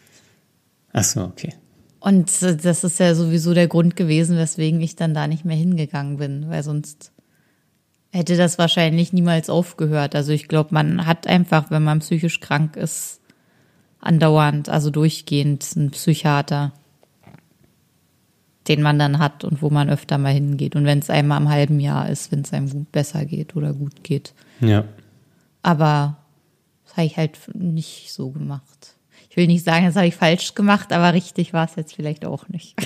Achso, 0.92 1.24
okay. 1.24 1.54
Und 1.98 2.30
äh, 2.42 2.56
das 2.56 2.84
ist 2.84 3.00
ja 3.00 3.14
sowieso 3.14 3.54
der 3.54 3.68
Grund 3.68 3.96
gewesen, 3.96 4.36
weswegen 4.36 4.80
ich 4.80 4.96
dann 4.96 5.14
da 5.14 5.26
nicht 5.26 5.44
mehr 5.44 5.56
hingegangen 5.56 6.16
bin, 6.18 6.48
weil 6.48 6.62
sonst 6.62 7.12
hätte 8.12 8.37
das 8.37 8.59
wahrscheinlich 8.59 9.12
niemals 9.12 9.48
aufgehört. 9.48 10.14
Also 10.14 10.33
ich 10.33 10.46
glaube, 10.46 10.75
man 10.75 11.07
hat 11.07 11.27
einfach, 11.27 11.70
wenn 11.70 11.83
man 11.83 12.01
psychisch 12.01 12.40
krank 12.40 12.77
ist, 12.77 13.20
andauernd, 14.01 14.68
also 14.68 14.90
durchgehend 14.90 15.66
einen 15.75 15.90
Psychiater, 15.92 16.72
den 18.68 18.83
man 18.83 18.98
dann 18.98 19.18
hat 19.18 19.44
und 19.44 19.62
wo 19.62 19.70
man 19.70 19.88
öfter 19.88 20.18
mal 20.18 20.33
hingeht. 20.33 20.77
Und 20.77 20.85
wenn 20.85 20.98
es 20.98 21.09
einmal 21.09 21.40
im 21.40 21.48
halben 21.48 21.81
Jahr 21.81 22.09
ist, 22.09 22.31
wenn 22.31 22.42
es 22.42 22.53
einem 22.53 22.68
gut 22.68 22.92
besser 22.92 23.25
geht 23.25 23.57
oder 23.57 23.72
gut 23.72 24.05
geht. 24.05 24.35
Ja. 24.61 24.85
Aber 25.62 26.18
das 26.85 26.96
habe 26.98 27.07
ich 27.07 27.16
halt 27.16 27.38
nicht 27.55 28.12
so 28.12 28.31
gemacht. 28.31 28.96
Ich 29.31 29.37
will 29.37 29.46
nicht 29.46 29.64
sagen, 29.64 29.87
das 29.87 29.96
habe 29.96 30.07
ich 30.07 30.14
falsch 30.14 30.55
gemacht, 30.55 30.92
aber 30.92 31.14
richtig 31.14 31.55
war 31.55 31.64
es 31.64 31.77
jetzt 31.77 31.94
vielleicht 31.94 32.27
auch 32.27 32.48
nicht. 32.48 32.77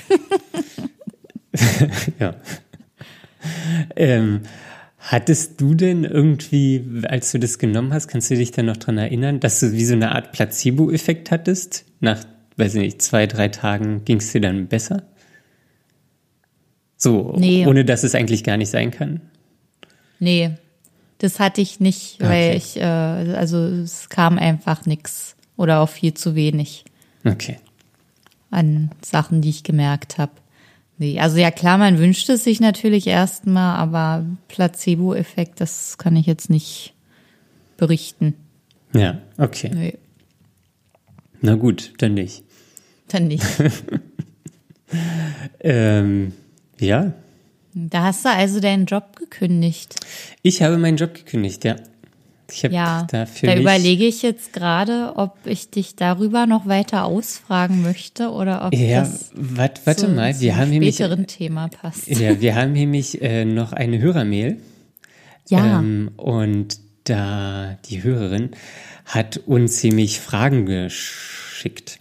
ja. 2.19 2.33
Ähm, 3.95 4.41
hattest 5.07 5.61
du 5.61 5.73
denn 5.73 6.03
irgendwie, 6.03 6.83
als 7.07 7.31
du 7.31 7.39
das 7.39 7.59
genommen 7.59 7.93
hast, 7.93 8.07
kannst 8.07 8.29
du 8.29 8.35
dich 8.35 8.51
dann 8.51 8.65
noch 8.65 8.77
dran 8.77 8.97
erinnern, 8.97 9.39
dass 9.39 9.61
du 9.61 9.71
wie 9.71 9.85
so 9.85 9.93
eine 9.93 10.13
Art 10.13 10.33
Placebo-Effekt 10.33 11.31
hattest? 11.31 11.85
Nach, 12.01 12.23
weiß 12.57 12.75
ich 12.75 12.81
nicht, 12.81 13.01
zwei, 13.01 13.25
drei 13.25 13.47
Tagen 13.47 14.03
ging 14.03 14.17
es 14.17 14.31
dir 14.33 14.41
dann 14.41 14.67
besser? 14.67 15.03
So, 16.97 17.33
nee. 17.37 17.65
ohne 17.65 17.85
dass 17.85 18.03
es 18.03 18.15
eigentlich 18.15 18.43
gar 18.43 18.57
nicht 18.57 18.69
sein 18.69 18.91
kann? 18.91 19.21
Nee, 20.19 20.51
das 21.19 21.39
hatte 21.39 21.61
ich 21.61 21.79
nicht, 21.79 22.19
weil 22.19 22.49
okay. 22.49 22.57
ich, 22.57 22.77
äh, 22.77 22.83
also 22.83 23.59
es 23.59 24.09
kam 24.09 24.37
einfach 24.37 24.85
nichts 24.85 25.35
oder 25.55 25.79
auch 25.79 25.89
viel 25.89 26.15
zu 26.15 26.35
wenig. 26.35 26.83
Okay. 27.23 27.59
An 28.51 28.91
Sachen, 29.01 29.41
die 29.41 29.49
ich 29.49 29.63
gemerkt 29.63 30.17
habe. 30.17 30.33
Nee, 30.99 31.19
also 31.19 31.37
ja 31.37 31.51
klar, 31.51 31.77
man 31.77 31.99
wünscht 31.99 32.27
es 32.29 32.43
sich 32.43 32.59
natürlich 32.59 33.05
erstmal, 33.05 33.77
aber 33.77 34.25
Placebo-Effekt, 34.47 35.61
das 35.61 35.97
kann 35.97 36.15
ich 36.15 36.25
jetzt 36.25 36.49
nicht 36.49 36.93
berichten. 37.77 38.33
Ja, 38.93 39.21
okay. 39.37 39.71
Nee. 39.73 39.97
Na 41.41 41.55
gut, 41.55 41.93
dann 41.99 42.15
nicht. 42.15 42.43
Dann 43.09 43.27
nicht. 43.27 43.45
ähm, 45.59 46.33
ja. 46.79 47.13
Da 47.73 48.03
hast 48.03 48.25
du 48.25 48.29
also 48.29 48.59
deinen 48.59 48.85
Job 48.85 49.17
gekündigt. 49.17 49.95
Ich 50.41 50.63
habe 50.63 50.77
meinen 50.77 50.97
Job 50.97 51.13
gekündigt, 51.13 51.63
ja. 51.63 51.75
Ich 52.49 52.61
ja, 52.63 53.05
da, 53.09 53.25
da 53.41 53.55
überlege 53.55 54.05
ich 54.05 54.21
jetzt 54.21 54.53
gerade, 54.53 55.13
ob 55.15 55.35
ich 55.45 55.69
dich 55.69 55.95
darüber 55.95 56.45
noch 56.45 56.65
weiter 56.65 57.05
ausfragen 57.05 57.81
möchte 57.81 58.29
oder 58.29 58.65
ob 58.65 58.73
ja, 58.73 59.01
das 59.01 59.31
wat, 59.33 59.85
warte 59.85 60.05
zu, 60.05 60.09
mal, 60.09 60.39
wir 60.39 60.55
haben 60.55 60.69
nämlich 60.69 60.97
Thema 61.27 61.67
passt. 61.67 62.07
Ja, 62.07 62.39
wir 62.39 62.55
haben 62.55 62.71
nämlich 62.71 63.21
äh, 63.21 63.43
noch 63.43 63.73
eine 63.73 63.99
Hörermail. 63.99 64.57
Ja. 65.49 65.79
Ähm, 65.79 66.11
und 66.17 66.79
da 67.03 67.77
die 67.85 68.03
Hörerin 68.03 68.51
hat 69.05 69.37
uns 69.45 69.77
ziemlich 69.77 70.19
Fragen 70.19 70.65
geschickt. 70.65 71.99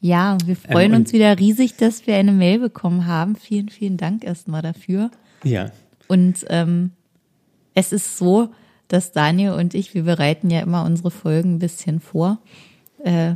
Ja, 0.00 0.38
wir 0.44 0.56
ähm, 0.64 0.72
freuen 0.72 0.92
ähm, 0.92 1.00
uns 1.00 1.12
wieder 1.12 1.38
riesig, 1.38 1.76
dass 1.76 2.06
wir 2.06 2.16
eine 2.16 2.32
Mail 2.32 2.58
bekommen 2.58 3.06
haben. 3.06 3.36
Vielen, 3.36 3.68
vielen 3.68 3.96
Dank 3.96 4.24
erstmal 4.24 4.62
dafür. 4.62 5.10
Ja. 5.44 5.70
Und 6.08 6.44
ähm, 6.48 6.92
es 7.74 7.92
ist 7.92 8.16
so, 8.16 8.50
dass 8.92 9.12
Daniel 9.12 9.52
und 9.52 9.74
ich, 9.74 9.94
wir 9.94 10.02
bereiten 10.02 10.50
ja 10.50 10.60
immer 10.60 10.84
unsere 10.84 11.10
Folgen 11.10 11.54
ein 11.54 11.58
bisschen 11.58 12.00
vor, 12.00 12.38
äh, 13.04 13.34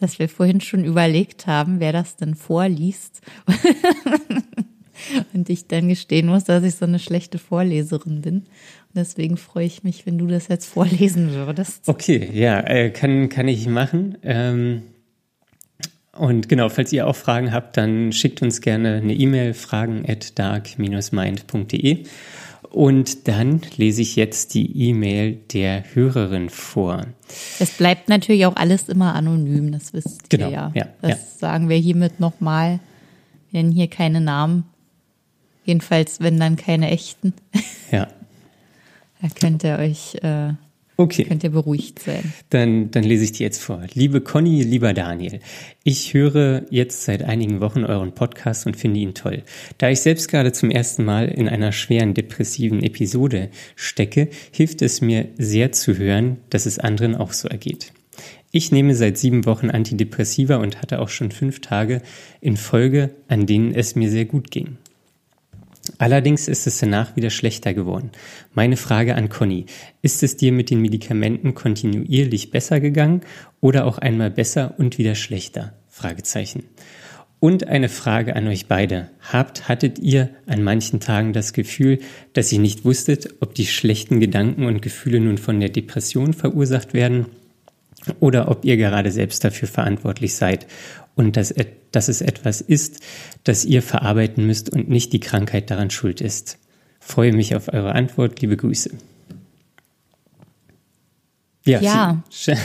dass 0.00 0.18
wir 0.18 0.28
vorhin 0.28 0.60
schon 0.60 0.84
überlegt 0.84 1.46
haben, 1.46 1.80
wer 1.80 1.92
das 1.92 2.16
denn 2.16 2.34
vorliest. 2.34 3.20
und 5.34 5.50
ich 5.50 5.66
dann 5.66 5.88
gestehen 5.88 6.26
muss, 6.26 6.44
dass 6.44 6.62
ich 6.62 6.76
so 6.76 6.84
eine 6.84 6.98
schlechte 6.98 7.38
Vorleserin 7.38 8.22
bin. 8.22 8.36
Und 8.36 8.96
deswegen 8.96 9.36
freue 9.36 9.66
ich 9.66 9.82
mich, 9.82 10.06
wenn 10.06 10.18
du 10.18 10.26
das 10.26 10.48
jetzt 10.48 10.66
vorlesen 10.66 11.32
würdest. 11.32 11.88
Okay, 11.88 12.30
ja, 12.32 12.60
äh, 12.60 12.90
kann, 12.90 13.28
kann 13.28 13.48
ich 13.48 13.66
machen. 13.66 14.18
Ähm 14.22 14.82
und 16.16 16.48
genau, 16.48 16.68
falls 16.68 16.92
ihr 16.92 17.08
auch 17.08 17.16
Fragen 17.16 17.52
habt, 17.52 17.76
dann 17.76 18.12
schickt 18.12 18.40
uns 18.40 18.60
gerne 18.60 18.96
eine 18.96 19.14
E-Mail, 19.14 19.52
fragen 19.52 20.04
at 20.06 20.38
dark-mind.de. 20.38 22.04
Und 22.74 23.28
dann 23.28 23.60
lese 23.76 24.02
ich 24.02 24.16
jetzt 24.16 24.54
die 24.54 24.88
E-Mail 24.88 25.38
der 25.52 25.84
Hörerin 25.94 26.50
vor. 26.50 27.06
Es 27.60 27.70
bleibt 27.70 28.08
natürlich 28.08 28.46
auch 28.46 28.56
alles 28.56 28.88
immer 28.88 29.14
anonym, 29.14 29.70
das 29.70 29.92
wisst 29.92 30.28
genau, 30.28 30.48
ihr 30.48 30.52
ja. 30.52 30.72
ja 30.74 30.86
das 31.00 31.10
ja. 31.10 31.16
sagen 31.38 31.68
wir 31.68 31.76
hiermit 31.76 32.18
nochmal. 32.18 32.80
Wir 33.52 33.62
nennen 33.62 33.70
hier 33.72 33.86
keine 33.86 34.20
Namen. 34.20 34.64
Jedenfalls, 35.64 36.18
wenn 36.18 36.40
dann 36.40 36.56
keine 36.56 36.90
echten. 36.90 37.32
Ja. 37.92 38.08
da 39.22 39.28
könnt 39.28 39.62
ihr 39.62 39.78
euch 39.78 40.16
äh, 40.16 40.54
Okay. 40.96 41.24
Könnt 41.24 41.42
ihr 41.42 41.50
beruhigt 41.50 41.98
sein. 41.98 42.32
Dann, 42.50 42.90
dann 42.92 43.02
lese 43.02 43.24
ich 43.24 43.32
die 43.32 43.42
jetzt 43.42 43.60
vor. 43.60 43.82
Liebe 43.94 44.20
Conny, 44.20 44.62
lieber 44.62 44.94
Daniel, 44.94 45.40
ich 45.82 46.14
höre 46.14 46.66
jetzt 46.70 47.04
seit 47.04 47.24
einigen 47.24 47.60
Wochen 47.60 47.84
euren 47.84 48.14
Podcast 48.14 48.66
und 48.66 48.76
finde 48.76 49.00
ihn 49.00 49.14
toll. 49.14 49.42
Da 49.78 49.90
ich 49.90 50.00
selbst 50.00 50.28
gerade 50.28 50.52
zum 50.52 50.70
ersten 50.70 51.04
Mal 51.04 51.28
in 51.28 51.48
einer 51.48 51.72
schweren 51.72 52.14
depressiven 52.14 52.82
Episode 52.82 53.50
stecke, 53.74 54.28
hilft 54.52 54.82
es 54.82 55.00
mir 55.00 55.28
sehr 55.36 55.72
zu 55.72 55.98
hören, 55.98 56.36
dass 56.50 56.64
es 56.64 56.78
anderen 56.78 57.16
auch 57.16 57.32
so 57.32 57.48
ergeht. 57.48 57.92
Ich 58.52 58.70
nehme 58.70 58.94
seit 58.94 59.18
sieben 59.18 59.46
Wochen 59.46 59.70
Antidepressiva 59.70 60.56
und 60.56 60.80
hatte 60.80 61.00
auch 61.00 61.08
schon 61.08 61.32
fünf 61.32 61.60
Tage 61.60 62.02
in 62.40 62.56
Folge, 62.56 63.10
an 63.26 63.46
denen 63.46 63.74
es 63.74 63.96
mir 63.96 64.08
sehr 64.08 64.26
gut 64.26 64.52
ging. 64.52 64.76
Allerdings 65.98 66.48
ist 66.48 66.66
es 66.66 66.78
danach 66.78 67.14
wieder 67.16 67.30
schlechter 67.30 67.74
geworden. 67.74 68.10
Meine 68.54 68.76
Frage 68.76 69.14
an 69.14 69.28
Conny, 69.28 69.66
ist 70.02 70.22
es 70.22 70.36
dir 70.36 70.52
mit 70.52 70.70
den 70.70 70.80
Medikamenten 70.80 71.54
kontinuierlich 71.54 72.50
besser 72.50 72.80
gegangen 72.80 73.20
oder 73.60 73.86
auch 73.86 73.98
einmal 73.98 74.30
besser 74.30 74.74
und 74.78 74.98
wieder 74.98 75.14
schlechter? 75.14 75.74
Fragezeichen. 75.88 76.64
Und 77.38 77.68
eine 77.68 77.90
Frage 77.90 78.36
an 78.36 78.48
euch 78.48 78.66
beide. 78.66 79.10
Habt, 79.20 79.68
hattet 79.68 79.98
ihr 79.98 80.30
an 80.46 80.62
manchen 80.62 81.00
Tagen 81.00 81.34
das 81.34 81.52
Gefühl, 81.52 81.98
dass 82.32 82.50
ihr 82.50 82.58
nicht 82.58 82.86
wusstet, 82.86 83.34
ob 83.40 83.54
die 83.54 83.66
schlechten 83.66 84.18
Gedanken 84.18 84.64
und 84.64 84.80
Gefühle 84.80 85.20
nun 85.20 85.36
von 85.36 85.60
der 85.60 85.68
Depression 85.68 86.32
verursacht 86.32 86.94
werden 86.94 87.26
oder 88.20 88.48
ob 88.48 88.64
ihr 88.64 88.78
gerade 88.78 89.10
selbst 89.10 89.44
dafür 89.44 89.68
verantwortlich 89.68 90.34
seid 90.34 90.66
und 91.16 91.36
dass, 91.36 91.54
dass 91.92 92.08
es 92.08 92.20
etwas 92.20 92.60
ist, 92.60 93.00
das 93.44 93.64
ihr 93.64 93.82
verarbeiten 93.82 94.46
müsst 94.46 94.70
und 94.70 94.88
nicht 94.88 95.12
die 95.12 95.20
Krankheit 95.20 95.70
daran 95.70 95.90
schuld 95.90 96.20
ist. 96.20 96.58
Freue 97.00 97.32
mich 97.32 97.54
auf 97.54 97.72
eure 97.72 97.94
Antwort. 97.94 98.40
Liebe 98.40 98.56
Grüße. 98.56 98.90
Ja, 101.66 101.80
ja 101.80 102.22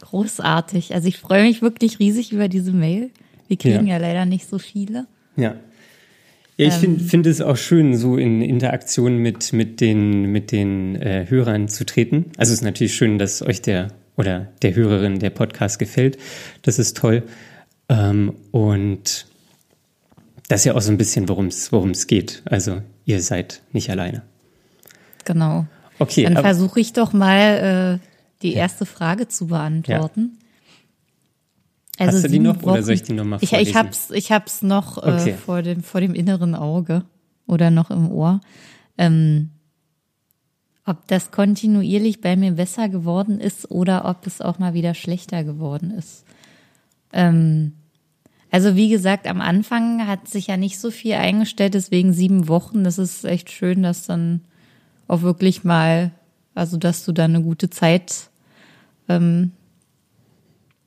großartig. 0.00 0.94
Also 0.94 1.08
ich 1.08 1.18
freue 1.18 1.42
mich 1.42 1.62
wirklich 1.62 1.98
riesig 1.98 2.32
über 2.32 2.48
diese 2.48 2.72
Mail. 2.72 3.10
Wir 3.48 3.56
kriegen 3.56 3.86
ja, 3.86 3.94
ja 3.94 4.00
leider 4.00 4.24
nicht 4.24 4.48
so 4.48 4.58
viele. 4.58 5.06
Ja. 5.36 5.56
Ja, 6.58 6.68
ich 6.68 6.74
finde 6.74 7.00
ähm, 7.02 7.06
find 7.06 7.26
es 7.26 7.42
auch 7.42 7.58
schön, 7.58 7.96
so 7.96 8.16
in 8.16 8.40
Interaktion 8.40 9.18
mit, 9.18 9.52
mit 9.52 9.82
den, 9.82 10.32
mit 10.32 10.52
den 10.52 10.96
äh, 10.96 11.26
Hörern 11.28 11.68
zu 11.68 11.84
treten. 11.84 12.26
Also 12.38 12.52
es 12.52 12.60
ist 12.60 12.64
natürlich 12.64 12.94
schön, 12.94 13.18
dass 13.18 13.42
euch 13.42 13.60
der 13.60 13.88
oder 14.16 14.48
der 14.62 14.74
Hörerin 14.74 15.18
der 15.18 15.30
Podcast 15.30 15.78
gefällt. 15.78 16.18
Das 16.62 16.78
ist 16.78 16.96
toll. 16.96 17.22
Ähm, 17.88 18.34
und 18.50 19.26
das 20.48 20.60
ist 20.60 20.64
ja 20.64 20.74
auch 20.74 20.80
so 20.80 20.90
ein 20.90 20.98
bisschen, 20.98 21.28
worum 21.28 21.48
es 21.90 22.06
geht. 22.06 22.42
Also 22.44 22.82
ihr 23.04 23.20
seid 23.20 23.62
nicht 23.72 23.90
alleine. 23.90 24.22
Genau. 25.24 25.66
Okay. 25.98 26.24
Dann 26.24 26.36
versuche 26.36 26.80
ich 26.80 26.92
doch 26.92 27.12
mal 27.12 28.00
äh, 28.00 28.06
die 28.42 28.54
erste 28.54 28.84
ja. 28.84 28.90
Frage 28.90 29.28
zu 29.28 29.48
beantworten. 29.48 30.38
Ja. 30.38 30.46
Also 31.98 32.18
Hast 32.18 32.24
du 32.24 32.28
die 32.28 32.38
noch 32.38 32.56
Wochen, 32.62 32.70
oder 32.70 32.82
soll 32.82 32.94
ich 32.94 33.02
die 33.02 33.14
nochmal 33.14 33.38
vorlesen? 33.38 33.62
Ich, 33.62 33.68
ich 33.70 33.74
hab's, 33.74 34.10
ich 34.10 34.32
hab's 34.32 34.62
noch 34.62 34.98
äh, 34.98 35.12
okay. 35.12 35.30
äh, 35.30 35.34
vor, 35.34 35.62
dem, 35.62 35.82
vor 35.82 36.00
dem 36.00 36.14
inneren 36.14 36.54
Auge 36.54 37.04
oder 37.46 37.70
noch 37.70 37.90
im 37.90 38.10
Ohr. 38.10 38.40
Ähm, 38.98 39.50
ob 40.86 41.06
das 41.08 41.32
kontinuierlich 41.32 42.20
bei 42.20 42.36
mir 42.36 42.52
besser 42.52 42.88
geworden 42.88 43.40
ist 43.40 43.70
oder 43.70 44.04
ob 44.04 44.26
es 44.26 44.40
auch 44.40 44.58
mal 44.58 44.72
wieder 44.72 44.94
schlechter 44.94 45.42
geworden 45.42 45.90
ist. 45.90 46.24
Ähm, 47.12 47.72
also 48.52 48.76
wie 48.76 48.88
gesagt, 48.88 49.26
am 49.26 49.40
Anfang 49.40 50.06
hat 50.06 50.28
sich 50.28 50.46
ja 50.46 50.56
nicht 50.56 50.78
so 50.78 50.92
viel 50.92 51.14
eingestellt, 51.14 51.74
deswegen 51.74 52.12
sieben 52.12 52.46
Wochen. 52.46 52.84
Das 52.84 52.98
ist 52.98 53.24
echt 53.24 53.50
schön, 53.50 53.82
dass 53.82 54.06
dann 54.06 54.42
auch 55.08 55.22
wirklich 55.22 55.64
mal, 55.64 56.12
also 56.54 56.76
dass 56.76 57.04
du 57.04 57.12
da 57.12 57.24
eine 57.24 57.42
gute 57.42 57.68
Zeit 57.68 58.30
ähm, 59.08 59.50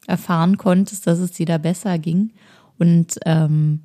erfahren 0.08 0.58
konntest, 0.58 1.06
dass 1.08 1.20
es 1.20 1.32
dir 1.32 1.46
da 1.46 1.58
besser 1.58 2.00
ging. 2.00 2.32
Und 2.80 3.20
ähm, 3.26 3.82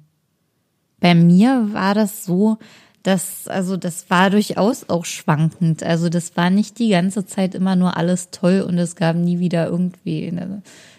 bei 1.00 1.14
mir 1.14 1.68
war 1.72 1.94
das 1.94 2.24
so, 2.24 2.59
dass, 3.04 3.46
also 3.46 3.76
das 3.76 4.10
war 4.10 4.30
durchaus 4.30 4.88
auch 4.88 5.04
schwankend. 5.04 5.84
Also 5.84 6.08
das 6.08 6.36
war 6.36 6.50
nicht 6.50 6.78
die 6.80 6.88
ganze 6.88 7.24
Zeit 7.26 7.54
immer 7.54 7.76
nur 7.76 7.96
alles 7.96 8.30
toll 8.32 8.60
und 8.60 8.76
es 8.78 8.96
gab 8.96 9.14
nie 9.16 9.38
wieder 9.38 9.66
irgendwie 9.68 10.32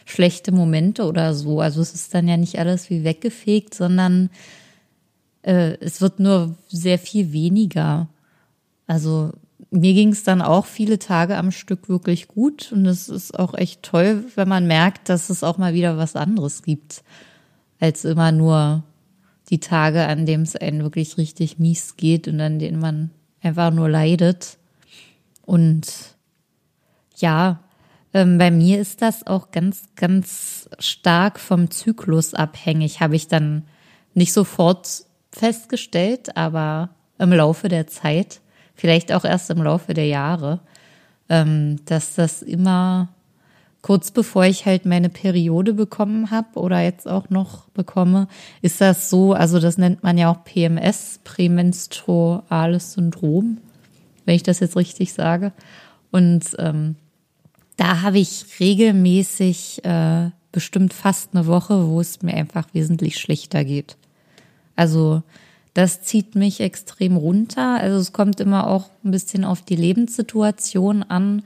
schlechte 0.06 0.54
Momente 0.54 1.04
oder 1.04 1.34
so. 1.34 1.60
Also 1.60 1.82
es 1.82 1.94
ist 1.94 2.14
dann 2.14 2.28
ja 2.30 2.38
nicht 2.38 2.58
alles 2.58 2.90
wie 2.90 3.04
weggefegt, 3.04 3.74
sondern 3.74 4.30
Äh, 5.46 5.78
es 5.80 6.02
wird 6.02 6.20
nur 6.20 6.56
sehr 6.70 6.98
viel 6.98 7.32
weniger. 7.32 8.08
Also 8.88 9.32
mir 9.70 9.94
ging 9.94 10.10
es 10.10 10.24
dann 10.24 10.42
auch 10.42 10.66
viele 10.66 10.98
Tage 10.98 11.38
am 11.38 11.52
Stück 11.52 11.88
wirklich 11.88 12.28
gut 12.28 12.72
und 12.72 12.86
es 12.88 13.10
ist 13.10 13.38
auch 13.38 13.54
echt 13.54 13.84
toll, 13.84 14.26
wenn 14.36 14.48
man 14.48 14.66
merkt, 14.68 15.08
dass 15.08 15.30
es 15.30 15.44
auch 15.44 15.58
mal 15.60 15.74
wieder 15.74 15.98
was 15.98 16.16
anderes 16.16 16.64
gibt, 16.64 17.04
als 17.80 18.06
immer 18.06 18.32
nur 18.32 18.84
die 19.50 19.60
Tage, 19.60 20.08
an 20.08 20.26
dem 20.26 20.42
es 20.42 20.56
einem 20.56 20.82
wirklich 20.82 21.18
richtig 21.18 21.60
mies 21.60 21.98
geht 21.98 22.28
und 22.28 22.40
an 22.42 22.60
denen 22.60 22.80
man 22.80 23.12
einfach 23.42 23.72
nur 23.72 23.90
leidet. 23.90 24.58
Und 25.44 25.86
ja, 27.18 27.60
ähm, 28.14 28.38
bei 28.38 28.50
mir 28.50 28.80
ist 28.80 29.02
das 29.02 29.28
auch 29.28 29.52
ganz, 29.52 29.84
ganz 29.96 30.70
stark 30.80 31.40
vom 31.40 31.70
Zyklus 31.70 32.34
abhängig, 32.34 33.02
habe 33.02 33.16
ich 33.16 33.28
dann 33.28 33.64
nicht 34.14 34.34
sofort 34.34 35.06
festgestellt, 35.32 36.36
aber 36.38 36.90
im 37.20 37.32
Laufe 37.32 37.68
der 37.68 37.88
Zeit, 37.88 38.42
vielleicht 38.74 39.12
auch 39.12 39.26
erst 39.26 39.50
im 39.50 39.62
Laufe 39.62 39.94
der 39.94 40.08
Jahre, 40.08 40.62
ähm, 41.30 41.82
dass 41.86 42.16
das 42.16 42.42
immer 42.42 43.10
kurz 43.86 44.10
bevor 44.10 44.46
ich 44.46 44.66
halt 44.66 44.88
meine 44.88 45.10
Periode 45.10 45.72
bekommen 45.72 46.32
habe 46.32 46.60
oder 46.60 46.82
jetzt 46.82 47.08
auch 47.08 47.30
noch 47.30 47.70
bekomme, 47.70 48.28
ist 48.64 48.82
das 48.82 49.12
so, 49.12 49.34
also 49.34 49.60
das 49.60 49.78
nennt 49.78 50.02
man 50.02 50.18
ja 50.18 50.32
auch 50.32 50.44
PMS, 50.44 51.20
prämenstruales 51.24 52.94
Syndrom, 52.94 53.60
wenn 54.26 54.34
ich 54.34 54.42
das 54.42 54.60
jetzt 54.60 54.76
richtig 54.76 55.14
sage. 55.14 55.52
Und 56.10 56.56
ähm, 56.58 56.96
da 57.78 58.02
habe 58.02 58.18
ich 58.18 58.60
regelmäßig 58.60 59.86
äh, 59.86 60.32
bestimmt 60.52 60.92
fast 60.92 61.36
eine 61.36 61.46
Woche, 61.46 61.88
wo 61.88 62.02
es 62.02 62.24
mir 62.24 62.34
einfach 62.34 62.66
wesentlich 62.74 63.20
schlechter 63.20 63.64
geht. 63.64 63.98
Also 64.76 65.22
das 65.76 66.02
zieht 66.02 66.34
mich 66.34 66.60
extrem 66.60 67.18
runter. 67.18 67.80
Also 67.80 68.00
es 68.00 68.14
kommt 68.14 68.40
immer 68.40 68.66
auch 68.66 68.90
ein 69.04 69.12
bisschen 69.12 69.46
auf 69.46 69.62
die 69.62 69.76
Lebenssituation 69.76 71.04
an, 71.04 71.44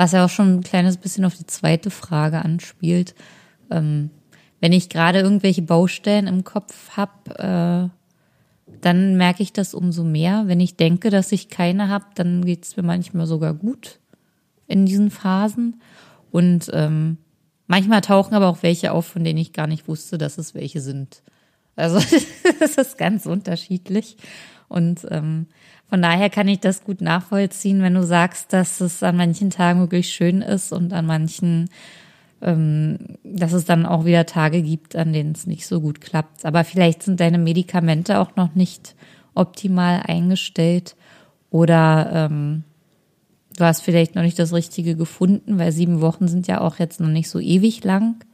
was 0.00 0.12
ja 0.12 0.24
auch 0.24 0.30
schon 0.30 0.54
ein 0.54 0.62
kleines 0.62 0.96
bisschen 0.96 1.26
auf 1.26 1.34
die 1.34 1.44
zweite 1.44 1.90
Frage 1.90 2.42
anspielt. 2.42 3.14
Ähm, 3.70 4.08
wenn 4.58 4.72
ich 4.72 4.88
gerade 4.88 5.20
irgendwelche 5.20 5.60
Baustellen 5.60 6.26
im 6.26 6.42
Kopf 6.42 6.96
habe, 6.96 7.90
äh, 8.70 8.74
dann 8.80 9.16
merke 9.18 9.42
ich 9.42 9.52
das 9.52 9.74
umso 9.74 10.02
mehr. 10.02 10.44
Wenn 10.46 10.58
ich 10.58 10.76
denke, 10.76 11.10
dass 11.10 11.32
ich 11.32 11.50
keine 11.50 11.90
habe, 11.90 12.06
dann 12.14 12.46
geht 12.46 12.64
es 12.64 12.78
mir 12.78 12.82
manchmal 12.82 13.26
sogar 13.26 13.52
gut 13.52 14.00
in 14.66 14.86
diesen 14.86 15.10
Phasen. 15.10 15.82
Und 16.30 16.70
ähm, 16.72 17.18
manchmal 17.66 18.00
tauchen 18.00 18.32
aber 18.32 18.48
auch 18.48 18.62
welche 18.62 18.92
auf, 18.92 19.04
von 19.04 19.22
denen 19.22 19.38
ich 19.38 19.52
gar 19.52 19.66
nicht 19.66 19.86
wusste, 19.86 20.16
dass 20.16 20.38
es 20.38 20.54
welche 20.54 20.80
sind. 20.80 21.22
Also 21.76 21.98
das 22.60 22.76
ist 22.76 22.98
ganz 22.98 23.26
unterschiedlich. 23.26 24.16
Und 24.68 25.06
ähm, 25.10 25.46
von 25.88 26.00
daher 26.00 26.30
kann 26.30 26.46
ich 26.46 26.60
das 26.60 26.84
gut 26.84 27.00
nachvollziehen, 27.00 27.82
wenn 27.82 27.94
du 27.94 28.04
sagst, 28.04 28.52
dass 28.52 28.80
es 28.80 29.02
an 29.02 29.16
manchen 29.16 29.50
Tagen 29.50 29.80
wirklich 29.80 30.10
schön 30.10 30.40
ist 30.40 30.72
und 30.72 30.92
an 30.92 31.06
manchen, 31.06 31.68
ähm, 32.40 32.98
dass 33.24 33.52
es 33.52 33.64
dann 33.64 33.86
auch 33.86 34.04
wieder 34.04 34.26
Tage 34.26 34.62
gibt, 34.62 34.94
an 34.94 35.12
denen 35.12 35.32
es 35.32 35.46
nicht 35.46 35.66
so 35.66 35.80
gut 35.80 36.00
klappt. 36.00 36.44
Aber 36.44 36.62
vielleicht 36.62 37.02
sind 37.02 37.18
deine 37.18 37.38
Medikamente 37.38 38.20
auch 38.20 38.36
noch 38.36 38.54
nicht 38.54 38.94
optimal 39.34 40.02
eingestellt 40.06 40.94
oder 41.50 42.10
ähm, 42.12 42.62
du 43.56 43.64
hast 43.64 43.80
vielleicht 43.82 44.14
noch 44.14 44.22
nicht 44.22 44.38
das 44.38 44.52
Richtige 44.52 44.94
gefunden, 44.94 45.58
weil 45.58 45.72
sieben 45.72 46.00
Wochen 46.00 46.28
sind 46.28 46.46
ja 46.46 46.60
auch 46.60 46.78
jetzt 46.78 47.00
noch 47.00 47.08
nicht 47.08 47.28
so 47.28 47.40
ewig 47.40 47.82
lang. 47.84 48.24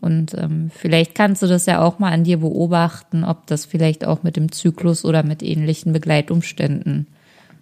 Und 0.00 0.34
ähm, 0.34 0.70
vielleicht 0.72 1.14
kannst 1.14 1.42
du 1.42 1.46
das 1.46 1.66
ja 1.66 1.82
auch 1.82 1.98
mal 1.98 2.12
an 2.12 2.24
dir 2.24 2.38
beobachten, 2.38 3.24
ob 3.24 3.46
das 3.46 3.66
vielleicht 3.66 4.04
auch 4.04 4.22
mit 4.22 4.36
dem 4.36 4.52
Zyklus 4.52 5.04
oder 5.04 5.22
mit 5.24 5.42
ähnlichen 5.42 5.92
Begleitumständen 5.92 7.08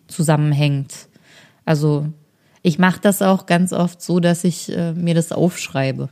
zusammenhängt. 0.06 1.08
Also 1.64 2.08
ich 2.62 2.78
mache 2.78 3.00
das 3.00 3.22
auch 3.22 3.46
ganz 3.46 3.72
oft 3.72 4.02
so, 4.02 4.20
dass 4.20 4.44
ich 4.44 4.74
äh, 4.76 4.92
mir 4.92 5.14
das 5.14 5.32
aufschreibe. 5.32 6.10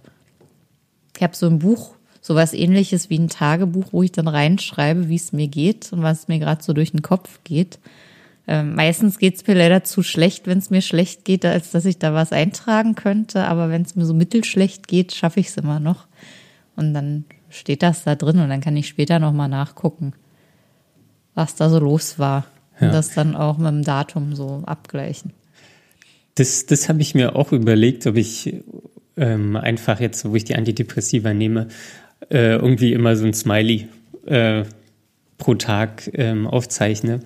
Ich 1.16 1.22
habe 1.22 1.36
so 1.36 1.46
ein 1.46 1.58
Buch, 1.58 1.94
sowas 2.20 2.54
ähnliches 2.54 3.10
wie 3.10 3.18
ein 3.18 3.28
Tagebuch, 3.28 3.92
wo 3.92 4.02
ich 4.02 4.12
dann 4.12 4.28
reinschreibe, 4.28 5.08
wie 5.08 5.16
es 5.16 5.32
mir 5.32 5.48
geht 5.48 5.92
und 5.92 6.02
was 6.02 6.28
mir 6.28 6.38
gerade 6.38 6.62
so 6.62 6.72
durch 6.72 6.92
den 6.92 7.02
Kopf 7.02 7.40
geht. 7.44 7.78
Ähm, 8.46 8.74
meistens 8.74 9.18
geht's 9.18 9.46
mir 9.46 9.54
leider 9.54 9.84
zu 9.84 10.02
schlecht, 10.02 10.46
wenn 10.46 10.58
es 10.58 10.70
mir 10.70 10.82
schlecht 10.82 11.24
geht, 11.24 11.44
als 11.44 11.70
dass 11.70 11.86
ich 11.86 11.98
da 11.98 12.12
was 12.12 12.32
eintragen 12.32 12.94
könnte. 12.94 13.44
Aber 13.44 13.70
wenn 13.70 13.82
es 13.82 13.96
mir 13.96 14.04
so 14.04 14.14
mittelschlecht 14.14 14.86
geht, 14.86 15.14
schaffe 15.14 15.40
ich 15.40 15.48
es 15.48 15.56
immer 15.56 15.80
noch. 15.80 16.06
Und 16.76 16.92
dann 16.92 17.24
steht 17.48 17.82
das 17.82 18.04
da 18.04 18.14
drin 18.14 18.40
und 18.40 18.48
dann 18.48 18.60
kann 18.60 18.76
ich 18.76 18.88
später 18.88 19.18
nochmal 19.18 19.48
nachgucken, 19.48 20.12
was 21.34 21.54
da 21.54 21.70
so 21.70 21.78
los 21.78 22.18
war. 22.18 22.46
Ja. 22.80 22.88
Und 22.88 22.92
das 22.92 23.14
dann 23.14 23.36
auch 23.36 23.56
mit 23.56 23.68
dem 23.68 23.84
Datum 23.84 24.34
so 24.34 24.62
abgleichen. 24.66 25.32
Das, 26.34 26.66
das 26.66 26.88
habe 26.88 27.00
ich 27.00 27.14
mir 27.14 27.36
auch 27.36 27.52
überlegt, 27.52 28.06
ob 28.06 28.16
ich 28.16 28.56
ähm, 29.16 29.56
einfach 29.56 30.00
jetzt, 30.00 30.28
wo 30.28 30.34
ich 30.34 30.44
die 30.44 30.56
Antidepressiva 30.56 31.32
nehme, 31.32 31.68
äh, 32.30 32.56
irgendwie 32.56 32.92
immer 32.92 33.16
so 33.16 33.24
ein 33.24 33.32
Smiley 33.32 33.88
äh, 34.26 34.64
pro 35.38 35.54
Tag 35.54 36.10
ähm, 36.14 36.46
aufzeichne 36.48 37.20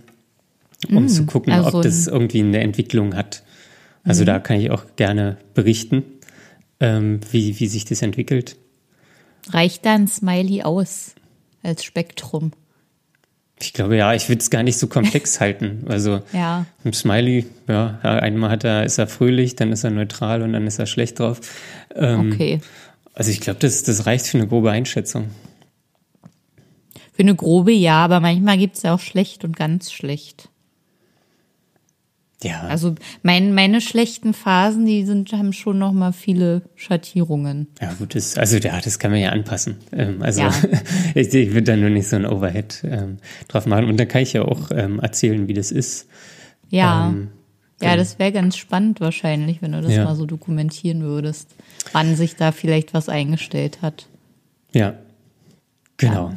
um 0.86 1.04
mm, 1.04 1.08
zu 1.08 1.26
gucken, 1.26 1.52
also 1.52 1.78
ob 1.78 1.82
das 1.82 2.06
irgendwie 2.06 2.40
eine 2.40 2.60
Entwicklung 2.60 3.14
hat. 3.14 3.42
Also 4.04 4.22
mm. 4.22 4.26
da 4.26 4.38
kann 4.38 4.60
ich 4.60 4.70
auch 4.70 4.84
gerne 4.96 5.38
berichten, 5.54 6.04
ähm, 6.80 7.20
wie, 7.30 7.58
wie 7.58 7.66
sich 7.66 7.84
das 7.84 8.02
entwickelt. 8.02 8.56
Reicht 9.50 9.86
da 9.86 9.94
ein 9.94 10.08
Smiley 10.08 10.62
aus 10.62 11.14
als 11.62 11.84
Spektrum? 11.84 12.52
Ich 13.60 13.72
glaube 13.72 13.96
ja, 13.96 14.14
ich 14.14 14.28
würde 14.28 14.40
es 14.40 14.50
gar 14.50 14.62
nicht 14.62 14.78
so 14.78 14.86
komplex 14.86 15.40
halten. 15.40 15.84
Also 15.88 16.22
ja. 16.32 16.66
ein 16.84 16.92
Smiley, 16.92 17.46
ja, 17.66 17.98
einmal 18.02 18.50
hat 18.50 18.64
er, 18.64 18.84
ist 18.84 18.98
er 18.98 19.08
fröhlich, 19.08 19.56
dann 19.56 19.72
ist 19.72 19.84
er 19.84 19.90
neutral 19.90 20.42
und 20.42 20.52
dann 20.52 20.66
ist 20.66 20.78
er 20.78 20.86
schlecht 20.86 21.18
drauf. 21.18 21.40
Ähm, 21.94 22.32
okay. 22.32 22.60
Also 23.14 23.32
ich 23.32 23.40
glaube, 23.40 23.58
das, 23.58 23.82
das 23.82 24.06
reicht 24.06 24.28
für 24.28 24.38
eine 24.38 24.46
grobe 24.46 24.70
Einschätzung. 24.70 25.30
Für 27.12 27.22
eine 27.22 27.34
grobe 27.34 27.72
ja, 27.72 28.04
aber 28.04 28.20
manchmal 28.20 28.58
gibt 28.58 28.76
es 28.76 28.82
ja 28.82 28.94
auch 28.94 29.00
schlecht 29.00 29.44
und 29.44 29.56
ganz 29.56 29.90
schlecht. 29.90 30.50
Ja. 32.42 32.60
Also 32.62 32.94
mein, 33.22 33.52
meine 33.52 33.80
schlechten 33.80 34.32
Phasen, 34.32 34.86
die 34.86 35.04
sind, 35.04 35.32
haben 35.32 35.52
schon 35.52 35.78
noch 35.78 35.92
mal 35.92 36.12
viele 36.12 36.62
Schattierungen. 36.76 37.66
Ja, 37.80 37.92
gut, 37.94 38.14
das, 38.14 38.38
also 38.38 38.58
ja, 38.58 38.80
das 38.80 39.00
kann 39.00 39.10
man 39.10 39.20
ja 39.20 39.30
anpassen. 39.30 39.78
Ähm, 39.92 40.22
also 40.22 40.42
ja. 40.42 40.54
ich, 41.14 41.34
ich 41.34 41.48
würde 41.50 41.62
da 41.62 41.76
nur 41.76 41.90
nicht 41.90 42.06
so 42.06 42.16
ein 42.16 42.26
Overhead 42.26 42.84
ähm, 42.84 43.18
drauf 43.48 43.66
machen. 43.66 43.86
Und 43.86 43.98
da 43.98 44.04
kann 44.04 44.22
ich 44.22 44.34
ja 44.34 44.42
auch 44.42 44.70
ähm, 44.70 45.00
erzählen, 45.00 45.48
wie 45.48 45.54
das 45.54 45.72
ist. 45.72 46.08
Ja. 46.70 47.08
Ähm, 47.08 47.28
ja, 47.80 47.96
das 47.96 48.18
wäre 48.18 48.32
ganz 48.32 48.56
spannend 48.56 49.00
wahrscheinlich, 49.00 49.62
wenn 49.62 49.72
du 49.72 49.82
das 49.82 49.92
ja. 49.92 50.04
mal 50.04 50.16
so 50.16 50.26
dokumentieren 50.26 51.02
würdest, 51.02 51.54
wann 51.92 52.16
sich 52.16 52.36
da 52.36 52.50
vielleicht 52.50 52.92
was 52.92 53.08
eingestellt 53.08 53.82
hat. 53.82 54.06
Ja, 54.72 54.94
genau. 55.96 56.30
Ja. 56.30 56.36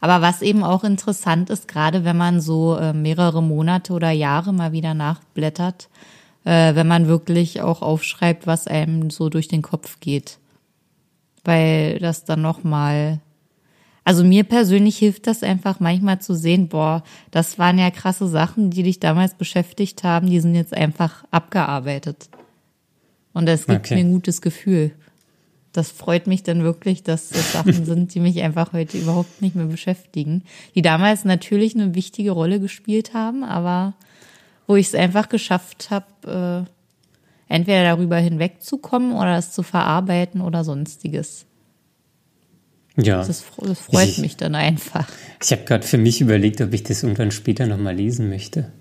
Aber 0.00 0.22
was 0.22 0.42
eben 0.42 0.62
auch 0.62 0.84
interessant 0.84 1.50
ist, 1.50 1.66
gerade 1.66 2.04
wenn 2.04 2.16
man 2.16 2.40
so 2.40 2.76
äh, 2.76 2.92
mehrere 2.92 3.42
Monate 3.42 3.92
oder 3.92 4.10
Jahre 4.10 4.52
mal 4.52 4.72
wieder 4.72 4.94
nachblättert, 4.94 5.88
äh, 6.44 6.74
wenn 6.74 6.86
man 6.86 7.08
wirklich 7.08 7.60
auch 7.62 7.82
aufschreibt, 7.82 8.46
was 8.46 8.68
einem 8.68 9.10
so 9.10 9.28
durch 9.28 9.48
den 9.48 9.62
Kopf 9.62 9.98
geht. 10.00 10.38
Weil 11.44 11.98
das 11.98 12.24
dann 12.24 12.42
nochmal, 12.42 13.20
also 14.04 14.22
mir 14.22 14.44
persönlich 14.44 14.98
hilft 14.98 15.26
das 15.26 15.42
einfach 15.42 15.80
manchmal 15.80 16.20
zu 16.20 16.34
sehen, 16.34 16.68
boah, 16.68 17.02
das 17.32 17.58
waren 17.58 17.78
ja 17.78 17.90
krasse 17.90 18.28
Sachen, 18.28 18.70
die 18.70 18.84
dich 18.84 19.00
damals 19.00 19.34
beschäftigt 19.34 20.04
haben, 20.04 20.30
die 20.30 20.40
sind 20.40 20.54
jetzt 20.54 20.74
einfach 20.74 21.24
abgearbeitet. 21.32 22.28
Und 23.32 23.46
das 23.46 23.66
gibt 23.66 23.86
okay. 23.86 23.94
mir 23.96 24.00
ein 24.00 24.12
gutes 24.12 24.40
Gefühl 24.42 24.92
das 25.78 25.92
freut 25.92 26.26
mich 26.26 26.42
dann 26.42 26.64
wirklich, 26.64 27.04
dass 27.04 27.28
das 27.28 27.52
Sachen 27.52 27.84
sind, 27.84 28.14
die 28.14 28.20
mich 28.20 28.42
einfach 28.42 28.72
heute 28.72 28.98
überhaupt 28.98 29.40
nicht 29.40 29.54
mehr 29.54 29.66
beschäftigen. 29.66 30.42
Die 30.74 30.82
damals 30.82 31.24
natürlich 31.24 31.74
eine 31.74 31.94
wichtige 31.94 32.32
Rolle 32.32 32.58
gespielt 32.58 33.14
haben, 33.14 33.44
aber 33.44 33.94
wo 34.66 34.76
ich 34.76 34.88
es 34.88 34.94
einfach 34.94 35.28
geschafft 35.28 35.90
habe, 35.90 36.66
äh, 37.48 37.52
entweder 37.54 37.84
darüber 37.84 38.16
hinwegzukommen 38.16 39.12
oder 39.12 39.38
es 39.38 39.52
zu 39.52 39.62
verarbeiten 39.62 40.40
oder 40.40 40.64
sonstiges. 40.64 41.46
Ja. 42.96 43.18
Das, 43.18 43.44
das 43.60 43.78
freut 43.78 44.08
ich, 44.08 44.18
mich 44.18 44.36
dann 44.36 44.56
einfach. 44.56 45.08
Ich 45.40 45.52
habe 45.52 45.62
gerade 45.62 45.86
für 45.86 45.98
mich 45.98 46.20
überlegt, 46.20 46.60
ob 46.60 46.72
ich 46.72 46.82
das 46.82 47.04
irgendwann 47.04 47.30
später 47.30 47.66
nochmal 47.66 47.94
lesen 47.94 48.28
möchte. 48.28 48.72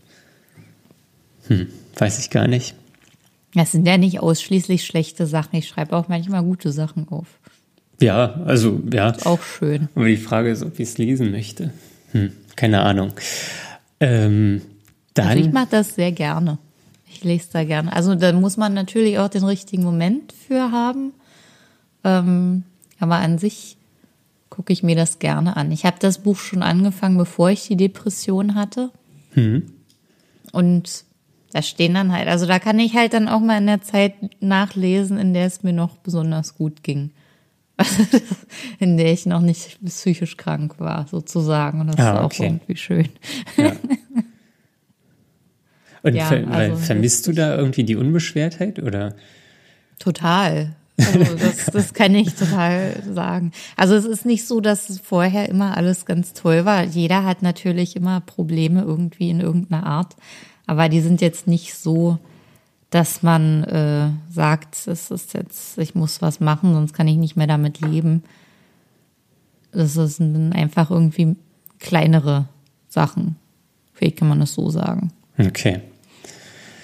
Hm, 1.47 1.67
weiß 1.95 2.17
ich 2.19 2.31
gar 2.31 2.47
nicht. 2.47 2.73
Das 3.53 3.71
sind 3.71 3.87
ja 3.87 3.97
nicht 3.97 4.19
ausschließlich 4.19 4.85
schlechte 4.85 5.25
Sachen. 5.25 5.55
Ich 5.57 5.67
schreibe 5.67 5.95
auch 5.95 6.07
manchmal 6.07 6.43
gute 6.43 6.71
Sachen 6.71 7.07
auf. 7.09 7.39
Ja, 7.99 8.41
also 8.45 8.81
ja. 8.91 9.09
Ist 9.09 9.25
auch 9.25 9.41
schön. 9.41 9.89
Aber 9.95 10.05
die 10.05 10.17
Frage 10.17 10.51
ist, 10.51 10.63
ob 10.63 10.73
ich 10.73 10.89
es 10.89 10.97
lesen 10.97 11.31
möchte. 11.31 11.71
Hm, 12.11 12.31
keine 12.55 12.81
Ahnung. 12.81 13.13
Ähm, 13.99 14.61
dann, 15.13 15.27
also 15.27 15.43
ich 15.43 15.51
mache 15.51 15.69
das 15.71 15.95
sehr 15.95 16.11
gerne. 16.11 16.59
Ich 17.09 17.23
lese 17.23 17.47
da 17.53 17.63
gerne. 17.63 17.91
Also 17.93 18.13
da 18.15 18.31
muss 18.33 18.57
man 18.57 18.73
natürlich 18.73 19.17
auch 19.17 19.29
den 19.29 19.43
richtigen 19.43 19.83
Moment 19.83 20.33
für 20.33 20.71
haben. 20.71 21.13
Ähm, 22.03 22.63
aber 22.99 23.15
an 23.15 23.39
sich 23.39 23.77
gucke 24.49 24.73
ich 24.73 24.83
mir 24.83 24.95
das 24.95 25.19
gerne 25.19 25.57
an. 25.57 25.71
Ich 25.71 25.85
habe 25.85 25.97
das 25.99 26.19
Buch 26.19 26.37
schon 26.37 26.61
angefangen, 26.61 27.17
bevor 27.17 27.49
ich 27.49 27.67
die 27.67 27.77
Depression 27.77 28.55
hatte. 28.55 28.91
Hm. 29.31 29.63
Und 30.51 31.05
da 31.53 31.61
stehen 31.61 31.93
dann 31.93 32.11
halt, 32.11 32.27
also 32.27 32.45
da 32.45 32.59
kann 32.59 32.77
ich 32.79 32.93
halt 32.95 33.13
dann 33.13 33.27
auch 33.27 33.39
mal 33.39 33.57
in 33.57 33.67
der 33.67 33.81
Zeit 33.81 34.13
nachlesen, 34.41 35.17
in 35.17 35.33
der 35.33 35.45
es 35.45 35.63
mir 35.63 35.73
noch 35.73 35.97
besonders 35.97 36.55
gut 36.55 36.83
ging. 36.83 37.11
in 38.79 38.97
der 38.97 39.13
ich 39.13 39.25
noch 39.27 39.41
nicht 39.41 39.77
psychisch 39.85 40.35
krank 40.35 40.79
war, 40.79 41.07
sozusagen. 41.07 41.81
Und 41.81 41.87
das 41.87 41.99
Ah, 41.99 42.13
ist 42.13 42.19
auch 42.19 42.25
okay. 42.25 42.45
irgendwie 42.45 42.75
schön. 42.75 43.09
Ja. 43.55 43.73
Und 46.03 46.15
Ja, 46.15 46.25
ver 46.27 46.47
also 46.49 46.75
vermisst 46.77 47.27
du 47.27 47.33
da 47.33 47.55
irgendwie 47.55 47.83
die 47.83 47.95
Unbeschwertheit 47.95 48.79
oder? 48.79 49.15
Total. 49.99 50.75
Also 50.97 51.35
das, 51.35 51.65
das 51.65 51.93
kann 51.93 52.15
ich 52.15 52.33
total 52.35 53.03
sagen. 53.13 53.51
Also 53.75 53.95
es 53.95 54.05
ist 54.05 54.25
nicht 54.25 54.47
so, 54.47 54.61
dass 54.61 54.89
es 54.89 54.99
vorher 54.99 55.47
immer 55.49 55.77
alles 55.77 56.05
ganz 56.05 56.33
toll 56.33 56.65
war. 56.65 56.83
Jeder 56.83 57.23
hat 57.25 57.41
natürlich 57.43 57.95
immer 57.95 58.21
Probleme 58.21 58.81
irgendwie 58.81 59.29
in 59.29 59.39
irgendeiner 59.39 59.85
Art. 59.85 60.15
Aber 60.67 60.89
die 60.89 61.01
sind 61.01 61.21
jetzt 61.21 61.47
nicht 61.47 61.73
so, 61.73 62.19
dass 62.89 63.23
man 63.23 63.63
äh, 63.63 64.09
sagt, 64.29 64.87
es 64.87 65.09
ist 65.11 65.33
jetzt, 65.33 65.77
ich 65.77 65.95
muss 65.95 66.21
was 66.21 66.39
machen, 66.39 66.73
sonst 66.73 66.93
kann 66.93 67.07
ich 67.07 67.17
nicht 67.17 67.35
mehr 67.35 67.47
damit 67.47 67.81
leben. 67.81 68.23
Das 69.71 69.93
sind 69.93 70.53
einfach 70.53 70.91
irgendwie 70.91 71.35
kleinere 71.79 72.47
Sachen. 72.87 73.35
Vielleicht 73.93 74.17
kann 74.17 74.29
man 74.29 74.39
das 74.39 74.53
so 74.53 74.69
sagen. 74.69 75.11
Okay. 75.37 75.81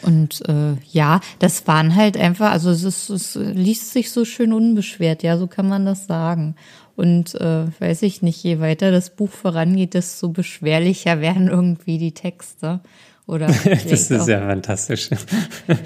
Und 0.01 0.47
äh, 0.49 0.73
ja, 0.91 1.21
das 1.39 1.65
waren 1.67 1.95
halt 1.95 2.17
einfach, 2.17 2.51
also 2.51 2.69
es, 2.69 2.83
ist, 2.83 3.09
es 3.09 3.35
liest 3.35 3.91
sich 3.91 4.11
so 4.11 4.25
schön 4.25 4.51
unbeschwert, 4.51 5.23
ja, 5.23 5.37
so 5.37 5.47
kann 5.47 5.69
man 5.69 5.85
das 5.85 6.07
sagen. 6.07 6.55
Und 6.95 7.35
äh, 7.35 7.65
weiß 7.79 8.01
ich 8.03 8.21
nicht, 8.21 8.43
je 8.43 8.59
weiter 8.59 8.91
das 8.91 9.11
Buch 9.11 9.31
vorangeht, 9.31 9.93
desto 9.93 10.29
beschwerlicher 10.29 11.21
werden 11.21 11.47
irgendwie 11.47 11.97
die 11.97 12.11
Texte. 12.11 12.81
Oder 13.25 13.47
Das 13.65 13.83
ist 14.11 14.11
auch, 14.11 14.27
ja 14.27 14.39
fantastisch. 14.45 15.09
ja, 15.09 15.77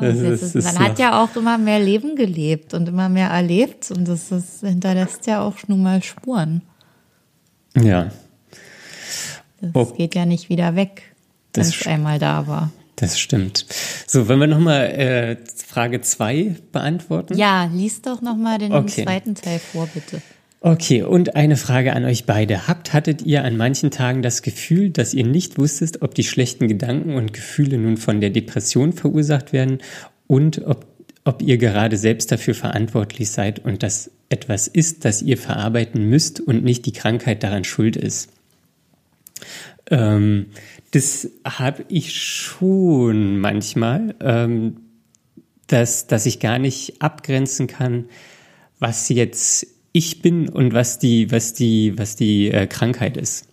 das 0.00 0.18
das 0.20 0.42
ist- 0.42 0.54
ist, 0.56 0.64
man 0.64 0.78
hat 0.78 0.98
ja 0.98 1.22
auch 1.22 1.34
immer 1.36 1.58
mehr 1.58 1.78
Leben 1.80 2.16
gelebt 2.16 2.74
und 2.74 2.88
immer 2.88 3.08
mehr 3.08 3.28
erlebt 3.28 3.90
und 3.90 4.06
das 4.08 4.30
ist, 4.32 4.60
hinterlässt 4.60 5.26
ja 5.26 5.42
auch 5.42 5.56
nun 5.68 5.82
mal 5.82 6.02
Spuren. 6.02 6.62
Ja, 7.76 8.10
Das 9.60 9.70
Oh. 9.74 9.84
geht 9.94 10.14
ja 10.16 10.26
nicht 10.26 10.48
wieder 10.48 10.74
weg, 10.74 11.14
wenn 11.54 11.62
es 11.64 11.86
einmal 11.86 12.18
da 12.18 12.46
war. 12.48 12.72
das 12.96 13.18
stimmt. 13.18 13.64
So, 14.06 14.28
wollen 14.28 14.40
wir 14.40 14.46
nochmal 14.48 14.86
äh, 14.90 15.36
Frage 15.66 16.00
zwei 16.02 16.56
beantworten? 16.72 17.36
Ja, 17.38 17.64
lies 17.72 18.02
doch 18.02 18.20
nochmal 18.20 18.58
den 18.58 18.72
Okay. 18.72 19.04
zweiten 19.04 19.34
Teil 19.36 19.58
vor, 19.60 19.86
bitte. 19.86 20.20
Okay, 20.64 21.02
und 21.02 21.34
eine 21.34 21.56
Frage 21.56 21.92
an 21.92 22.04
euch 22.04 22.24
beide. 22.24 22.68
Habt, 22.68 22.92
hattet 22.92 23.22
ihr 23.22 23.42
an 23.42 23.56
manchen 23.56 23.90
Tagen 23.90 24.22
das 24.22 24.42
Gefühl, 24.42 24.90
dass 24.90 25.12
ihr 25.12 25.26
nicht 25.26 25.58
wusstet, 25.58 26.02
ob 26.02 26.14
die 26.14 26.22
schlechten 26.22 26.68
Gedanken 26.68 27.16
und 27.16 27.32
Gefühle 27.32 27.78
nun 27.78 27.96
von 27.96 28.20
der 28.20 28.30
Depression 28.30 28.92
verursacht 28.92 29.52
werden 29.52 29.78
und 30.28 30.64
ob, 30.64 30.86
ob 31.24 31.42
ihr 31.42 31.58
gerade 31.58 31.96
selbst 31.96 32.30
dafür 32.30 32.54
verantwortlich 32.54 33.30
seid 33.30 33.64
und 33.64 33.82
das 33.82 34.12
etwas 34.28 34.68
ist, 34.68 35.04
das 35.04 35.20
ihr 35.20 35.36
verarbeiten 35.36 36.08
müsst 36.08 36.38
und 36.38 36.62
nicht 36.62 36.86
die 36.86 36.92
Krankheit 36.92 37.42
daran 37.42 37.64
schuld 37.64 37.96
ist? 37.96 38.30
Ähm, 39.90 40.46
das 40.92 41.28
habe 41.44 41.84
ich 41.88 42.14
schon 42.14 43.40
manchmal, 43.40 44.14
ähm, 44.20 44.76
dass, 45.66 46.06
dass 46.06 46.24
ich 46.24 46.38
gar 46.38 46.60
nicht 46.60 47.02
abgrenzen 47.02 47.66
kann, 47.66 48.04
was 48.78 49.08
jetzt 49.08 49.66
ich 49.92 50.22
bin 50.22 50.48
und 50.48 50.72
was 50.72 50.98
die, 50.98 51.30
was 51.30 51.52
die, 51.52 51.98
was 51.98 52.16
die 52.16 52.50
äh, 52.50 52.66
Krankheit 52.66 53.16
ist. 53.16 53.46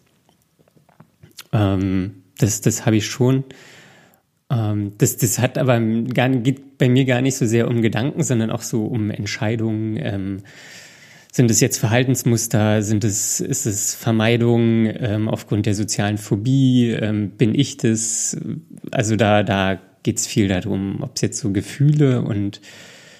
Ähm, 1.52 2.23
das 2.38 2.62
das 2.62 2.86
habe 2.86 2.95
ich 2.95 3.06
schon. 3.06 3.43
Ähm, 4.49 4.93
das, 4.97 5.17
das 5.17 5.39
hat 5.39 5.58
aber 5.58 5.80
gar, 5.80 6.30
geht 6.30 6.78
bei 6.78 6.89
mir 6.89 7.06
gar 7.06 7.21
nicht 7.21 7.36
so 7.36 7.45
sehr 7.45 7.67
um 7.67 7.82
Gedanken, 7.82 8.23
sondern 8.23 8.49
auch 8.52 8.62
so 8.62 8.86
um 8.86 9.12
Entscheidungen. 9.12 9.97
Ähm, 9.97 10.38
sind 11.32 11.52
es 11.52 11.60
jetzt 11.60 11.78
Verhaltensmuster? 11.78 12.82
Sind 12.82 13.04
es, 13.04 13.39
ist 13.39 13.65
es 13.65 13.93
Vermeidung 13.93 14.88
ähm, 14.88 15.30
aufgrund 15.30 15.65
der 15.67 15.75
sozialen 15.75 16.17
Phobie? 16.17 16.89
Ähm, 16.89 17.32
bin 17.32 17.54
ich 17.54 17.78
das? 17.78 18.38
Also 18.91 19.15
da, 19.15 19.43
da 19.43 19.80
geht 20.02 20.17
es 20.17 20.25
viel 20.25 20.47
darum, 20.47 21.02
ob 21.02 21.15
es 21.15 21.21
jetzt 21.21 21.39
so 21.39 21.52
Gefühle 21.52 22.21
und 22.21 22.62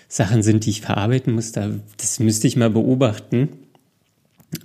Sachen 0.10 0.44
sind, 0.44 0.66
die 0.66 0.72
ich 0.72 0.82
verarbeiten 0.82 1.34
muss. 1.34 1.54
Da, 1.54 1.72
das 1.98 2.20
müsste 2.20 2.48
ich 2.48 2.58
mal 2.58 2.70
beobachten. 2.70 3.50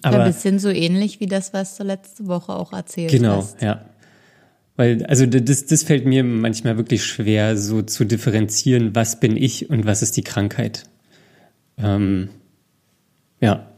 ein 0.02 0.14
Aber 0.14 0.24
bisschen 0.24 0.58
so 0.58 0.70
ähnlich 0.70 1.20
wie 1.20 1.26
das, 1.26 1.52
was 1.52 1.76
du 1.76 1.84
letzte 1.84 2.26
Woche 2.26 2.52
auch 2.52 2.72
erzählt 2.72 3.12
genau, 3.12 3.36
hast. 3.36 3.62
ja. 3.62 3.84
Weil, 4.76 5.06
also 5.06 5.24
das, 5.26 5.66
das 5.66 5.84
fällt 5.84 6.04
mir 6.04 6.24
manchmal 6.24 6.76
wirklich 6.76 7.04
schwer, 7.04 7.56
so 7.56 7.82
zu 7.82 8.04
differenzieren, 8.04 8.96
was 8.96 9.20
bin 9.20 9.36
ich 9.36 9.70
und 9.70 9.86
was 9.86 10.02
ist 10.02 10.16
die 10.16 10.24
Krankheit. 10.24 10.84
Ähm, 11.78 12.30
ja. 13.40 13.70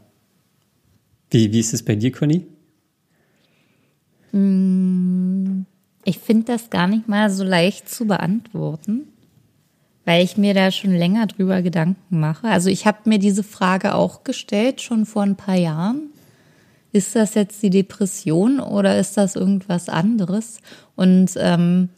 Wie, 1.29 1.51
wie 1.51 1.59
ist 1.59 1.73
es 1.75 1.83
bei 1.83 1.95
dir, 1.95 2.11
Conny? 2.11 2.47
Ich 6.03 6.19
finde 6.19 6.45
das 6.45 6.69
gar 6.69 6.87
nicht 6.87 7.07
mal 7.07 7.29
so 7.29 7.43
leicht 7.43 7.89
zu 7.89 8.05
beantworten, 8.05 9.07
weil 10.07 10.23
ich 10.23 10.37
mir 10.37 10.53
da 10.53 10.71
schon 10.71 10.95
länger 10.95 11.27
drüber 11.27 11.61
Gedanken 11.61 12.21
mache. 12.21 12.47
Also 12.47 12.69
ich 12.69 12.87
habe 12.87 12.99
mir 13.03 13.19
diese 13.19 13.43
Frage 13.43 13.93
auch 13.93 14.23
gestellt, 14.23 14.79
schon 14.79 15.05
vor 15.05 15.23
ein 15.23 15.35
paar 15.35 15.57
Jahren. 15.57 16.11
Ist 16.93 17.13
das 17.17 17.33
jetzt 17.33 17.61
die 17.61 17.69
Depression 17.69 18.61
oder 18.61 18.97
ist 18.97 19.17
das 19.17 19.35
irgendwas 19.35 19.89
anderes? 19.89 20.61
Und 20.95 21.31
ähm, 21.35 21.89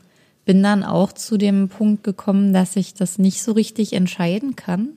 bin 0.43 0.63
dann 0.63 0.84
auch 0.84 1.12
zu 1.12 1.38
dem 1.38 1.69
Punkt 1.69 2.04
gekommen, 2.04 2.52
dass 2.52 2.76
ich 2.76 2.95
das 2.95 3.19
nicht 3.19 3.43
so 3.43 3.52
richtig 3.52 3.93
entscheiden 3.93 4.56
kann. 4.56 4.89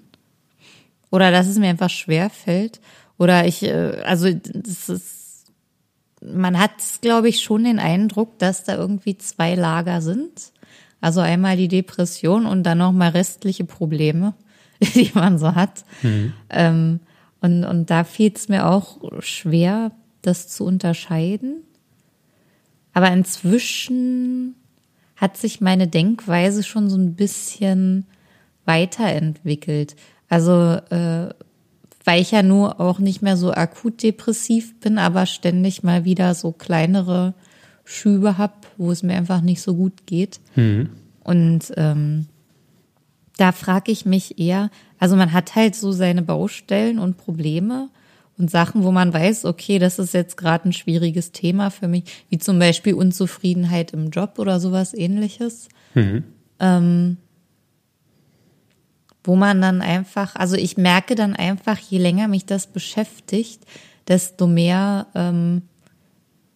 Oder 1.10 1.30
dass 1.30 1.48
es 1.48 1.58
mir 1.58 1.68
einfach 1.68 1.90
schwer 1.90 2.30
fällt. 2.30 2.80
Oder 3.18 3.46
ich, 3.46 3.62
äh, 3.62 4.00
also 4.06 4.32
das 4.32 4.88
ist 4.88 5.18
man 6.22 6.58
hat, 6.58 6.70
glaube 7.02 7.28
ich, 7.28 7.42
schon 7.42 7.64
den 7.64 7.78
Eindruck, 7.78 8.38
dass 8.38 8.64
da 8.64 8.74
irgendwie 8.76 9.18
zwei 9.18 9.54
Lager 9.54 10.00
sind. 10.00 10.51
Also 11.02 11.20
einmal 11.20 11.58
die 11.58 11.68
Depression 11.68 12.46
und 12.46 12.62
dann 12.62 12.78
noch 12.78 12.92
mal 12.92 13.10
restliche 13.10 13.64
Probleme, 13.64 14.32
die 14.94 15.10
man 15.12 15.36
so 15.36 15.54
hat. 15.54 15.84
Ähm, 16.48 17.00
und, 17.42 17.64
und 17.64 17.90
da 17.90 18.04
fiel 18.04 18.32
es 18.34 18.48
mir 18.48 18.66
auch 18.66 18.98
schwer, 19.20 19.90
das 20.22 20.48
zu 20.48 20.64
unterscheiden. 20.64 21.56
Aber 22.94 23.10
inzwischen 23.12 24.54
hat 25.16 25.36
sich 25.36 25.60
meine 25.60 25.88
Denkweise 25.88 26.62
schon 26.62 26.88
so 26.88 26.96
ein 26.96 27.14
bisschen 27.14 28.06
weiterentwickelt. 28.64 29.96
Also 30.28 30.52
äh, 30.90 31.34
weil 32.04 32.20
ich 32.20 32.30
ja 32.30 32.42
nur 32.42 32.80
auch 32.80 32.98
nicht 32.98 33.22
mehr 33.22 33.36
so 33.36 33.52
akut 33.52 34.02
depressiv 34.02 34.78
bin, 34.80 34.98
aber 34.98 35.26
ständig 35.26 35.82
mal 35.82 36.04
wieder 36.04 36.34
so 36.34 36.52
kleinere 36.52 37.34
Schübe 37.84 38.38
hab, 38.38 38.66
wo 38.76 38.90
es 38.90 39.02
mir 39.02 39.14
einfach 39.14 39.40
nicht 39.40 39.60
so 39.60 39.74
gut 39.74 40.06
geht. 40.06 40.40
Und 41.24 41.72
ähm, 41.76 42.26
da 43.36 43.52
frage 43.52 43.90
ich 43.90 44.06
mich 44.06 44.38
eher, 44.38 44.70
also 44.98 45.16
man 45.16 45.32
hat 45.32 45.54
halt 45.54 45.74
so 45.74 45.92
seine 45.92 46.22
Baustellen 46.22 46.98
und 46.98 47.16
Probleme 47.16 47.88
und 48.38 48.50
Sachen, 48.50 48.82
wo 48.82 48.92
man 48.92 49.12
weiß, 49.12 49.44
okay, 49.44 49.78
das 49.78 49.98
ist 49.98 50.14
jetzt 50.14 50.36
gerade 50.36 50.68
ein 50.68 50.72
schwieriges 50.72 51.32
Thema 51.32 51.70
für 51.70 51.88
mich, 51.88 52.04
wie 52.28 52.38
zum 52.38 52.58
Beispiel 52.58 52.94
Unzufriedenheit 52.94 53.92
im 53.92 54.10
Job 54.10 54.38
oder 54.38 54.60
sowas 54.60 54.94
ähnliches. 54.94 55.68
Ähm, 56.60 57.16
wo 59.24 59.36
man 59.36 59.60
dann 59.60 59.82
einfach, 59.82 60.34
also 60.34 60.56
ich 60.56 60.76
merke 60.76 61.14
dann 61.14 61.34
einfach, 61.36 61.78
je 61.78 61.98
länger 61.98 62.28
mich 62.28 62.44
das 62.44 62.66
beschäftigt, 62.66 63.60
desto 64.08 64.46
mehr 64.46 65.06
ähm, 65.14 65.62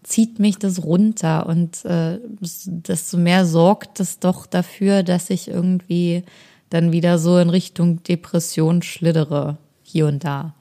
zieht 0.07 0.39
mich 0.39 0.57
das 0.57 0.85
runter 0.85 1.47
und 1.47 1.85
äh, 1.85 2.21
desto 2.65 3.17
mehr 3.17 3.45
sorgt 3.45 3.99
es 3.99 4.21
doch 4.21 4.47
dafür, 4.47 5.03
dass 5.03 5.31
ich 5.31 5.49
irgendwie 5.49 6.23
dann 6.71 6.93
wieder 6.93 7.19
so 7.19 7.39
in 7.39 7.51
Richtung 7.51 8.05
Depression 8.05 8.83
schlittere, 8.83 9.57
hier 9.83 10.07
und 10.07 10.23
da. 10.23 10.55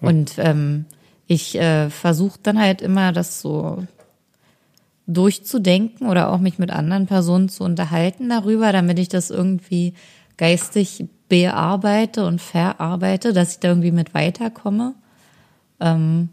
Und 0.00 0.34
ähm, 0.38 0.84
ich 1.28 1.56
äh, 1.56 1.90
versuche 1.90 2.40
dann 2.42 2.58
halt 2.58 2.82
immer, 2.82 3.12
das 3.12 3.40
so 3.40 3.84
durchzudenken 5.06 6.08
oder 6.08 6.32
auch 6.32 6.38
mich 6.38 6.58
mit 6.58 6.72
anderen 6.72 7.06
Personen 7.06 7.48
zu 7.48 7.62
unterhalten 7.62 8.28
darüber, 8.28 8.72
damit 8.72 8.98
ich 8.98 9.08
das 9.08 9.30
irgendwie 9.30 9.94
geistig 10.36 11.04
bearbeite 11.28 12.26
und 12.26 12.40
verarbeite, 12.40 13.32
dass 13.32 13.52
ich 13.52 13.60
da 13.60 13.68
irgendwie 13.68 13.92
mit 13.92 14.12
weiterkomme. 14.12 14.94
Ähm, 15.78 16.30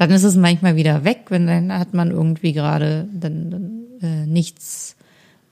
dann 0.00 0.12
ist 0.12 0.22
es 0.22 0.34
manchmal 0.34 0.76
wieder 0.76 1.04
weg, 1.04 1.26
wenn 1.28 1.46
dann 1.46 1.78
hat 1.78 1.92
man 1.92 2.10
irgendwie 2.10 2.54
gerade 2.54 3.06
dann, 3.12 3.84
äh, 4.00 4.24
nichts 4.24 4.96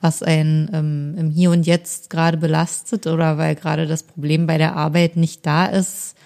was 0.01 0.23
einen 0.23 0.71
ähm, 0.73 1.15
im 1.19 1.29
Hier 1.29 1.51
und 1.51 1.67
Jetzt 1.67 2.09
gerade 2.09 2.37
belastet 2.37 3.05
oder 3.05 3.37
weil 3.37 3.53
gerade 3.53 3.85
das 3.85 4.01
Problem 4.01 4.47
bei 4.47 4.57
der 4.57 4.75
Arbeit 4.75 5.17
nicht 5.17 5.45
da 5.45 5.67
ist, 5.67 6.17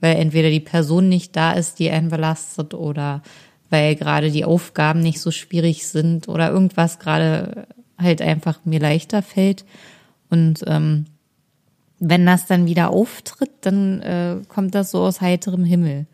weil 0.00 0.14
entweder 0.18 0.50
die 0.50 0.60
Person 0.60 1.08
nicht 1.08 1.34
da 1.34 1.50
ist, 1.50 1.80
die 1.80 1.90
einen 1.90 2.10
belastet 2.10 2.74
oder 2.74 3.22
weil 3.70 3.96
gerade 3.96 4.30
die 4.30 4.44
Aufgaben 4.44 5.00
nicht 5.00 5.20
so 5.20 5.32
schwierig 5.32 5.88
sind 5.88 6.28
oder 6.28 6.52
irgendwas 6.52 7.00
gerade 7.00 7.66
halt 7.98 8.22
einfach 8.22 8.60
mir 8.64 8.78
leichter 8.78 9.20
fällt. 9.20 9.64
Und 10.30 10.62
ähm, 10.68 11.06
wenn 11.98 12.24
das 12.24 12.46
dann 12.46 12.66
wieder 12.66 12.90
auftritt, 12.90 13.50
dann 13.62 14.00
äh, 14.00 14.36
kommt 14.46 14.76
das 14.76 14.92
so 14.92 15.00
aus 15.00 15.20
heiterem 15.20 15.64
Himmel. 15.64 16.06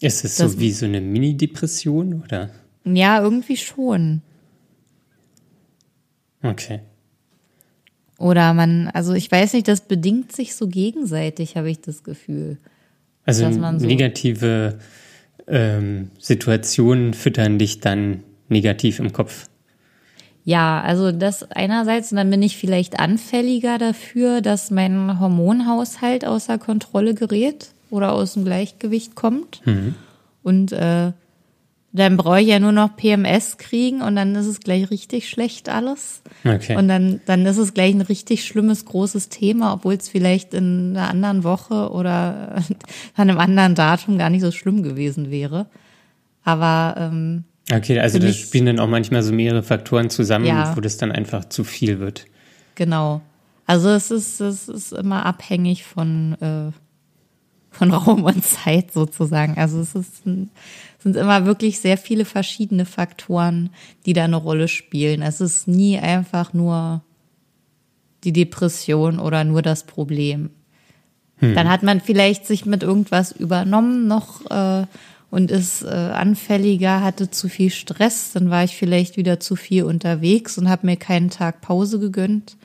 Ist 0.00 0.24
es 0.24 0.36
so 0.36 0.58
wie 0.58 0.72
so 0.72 0.86
eine 0.86 1.00
Mini-Depression 1.00 2.22
oder? 2.22 2.50
Ja, 2.84 3.22
irgendwie 3.22 3.56
schon. 3.56 4.22
Okay. 6.42 6.80
Oder 8.18 8.54
man, 8.54 8.88
also 8.88 9.14
ich 9.14 9.30
weiß 9.30 9.54
nicht, 9.54 9.68
das 9.68 9.82
bedingt 9.82 10.32
sich 10.32 10.54
so 10.54 10.68
gegenseitig, 10.68 11.56
habe 11.56 11.70
ich 11.70 11.80
das 11.80 12.02
Gefühl. 12.02 12.58
Also 13.24 13.50
so 13.50 13.58
negative 13.58 14.78
ähm, 15.48 16.10
Situationen 16.18 17.12
füttern 17.12 17.58
dich 17.58 17.80
dann 17.80 18.22
negativ 18.48 19.00
im 19.00 19.12
Kopf. 19.12 19.48
Ja, 20.44 20.80
also 20.80 21.10
das 21.10 21.50
einerseits, 21.50 22.12
und 22.12 22.18
dann 22.18 22.30
bin 22.30 22.42
ich 22.42 22.56
vielleicht 22.56 23.00
anfälliger 23.00 23.78
dafür, 23.78 24.40
dass 24.40 24.70
mein 24.70 25.18
Hormonhaushalt 25.18 26.24
außer 26.24 26.58
Kontrolle 26.58 27.14
gerät 27.14 27.74
oder 27.90 28.12
aus 28.12 28.34
dem 28.34 28.44
Gleichgewicht 28.44 29.14
kommt. 29.14 29.60
Mhm. 29.66 29.94
Und 30.42 30.72
äh, 30.72 31.12
dann 31.92 32.16
brauche 32.16 32.40
ich 32.40 32.48
ja 32.48 32.58
nur 32.58 32.72
noch 32.72 32.94
PMS 32.96 33.56
kriegen 33.56 34.02
und 34.02 34.16
dann 34.16 34.34
ist 34.34 34.46
es 34.46 34.60
gleich 34.60 34.90
richtig 34.90 35.30
schlecht 35.30 35.68
alles. 35.68 36.20
Okay. 36.44 36.76
Und 36.76 36.88
dann, 36.88 37.20
dann 37.24 37.46
ist 37.46 37.56
es 37.56 37.72
gleich 37.72 37.94
ein 37.94 38.02
richtig 38.02 38.44
schlimmes, 38.44 38.84
großes 38.84 39.30
Thema, 39.30 39.72
obwohl 39.72 39.94
es 39.94 40.08
vielleicht 40.08 40.52
in 40.52 40.96
einer 40.96 41.08
anderen 41.08 41.42
Woche 41.42 41.90
oder 41.90 42.56
an 43.16 43.30
einem 43.30 43.38
anderen 43.38 43.74
Datum 43.74 44.18
gar 44.18 44.30
nicht 44.30 44.42
so 44.42 44.50
schlimm 44.50 44.82
gewesen 44.82 45.30
wäre. 45.30 45.66
Aber 46.44 46.94
ähm, 46.98 47.44
Okay, 47.72 47.98
also 47.98 48.20
da 48.20 48.32
spielen 48.32 48.66
dann 48.66 48.78
auch 48.78 48.88
manchmal 48.88 49.22
so 49.24 49.32
mehrere 49.32 49.62
Faktoren 49.62 50.08
zusammen, 50.08 50.44
ja. 50.44 50.76
wo 50.76 50.80
das 50.80 50.98
dann 50.98 51.10
einfach 51.10 51.46
zu 51.46 51.64
viel 51.64 51.98
wird. 51.98 52.26
Genau. 52.76 53.22
Also 53.66 53.88
es 53.88 54.12
ist, 54.12 54.40
es 54.40 54.68
ist 54.68 54.92
immer 54.92 55.26
abhängig 55.26 55.84
von, 55.84 56.36
äh, 56.40 56.70
von 57.76 57.92
Raum 57.92 58.24
und 58.24 58.44
Zeit 58.44 58.92
sozusagen. 58.92 59.56
Also 59.56 59.80
es 59.80 59.94
ist 59.94 60.22
sind 61.06 61.14
immer 61.14 61.46
wirklich 61.46 61.78
sehr 61.78 61.98
viele 61.98 62.24
verschiedene 62.24 62.84
Faktoren, 62.84 63.70
die 64.06 64.12
da 64.12 64.24
eine 64.24 64.34
Rolle 64.34 64.66
spielen. 64.66 65.22
Es 65.22 65.40
ist 65.40 65.68
nie 65.68 65.98
einfach 65.98 66.52
nur 66.52 67.02
die 68.24 68.32
Depression 68.32 69.20
oder 69.20 69.44
nur 69.44 69.62
das 69.62 69.84
Problem. 69.84 70.50
Hm. 71.36 71.54
Dann 71.54 71.68
hat 71.68 71.84
man 71.84 72.00
vielleicht 72.00 72.44
sich 72.44 72.66
mit 72.66 72.82
irgendwas 72.82 73.30
übernommen 73.30 74.08
noch 74.08 74.50
äh, 74.50 74.86
und 75.30 75.52
ist 75.52 75.82
äh, 75.82 75.88
anfälliger, 75.90 77.02
hatte 77.02 77.30
zu 77.30 77.48
viel 77.48 77.70
Stress, 77.70 78.32
dann 78.32 78.50
war 78.50 78.64
ich 78.64 78.76
vielleicht 78.76 79.16
wieder 79.16 79.38
zu 79.38 79.54
viel 79.54 79.84
unterwegs 79.84 80.58
und 80.58 80.68
habe 80.68 80.86
mir 80.86 80.96
keinen 80.96 81.30
Tag 81.30 81.60
Pause 81.60 82.00
gegönnt 82.00 82.56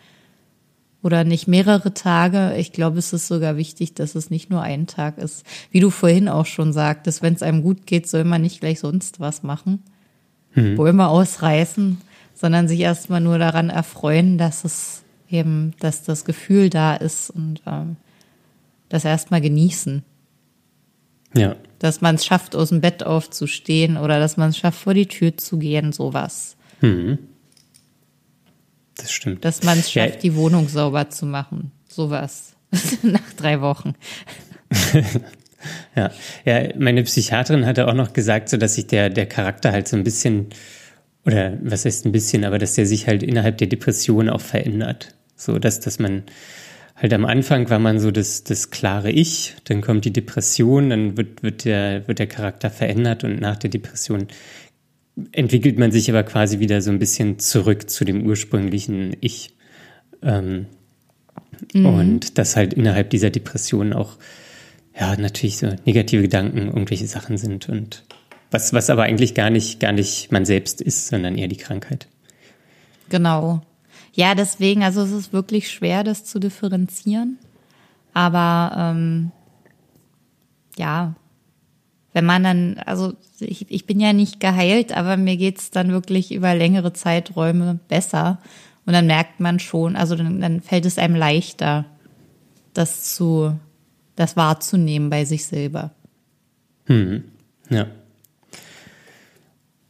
oder 1.03 1.23
nicht 1.23 1.47
mehrere 1.47 1.93
Tage. 1.93 2.55
Ich 2.57 2.71
glaube, 2.71 2.99
es 2.99 3.13
ist 3.13 3.27
sogar 3.27 3.57
wichtig, 3.57 3.93
dass 3.93 4.15
es 4.15 4.29
nicht 4.29 4.49
nur 4.49 4.61
ein 4.61 4.87
Tag 4.87 5.17
ist. 5.17 5.45
Wie 5.71 5.79
du 5.79 5.89
vorhin 5.89 6.29
auch 6.29 6.45
schon 6.45 6.73
sagtest, 6.73 7.21
wenn 7.21 7.33
es 7.33 7.43
einem 7.43 7.63
gut 7.63 7.85
geht, 7.85 8.07
soll 8.07 8.23
man 8.23 8.41
nicht 8.41 8.59
gleich 8.59 8.79
sonst 8.79 9.19
was 9.19 9.43
machen, 9.43 9.83
mhm. 10.53 10.77
wo 10.77 10.85
immer 10.85 11.09
ausreißen, 11.09 11.99
sondern 12.33 12.67
sich 12.67 12.79
erstmal 12.79 13.21
nur 13.21 13.39
daran 13.39 13.69
erfreuen, 13.69 14.37
dass 14.37 14.63
es 14.63 15.03
eben, 15.29 15.73
dass 15.79 16.03
das 16.03 16.25
Gefühl 16.25 16.69
da 16.69 16.95
ist 16.95 17.29
und 17.29 17.61
ähm, 17.65 17.95
das 18.89 19.05
erstmal 19.05 19.41
genießen. 19.41 20.03
Ja. 21.35 21.55
Dass 21.79 22.01
man 22.01 22.15
es 22.15 22.25
schafft, 22.25 22.55
aus 22.55 22.69
dem 22.69 22.81
Bett 22.81 23.03
aufzustehen 23.03 23.97
oder 23.97 24.19
dass 24.19 24.37
man 24.37 24.49
es 24.49 24.57
schafft, 24.57 24.79
vor 24.81 24.93
die 24.93 25.07
Tür 25.07 25.37
zu 25.37 25.57
gehen, 25.57 25.93
sowas. 25.93 26.57
Mhm. 26.81 27.17
Das 29.11 29.17
stimmt. 29.17 29.43
Dass 29.43 29.63
man 29.63 29.77
es 29.77 29.91
schafft, 29.91 30.15
ja. 30.15 30.19
die 30.21 30.35
Wohnung 30.35 30.69
sauber 30.69 31.09
zu 31.09 31.25
machen. 31.25 31.71
Sowas. 31.89 32.53
Nach 33.03 33.33
drei 33.35 33.59
Wochen. 33.59 33.95
ja. 35.95 36.11
ja, 36.45 36.69
meine 36.77 37.03
Psychiaterin 37.03 37.65
hatte 37.65 37.89
auch 37.89 37.93
noch 37.93 38.13
gesagt, 38.13 38.47
so 38.47 38.55
dass 38.55 38.75
sich 38.75 38.87
der, 38.87 39.09
der 39.09 39.25
Charakter 39.25 39.73
halt 39.73 39.89
so 39.89 39.97
ein 39.97 40.05
bisschen, 40.05 40.47
oder 41.25 41.57
was 41.61 41.83
heißt 41.83 42.05
ein 42.05 42.13
bisschen, 42.13 42.45
aber 42.45 42.57
dass 42.57 42.75
der 42.75 42.85
sich 42.85 43.07
halt 43.07 43.21
innerhalb 43.21 43.57
der 43.57 43.67
Depression 43.67 44.29
auch 44.29 44.39
verändert. 44.39 45.13
So, 45.35 45.59
dass, 45.59 45.81
dass 45.81 45.99
man 45.99 46.23
halt 46.95 47.13
am 47.13 47.25
Anfang 47.25 47.69
war 47.69 47.79
man 47.79 47.99
so 47.99 48.11
das, 48.11 48.45
das 48.45 48.69
klare 48.69 49.11
Ich, 49.11 49.55
dann 49.65 49.81
kommt 49.81 50.05
die 50.05 50.13
Depression, 50.13 50.89
dann 50.89 51.17
wird, 51.17 51.43
wird, 51.43 51.65
der, 51.65 52.07
wird 52.07 52.19
der 52.19 52.27
Charakter 52.27 52.69
verändert 52.69 53.25
und 53.25 53.41
nach 53.41 53.57
der 53.57 53.71
Depression 53.71 54.27
entwickelt 55.31 55.77
man 55.77 55.91
sich 55.91 56.09
aber 56.09 56.23
quasi 56.23 56.59
wieder 56.59 56.81
so 56.81 56.91
ein 56.91 56.99
bisschen 56.99 57.39
zurück 57.39 57.89
zu 57.89 58.05
dem 58.05 58.25
ursprünglichen 58.25 59.15
Ich. 59.21 59.53
Ähm, 60.21 60.67
mhm. 61.73 61.85
Und 61.85 62.37
dass 62.37 62.55
halt 62.55 62.73
innerhalb 62.73 63.09
dieser 63.09 63.29
Depression 63.29 63.93
auch, 63.93 64.17
ja, 64.99 65.15
natürlich 65.15 65.57
so 65.57 65.73
negative 65.85 66.21
Gedanken, 66.21 66.67
irgendwelche 66.67 67.07
Sachen 67.07 67.37
sind 67.37 67.69
und 67.69 68.03
was, 68.51 68.73
was 68.73 68.89
aber 68.89 69.03
eigentlich 69.03 69.33
gar 69.33 69.49
nicht, 69.49 69.79
gar 69.79 69.93
nicht 69.93 70.31
man 70.31 70.45
selbst 70.45 70.81
ist, 70.81 71.07
sondern 71.07 71.37
eher 71.37 71.47
die 71.47 71.57
Krankheit. 71.57 72.07
Genau. 73.09 73.61
Ja, 74.13 74.35
deswegen, 74.35 74.83
also 74.83 75.01
es 75.03 75.11
ist 75.11 75.33
wirklich 75.33 75.71
schwer, 75.71 76.03
das 76.03 76.25
zu 76.25 76.39
differenzieren. 76.39 77.37
Aber 78.13 78.75
ähm, 78.77 79.31
ja, 80.77 81.15
wenn 82.13 82.25
man 82.25 82.43
dann, 82.43 82.77
also 82.85 83.13
ich, 83.39 83.69
ich 83.69 83.85
bin 83.85 83.99
ja 83.99 84.13
nicht 84.13 84.39
geheilt, 84.39 84.95
aber 84.95 85.17
mir 85.17 85.37
geht's 85.37 85.71
dann 85.71 85.91
wirklich 85.91 86.33
über 86.33 86.53
längere 86.53 86.93
Zeiträume 86.93 87.79
besser. 87.87 88.39
Und 88.85 88.93
dann 88.93 89.07
merkt 89.07 89.39
man 89.39 89.59
schon, 89.59 89.95
also 89.95 90.15
dann, 90.15 90.41
dann 90.41 90.61
fällt 90.61 90.85
es 90.85 90.97
einem 90.97 91.15
leichter, 91.15 91.85
das 92.73 93.15
zu, 93.15 93.57
das 94.15 94.35
wahrzunehmen 94.35 95.09
bei 95.09 95.25
sich 95.25 95.45
selber. 95.45 95.91
Hm, 96.85 97.23
ja. 97.69 97.87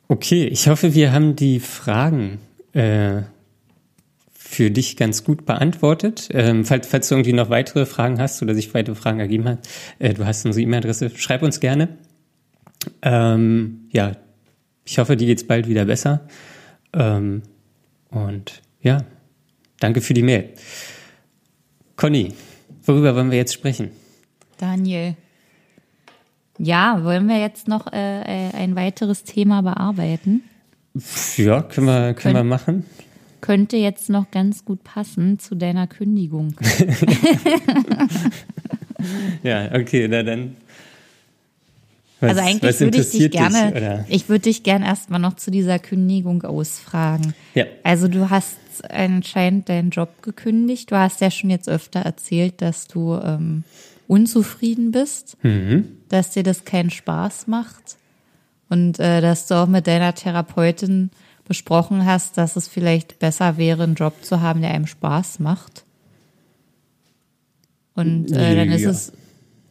Okay, 0.08 0.46
ich 0.46 0.68
hoffe, 0.68 0.94
wir 0.94 1.14
haben 1.14 1.36
die 1.36 1.60
Fragen 1.60 2.40
äh, 2.74 3.22
für 4.34 4.70
dich 4.70 4.98
ganz 4.98 5.24
gut 5.24 5.46
beantwortet. 5.46 6.28
Ähm, 6.34 6.66
falls, 6.66 6.86
falls 6.86 7.08
du 7.08 7.16
irgendwie 7.16 7.32
noch 7.32 7.50
weitere 7.50 7.86
Fragen 7.86 8.20
hast 8.20 8.42
oder 8.42 8.54
sich 8.54 8.74
weitere 8.74 8.96
Fragen 8.96 9.22
ergeben 9.22 9.46
hat, 9.46 9.60
äh, 10.00 10.14
du 10.14 10.26
hast 10.26 10.46
unsere 10.46 10.62
E-Mail-Adresse, 10.64 11.12
schreib 11.16 11.42
uns 11.42 11.62
gerne. 11.62 11.88
Ähm, 13.02 13.88
ja, 13.92 14.16
ich 14.86 14.98
hoffe, 14.98 15.16
dir 15.16 15.28
geht's 15.28 15.46
bald 15.46 15.68
wieder 15.68 15.86
besser. 15.86 16.22
Ähm, 16.94 17.44
und 18.10 18.62
ja, 18.82 19.04
danke 19.80 20.02
für 20.02 20.14
die 20.14 20.24
Mail. 20.24 20.50
Conny, 21.96 22.34
worüber 22.84 23.16
wollen 23.16 23.32
wir 23.32 23.38
jetzt 23.38 23.54
sprechen? 23.54 23.92
Daniel. 24.58 25.16
Ja, 26.58 27.04
wollen 27.04 27.28
wir 27.28 27.40
jetzt 27.40 27.68
noch 27.68 27.92
äh, 27.92 28.22
äh 28.22 28.52
ein 28.54 28.76
weiteres 28.76 29.24
Thema 29.24 29.62
bearbeiten? 29.62 30.44
Ja, 31.38 31.62
können 31.62 31.88
wir, 31.88 32.14
können 32.14 32.16
Kön 32.16 32.34
wir 32.34 32.44
machen. 32.44 32.86
Könnte 33.40 33.78
jetzt 33.78 34.10
noch 34.10 34.30
ganz 34.30 34.66
gut 34.66 34.84
passen 34.84 35.40
zu 35.40 35.56
deiner 35.56 35.88
Kündigung. 35.88 36.54
ja, 39.44 39.74
okay, 39.74 40.08
na 40.08 40.22
dann 40.22 40.58
was, 42.22 42.38
also 42.38 42.42
eigentlich 42.42 42.80
würde 42.80 43.00
ich 43.00 43.10
dich 43.10 43.32
gerne, 43.32 44.06
dich, 44.08 44.16
ich 44.16 44.30
würde 44.30 44.44
dich 44.44 44.64
gerne 44.64 44.86
erstmal 44.86 45.20
noch 45.20 45.36
zu 45.36 45.52
dieser 45.52 45.80
Kündigung 45.80 46.44
ausfragen. 46.44 47.34
Ja. 47.56 47.66
Also 47.84 48.08
du 48.08 48.30
hast 48.30 48.58
anscheinend 48.90 49.70
deinen 49.70 49.90
Job 49.90 50.22
gekündigt. 50.22 50.92
Du 50.92 50.98
hast 50.98 51.22
ja 51.22 51.32
schon 51.32 51.50
jetzt 51.50 51.68
öfter 51.68 52.02
erzählt, 52.02 52.62
dass 52.62 52.88
du 52.88 53.16
ähm, 53.16 53.64
unzufrieden 54.08 54.92
bist, 54.92 55.38
mhm. 55.44 55.98
dass 56.10 56.32
dir 56.32 56.44
das 56.44 56.66
keinen 56.66 56.90
Spaß 56.90 57.48
macht 57.48 57.98
und 58.70 59.00
äh, 59.00 59.22
dass 59.22 59.48
du 59.48 59.56
auch 59.56 59.68
mit 59.68 59.88
deiner 59.88 60.14
Therapeutin 60.14 61.10
besprochen 61.48 62.06
hast, 62.06 62.38
dass 62.38 62.56
es 62.56 62.68
vielleicht 62.68 63.20
besser 63.20 63.58
wäre, 63.58 63.84
einen 63.84 63.96
Job 63.96 64.24
zu 64.24 64.42
haben, 64.42 64.62
der 64.62 64.72
einem 64.72 64.88
Spaß 64.88 65.40
macht. 65.40 65.84
Und 67.94 68.32
äh, 68.32 68.56
dann 68.56 68.70
ist 68.70 68.84
ja. 68.84 68.90
es 68.92 69.12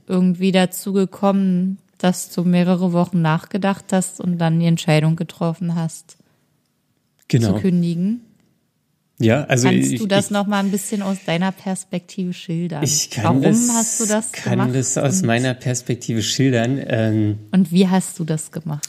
irgendwie 0.07 0.53
dazu 0.53 0.93
gekommen, 0.93 1.79
dass 2.01 2.31
du 2.31 2.45
mehrere 2.45 2.93
Wochen 2.93 3.23
nachgedacht 3.23 3.87
hast 3.93 4.21
und 4.21 4.39
dann 4.39 4.59
die 4.59 4.67
Entscheidung 4.67 5.17
getroffen 5.17 5.75
hast, 5.75 6.17
genau. 7.29 7.55
zu 7.55 7.61
kündigen. 7.61 8.23
Ja, 9.19 9.45
also 9.45 9.69
kannst 9.69 9.93
ich, 9.93 10.01
du 10.01 10.07
das 10.07 10.27
ich, 10.27 10.31
noch 10.31 10.47
mal 10.47 10.61
ein 10.61 10.71
bisschen 10.71 11.03
aus 11.03 11.19
deiner 11.27 11.53
Perspektive 11.53 12.33
schildern? 12.33 12.83
Ich 12.83 13.11
kann 13.11 13.25
Warum 13.25 13.43
das, 13.43 13.69
hast 13.71 14.01
du 14.01 14.07
das 14.07 14.33
kann 14.33 14.59
gemacht? 14.59 14.75
das 14.75 14.97
aus 14.97 15.23
meiner 15.23 15.53
Perspektive 15.53 16.23
schildern. 16.23 16.83
Ähm, 16.87 17.39
und 17.53 17.71
wie 17.71 17.87
hast 17.87 18.19
du 18.19 18.25
das 18.25 18.51
gemacht? 18.51 18.89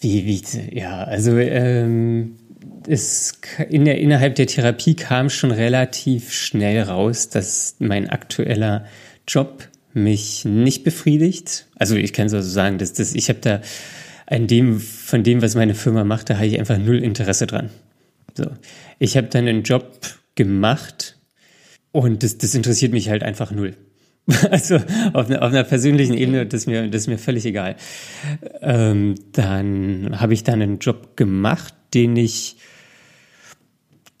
Wie, 0.00 0.26
wie, 0.26 0.42
ja, 0.78 1.02
also 1.02 1.36
ähm, 1.38 2.36
es 2.86 3.40
in 3.68 3.84
der, 3.84 3.98
innerhalb 3.98 4.36
der 4.36 4.46
Therapie 4.46 4.94
kam 4.94 5.28
schon 5.28 5.50
relativ 5.50 6.32
schnell 6.32 6.82
raus, 6.82 7.28
dass 7.28 7.76
mein 7.80 8.08
aktueller 8.08 8.84
Job 9.26 9.68
mich 9.96 10.44
nicht 10.44 10.84
befriedigt. 10.84 11.66
Also 11.76 11.96
ich 11.96 12.12
kann 12.12 12.28
so 12.28 12.40
sagen, 12.40 12.78
dass 12.78 12.92
das, 12.92 13.14
ich 13.14 13.28
habe 13.28 13.40
da 13.40 13.60
an 14.26 14.46
dem, 14.46 14.80
von 14.80 15.22
dem, 15.22 15.42
was 15.42 15.54
meine 15.54 15.74
Firma 15.74 16.04
macht, 16.04 16.30
da 16.30 16.36
habe 16.36 16.46
ich 16.46 16.58
einfach 16.58 16.78
null 16.78 17.02
Interesse 17.02 17.46
dran. 17.46 17.70
So. 18.34 18.50
Ich 18.98 19.16
habe 19.16 19.28
dann 19.28 19.48
einen 19.48 19.62
Job 19.62 20.00
gemacht 20.34 21.18
und 21.92 22.22
das, 22.22 22.38
das 22.38 22.54
interessiert 22.54 22.92
mich 22.92 23.08
halt 23.08 23.22
einfach 23.22 23.50
null. 23.50 23.76
Also 24.50 24.76
auf 25.12 25.30
einer, 25.30 25.42
auf 25.42 25.52
einer 25.52 25.62
persönlichen 25.62 26.14
Ebene, 26.14 26.46
das 26.46 26.62
ist 26.62 26.66
mir, 26.66 26.88
das 26.88 27.02
ist 27.02 27.06
mir 27.06 27.18
völlig 27.18 27.46
egal. 27.46 27.76
Ähm, 28.60 29.14
dann 29.32 30.20
habe 30.20 30.34
ich 30.34 30.42
dann 30.42 30.60
einen 30.60 30.78
Job 30.80 31.16
gemacht, 31.16 31.74
den 31.94 32.16
ich, 32.16 32.56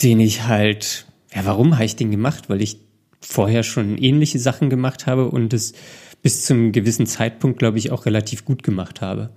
den 0.02 0.20
ich 0.20 0.44
halt, 0.44 1.06
ja, 1.34 1.44
warum 1.44 1.74
habe 1.74 1.84
ich 1.84 1.96
den 1.96 2.12
gemacht? 2.12 2.48
Weil 2.48 2.62
ich 2.62 2.85
vorher 3.20 3.62
schon 3.62 3.98
ähnliche 3.98 4.38
Sachen 4.38 4.70
gemacht 4.70 5.06
habe 5.06 5.28
und 5.30 5.52
es 5.52 5.72
bis 6.22 6.44
zum 6.44 6.72
gewissen 6.72 7.06
Zeitpunkt, 7.06 7.58
glaube 7.58 7.78
ich, 7.78 7.90
auch 7.92 8.06
relativ 8.06 8.44
gut 8.44 8.62
gemacht 8.62 9.00
habe. 9.00 9.30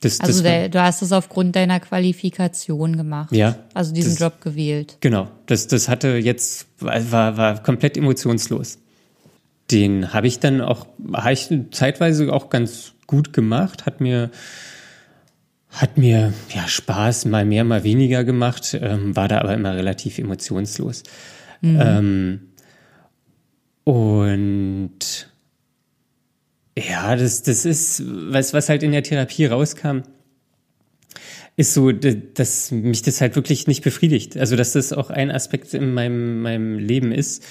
Das, 0.00 0.20
also 0.20 0.32
das 0.32 0.42
der, 0.42 0.68
du 0.68 0.80
hast 0.80 1.02
es 1.02 1.12
aufgrund 1.12 1.56
deiner 1.56 1.78
Qualifikation 1.80 2.96
gemacht. 2.96 3.32
Ja. 3.32 3.56
Also 3.74 3.92
diesen 3.92 4.12
das, 4.12 4.20
Job 4.20 4.40
gewählt. 4.40 4.96
Genau. 5.00 5.28
Das, 5.46 5.66
das 5.66 5.88
hatte 5.88 6.16
jetzt, 6.16 6.66
war, 6.78 7.36
war 7.36 7.62
komplett 7.62 7.96
emotionslos. 7.96 8.78
Den 9.70 10.12
habe 10.12 10.26
ich 10.26 10.40
dann 10.40 10.60
auch, 10.60 10.86
habe 11.12 11.32
ich 11.32 11.48
zeitweise 11.70 12.32
auch 12.32 12.48
ganz 12.48 12.92
gut 13.06 13.32
gemacht, 13.32 13.86
hat 13.86 14.00
mir, 14.00 14.30
hat 15.68 15.98
mir 15.98 16.32
ja 16.54 16.66
Spaß, 16.66 17.26
mal 17.26 17.44
mehr, 17.44 17.64
mal 17.64 17.84
weniger 17.84 18.24
gemacht, 18.24 18.76
ähm, 18.80 19.14
war 19.14 19.28
da 19.28 19.40
aber 19.40 19.54
immer 19.54 19.74
relativ 19.74 20.18
emotionslos. 20.18 21.02
Mhm. 21.60 21.78
Ähm, 21.80 22.40
und 23.84 25.30
ja, 26.78 27.16
das, 27.16 27.42
das 27.42 27.64
ist, 27.64 28.02
was, 28.06 28.54
was 28.54 28.68
halt 28.68 28.82
in 28.82 28.92
der 28.92 29.02
Therapie 29.02 29.46
rauskam, 29.46 30.02
ist 31.56 31.74
so, 31.74 31.92
dass 31.92 32.70
mich 32.70 33.02
das 33.02 33.20
halt 33.20 33.36
wirklich 33.36 33.66
nicht 33.66 33.82
befriedigt. 33.82 34.36
Also, 34.36 34.56
dass 34.56 34.72
das 34.72 34.92
auch 34.92 35.10
ein 35.10 35.30
Aspekt 35.30 35.74
in 35.74 35.92
meinem, 35.92 36.42
meinem 36.42 36.78
Leben 36.78 37.12
ist. 37.12 37.44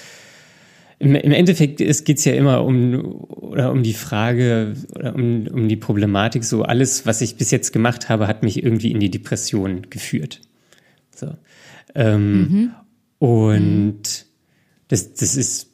Im, 0.97 1.15
im 1.15 1.31
Endeffekt 1.31 1.77
geht 1.77 2.17
es 2.17 2.25
ja 2.25 2.33
immer 2.33 2.63
um, 2.65 3.23
oder 3.29 3.71
um 3.71 3.83
die 3.83 3.93
Frage 3.93 4.73
oder 4.95 5.15
um, 5.15 5.47
um 5.47 5.67
die 5.67 5.77
Problematik, 5.77 6.43
so 6.43 6.63
alles, 6.63 7.05
was 7.05 7.21
ich 7.21 7.35
bis 7.35 7.51
jetzt 7.51 7.71
gemacht 7.71 8.09
habe, 8.09 8.27
hat 8.27 8.41
mich 8.43 8.63
irgendwie 8.63 8.91
in 8.91 8.99
die 8.99 9.11
Depression 9.11 9.87
geführt. 9.89 10.41
So. 11.15 11.35
Ähm, 11.95 12.39
mhm. 12.39 12.71
Und 13.19 13.91
mhm. 13.91 14.25
das, 14.87 15.13
das 15.13 15.35
ist 15.35 15.68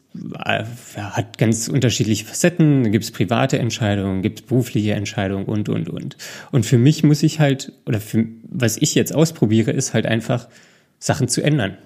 hat 0.98 1.38
ganz 1.38 1.68
unterschiedliche 1.68 2.26
Facetten. 2.26 2.84
Da 2.84 2.90
gibt 2.90 3.04
es 3.04 3.12
private 3.12 3.60
Entscheidungen, 3.60 4.22
gibt 4.22 4.40
es 4.40 4.46
berufliche 4.46 4.94
Entscheidungen 4.94 5.46
und, 5.46 5.70
und, 5.70 5.90
und. 5.90 6.18
Und 6.52 6.66
für 6.66 6.78
mich 6.78 7.04
muss 7.04 7.24
ich 7.24 7.40
halt, 7.40 7.74
oder 7.86 8.00
für, 8.00 8.26
was 8.50 8.78
ich 8.78 8.96
jetzt 8.96 9.14
ausprobiere, 9.14 9.72
ist 9.72 9.94
halt 9.94 10.06
einfach, 10.06 10.48
Sachen 11.00 11.28
zu 11.28 11.42
ändern. 11.42 11.78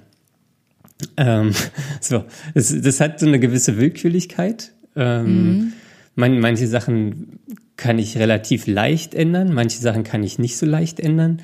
Ähm, 1.17 1.53
so, 2.01 2.25
das, 2.53 2.81
das 2.81 2.99
hat 2.99 3.19
so 3.19 3.27
eine 3.27 3.39
gewisse 3.39 3.77
Willkürlichkeit. 3.77 4.71
Ähm, 4.95 5.25
mhm. 5.25 5.73
man, 6.15 6.39
manche 6.39 6.67
Sachen 6.67 7.39
kann 7.77 7.99
ich 7.99 8.17
relativ 8.17 8.67
leicht 8.67 9.13
ändern, 9.13 9.53
manche 9.53 9.79
Sachen 9.79 10.03
kann 10.03 10.23
ich 10.23 10.39
nicht 10.39 10.57
so 10.57 10.65
leicht 10.65 10.99
ändern. 10.99 11.41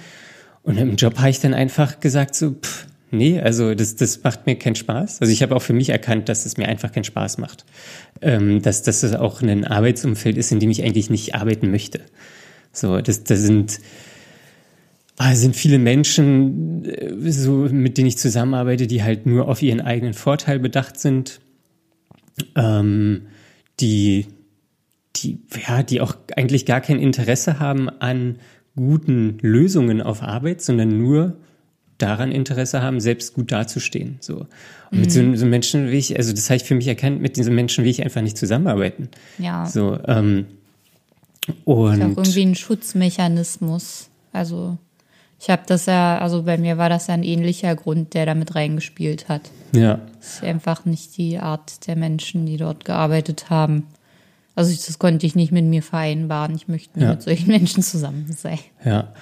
Und 0.64 0.78
im 0.78 0.96
Job 0.96 1.20
habe 1.20 1.30
ich 1.30 1.40
dann 1.40 1.54
einfach 1.54 2.00
gesagt, 2.00 2.34
so, 2.34 2.54
pff, 2.54 2.88
Nee, 3.12 3.40
also 3.40 3.76
das, 3.76 3.96
das 3.96 4.24
macht 4.24 4.46
mir 4.46 4.56
keinen 4.56 4.76
Spaß. 4.76 5.22
Also 5.22 5.32
ich 5.32 5.44
habe 5.44 5.56
auch 5.56 5.62
für 5.62 5.74
mich 5.74 5.90
erkannt, 5.90 6.28
dass 6.28 6.46
es 6.46 6.58
mir 6.58 6.68
einfach 6.68 6.92
keinen 6.92 7.04
Spaß 7.04 7.38
macht. 7.38 7.66
Ähm, 8.22 8.62
dass, 8.62 8.82
dass 8.82 9.02
das 9.02 9.14
auch 9.14 9.42
ein 9.42 9.66
Arbeitsumfeld 9.66 10.38
ist, 10.38 10.52
in 10.52 10.60
dem 10.60 10.72
ich 10.72 10.84
eigentlich 10.84 11.10
nicht 11.10 11.36
arbeiten 11.36 11.70
möchte. 11.70 12.02
So, 12.72 13.00
das, 13.02 13.24
das 13.24 13.42
sind, 13.42 13.80
ah, 15.18 15.36
sind 15.36 15.56
viele 15.56 15.78
Menschen, 15.78 16.86
äh, 16.86 17.32
so, 17.32 17.68
mit 17.72 17.98
denen 17.98 18.08
ich 18.08 18.18
zusammenarbeite, 18.18 18.88
die 18.88 19.04
halt 19.04 19.26
nur 19.26 19.48
auf 19.48 19.62
ihren 19.62 19.82
eigenen 19.82 20.14
Vorteil 20.14 20.60
bedacht 20.60 21.00
sind. 21.00 21.40
Ähm, 22.56 23.28
die, 23.80 24.28
die, 25.16 25.40
ja, 25.68 25.84
die 25.84 26.02
auch 26.02 26.16
eigentlich 26.36 26.66
gar 26.66 26.82
kein 26.82 27.00
Interesse 27.00 27.60
haben 27.60 27.90
an 27.90 28.40
guten 28.76 29.38
Lösungen 29.42 30.02
auf 30.02 30.22
Arbeit, 30.22 30.62
sondern 30.62 30.98
nur 30.98 31.38
daran 31.98 32.32
Interesse 32.32 32.82
haben, 32.82 33.00
selbst 33.00 33.34
gut 33.34 33.52
dazustehen. 33.52 34.18
So. 34.20 34.38
Und 34.38 34.48
mhm. 34.92 35.00
mit 35.00 35.12
so, 35.12 35.22
mhm. 35.22 35.38
so 35.38 35.46
Menschen 35.46 35.88
will 35.88 35.94
ich, 35.94 36.18
also 36.18 36.34
das 36.34 36.50
habe 36.50 36.58
ich 36.58 36.64
für 36.64 36.76
mich 36.76 36.88
erkannt, 36.88 37.22
mit 37.22 37.38
diesen 37.38 37.56
Menschen 37.56 37.84
will 37.84 37.92
ich 37.92 38.04
einfach 38.04 38.22
nicht 38.22 38.38
zusammenarbeiten. 38.38 39.10
Ja. 39.38 39.66
So, 39.66 39.98
ähm, 40.08 40.46
und 41.64 41.94
ist 41.94 42.02
auch 42.02 42.24
irgendwie 42.24 42.46
ein 42.46 42.56
Schutzmechanismus. 42.56 44.10
Also 44.34 44.78
ich 45.40 45.50
habe 45.50 45.64
das 45.68 45.86
ja, 45.86 46.18
also 46.18 46.44
bei 46.44 46.58
mir 46.58 46.78
war 46.78 46.90
das 46.90 47.08
ja 47.08 47.14
ein 47.14 47.24
ähnlicher 47.24 47.76
Grund, 47.76 48.14
der 48.14 48.26
damit 48.26 48.56
reingespielt 48.56 49.30
hat. 49.30 49.52
Ja. 49.74 50.00
Das 50.18 50.36
ist 50.36 50.44
einfach 50.44 50.86
nicht 50.86 51.18
die 51.18 51.38
Art 51.38 51.88
der 51.88 51.96
Menschen, 51.96 52.46
die 52.46 52.58
dort 52.58 52.86
gearbeitet 52.86 53.50
haben. 53.50 53.84
Also 54.56 54.72
ich, 54.72 54.86
das 54.86 54.98
konnte 54.98 55.26
ich 55.26 55.36
nicht 55.36 55.52
mit 55.52 55.66
mir 55.66 55.84
vereinbaren. 55.84 56.56
Ich 56.56 56.68
möchte 56.68 56.98
nicht 56.98 57.06
ja. 57.06 57.12
mit 57.12 57.22
solchen 57.22 57.48
Menschen 57.48 57.84
zusammen 57.84 58.26
sein. 58.36 58.60
Ja. 58.84 59.14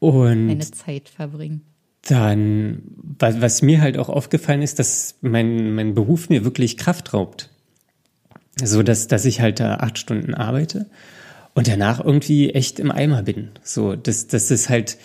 Und 0.00 0.50
eine 0.50 0.70
Zeit 0.70 1.08
verbringen. 1.08 1.62
Dann, 2.10 2.82
was, 3.18 3.40
was 3.40 3.62
mir 3.62 3.80
halt 3.80 3.96
auch 3.96 4.08
aufgefallen 4.08 4.62
ist, 4.62 4.80
dass 4.80 5.14
mein, 5.20 5.74
mein 5.74 5.94
Beruf 5.94 6.28
mir 6.28 6.44
wirklich 6.44 6.76
Kraft 6.76 7.14
raubt. 7.14 7.50
So, 8.56 8.82
dass, 8.82 9.06
dass 9.06 9.24
ich 9.24 9.40
halt 9.40 9.60
da 9.60 9.76
acht 9.76 9.96
Stunden 9.96 10.34
arbeite 10.34 10.86
und 11.54 11.68
danach 11.68 12.04
irgendwie 12.04 12.50
echt 12.50 12.80
im 12.80 12.90
Eimer 12.90 13.22
bin. 13.22 13.50
So, 13.62 13.94
das, 13.94 14.26
das 14.26 14.50
ist 14.50 14.68
halt, 14.68 14.98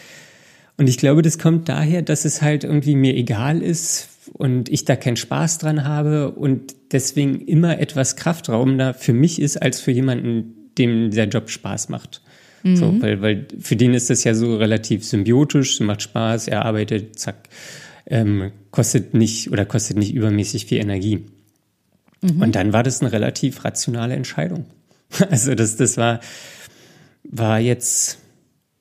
und 0.78 0.90
ich 0.90 0.98
glaube, 0.98 1.22
das 1.22 1.38
kommt 1.38 1.70
daher, 1.70 2.02
dass 2.02 2.26
es 2.26 2.42
halt 2.42 2.64
irgendwie 2.64 2.96
mir 2.96 3.16
egal 3.16 3.62
ist 3.62 4.10
und 4.34 4.70
ich 4.70 4.86
da 4.86 4.96
keinen 4.96 5.16
Spaß 5.16 5.60
dran 5.60 5.86
habe 5.86 6.32
und 6.32 6.76
deswegen 6.92 7.42
immer 7.42 7.80
etwas 7.80 8.16
kraftraubender 8.16 8.96
für 8.96 9.14
mich 9.14 9.40
ist, 9.40 9.62
als 9.62 9.80
für 9.80 9.92
jemanden, 9.92 10.72
dem 10.78 11.12
der 11.12 11.28
Job 11.28 11.52
Spaß 11.52 11.90
macht. 11.90 12.22
Mhm. 12.66 12.76
So, 12.76 13.02
weil, 13.02 13.22
weil 13.22 13.48
für 13.60 13.76
den 13.76 13.94
ist 13.94 14.10
das 14.10 14.24
ja 14.24 14.34
so 14.34 14.58
relativ 14.58 15.06
symbiotisch, 15.06 15.80
macht 15.82 16.02
Spaß, 16.02 16.48
er 16.48 16.66
arbeitet, 16.66 17.20
zack, 17.20 17.48
ähm, 18.08 18.52
kostet 18.72 19.14
nicht 19.14 19.52
oder 19.52 19.66
kostet 19.66 19.98
nicht 19.98 20.16
übermäßig 20.16 20.66
viel 20.66 20.80
Energie. 20.80 21.26
Mhm. 22.22 22.42
Und 22.42 22.56
dann 22.56 22.74
war 22.74 22.82
das 22.82 23.02
eine 23.02 23.12
relativ 23.12 23.64
rationale 23.64 24.16
Entscheidung. 24.16 24.66
Also 25.30 25.54
das, 25.54 25.78
das 25.78 25.96
war, 25.98 26.20
war 27.24 27.60
jetzt, 27.60 28.18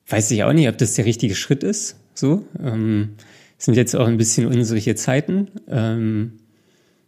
weiß 0.09 0.31
ich 0.31 0.43
auch 0.43 0.51
nicht, 0.51 0.67
ob 0.67 0.77
das 0.77 0.95
der 0.95 1.05
richtige 1.05 1.35
Schritt 1.35 1.63
ist. 1.63 1.97
So, 2.15 2.45
ähm, 2.61 3.11
sind 3.57 3.75
jetzt 3.75 3.95
auch 3.95 4.07
ein 4.07 4.17
bisschen 4.17 4.47
unsere 4.47 4.95
Zeiten. 4.95 5.49
Ähm, 5.69 6.33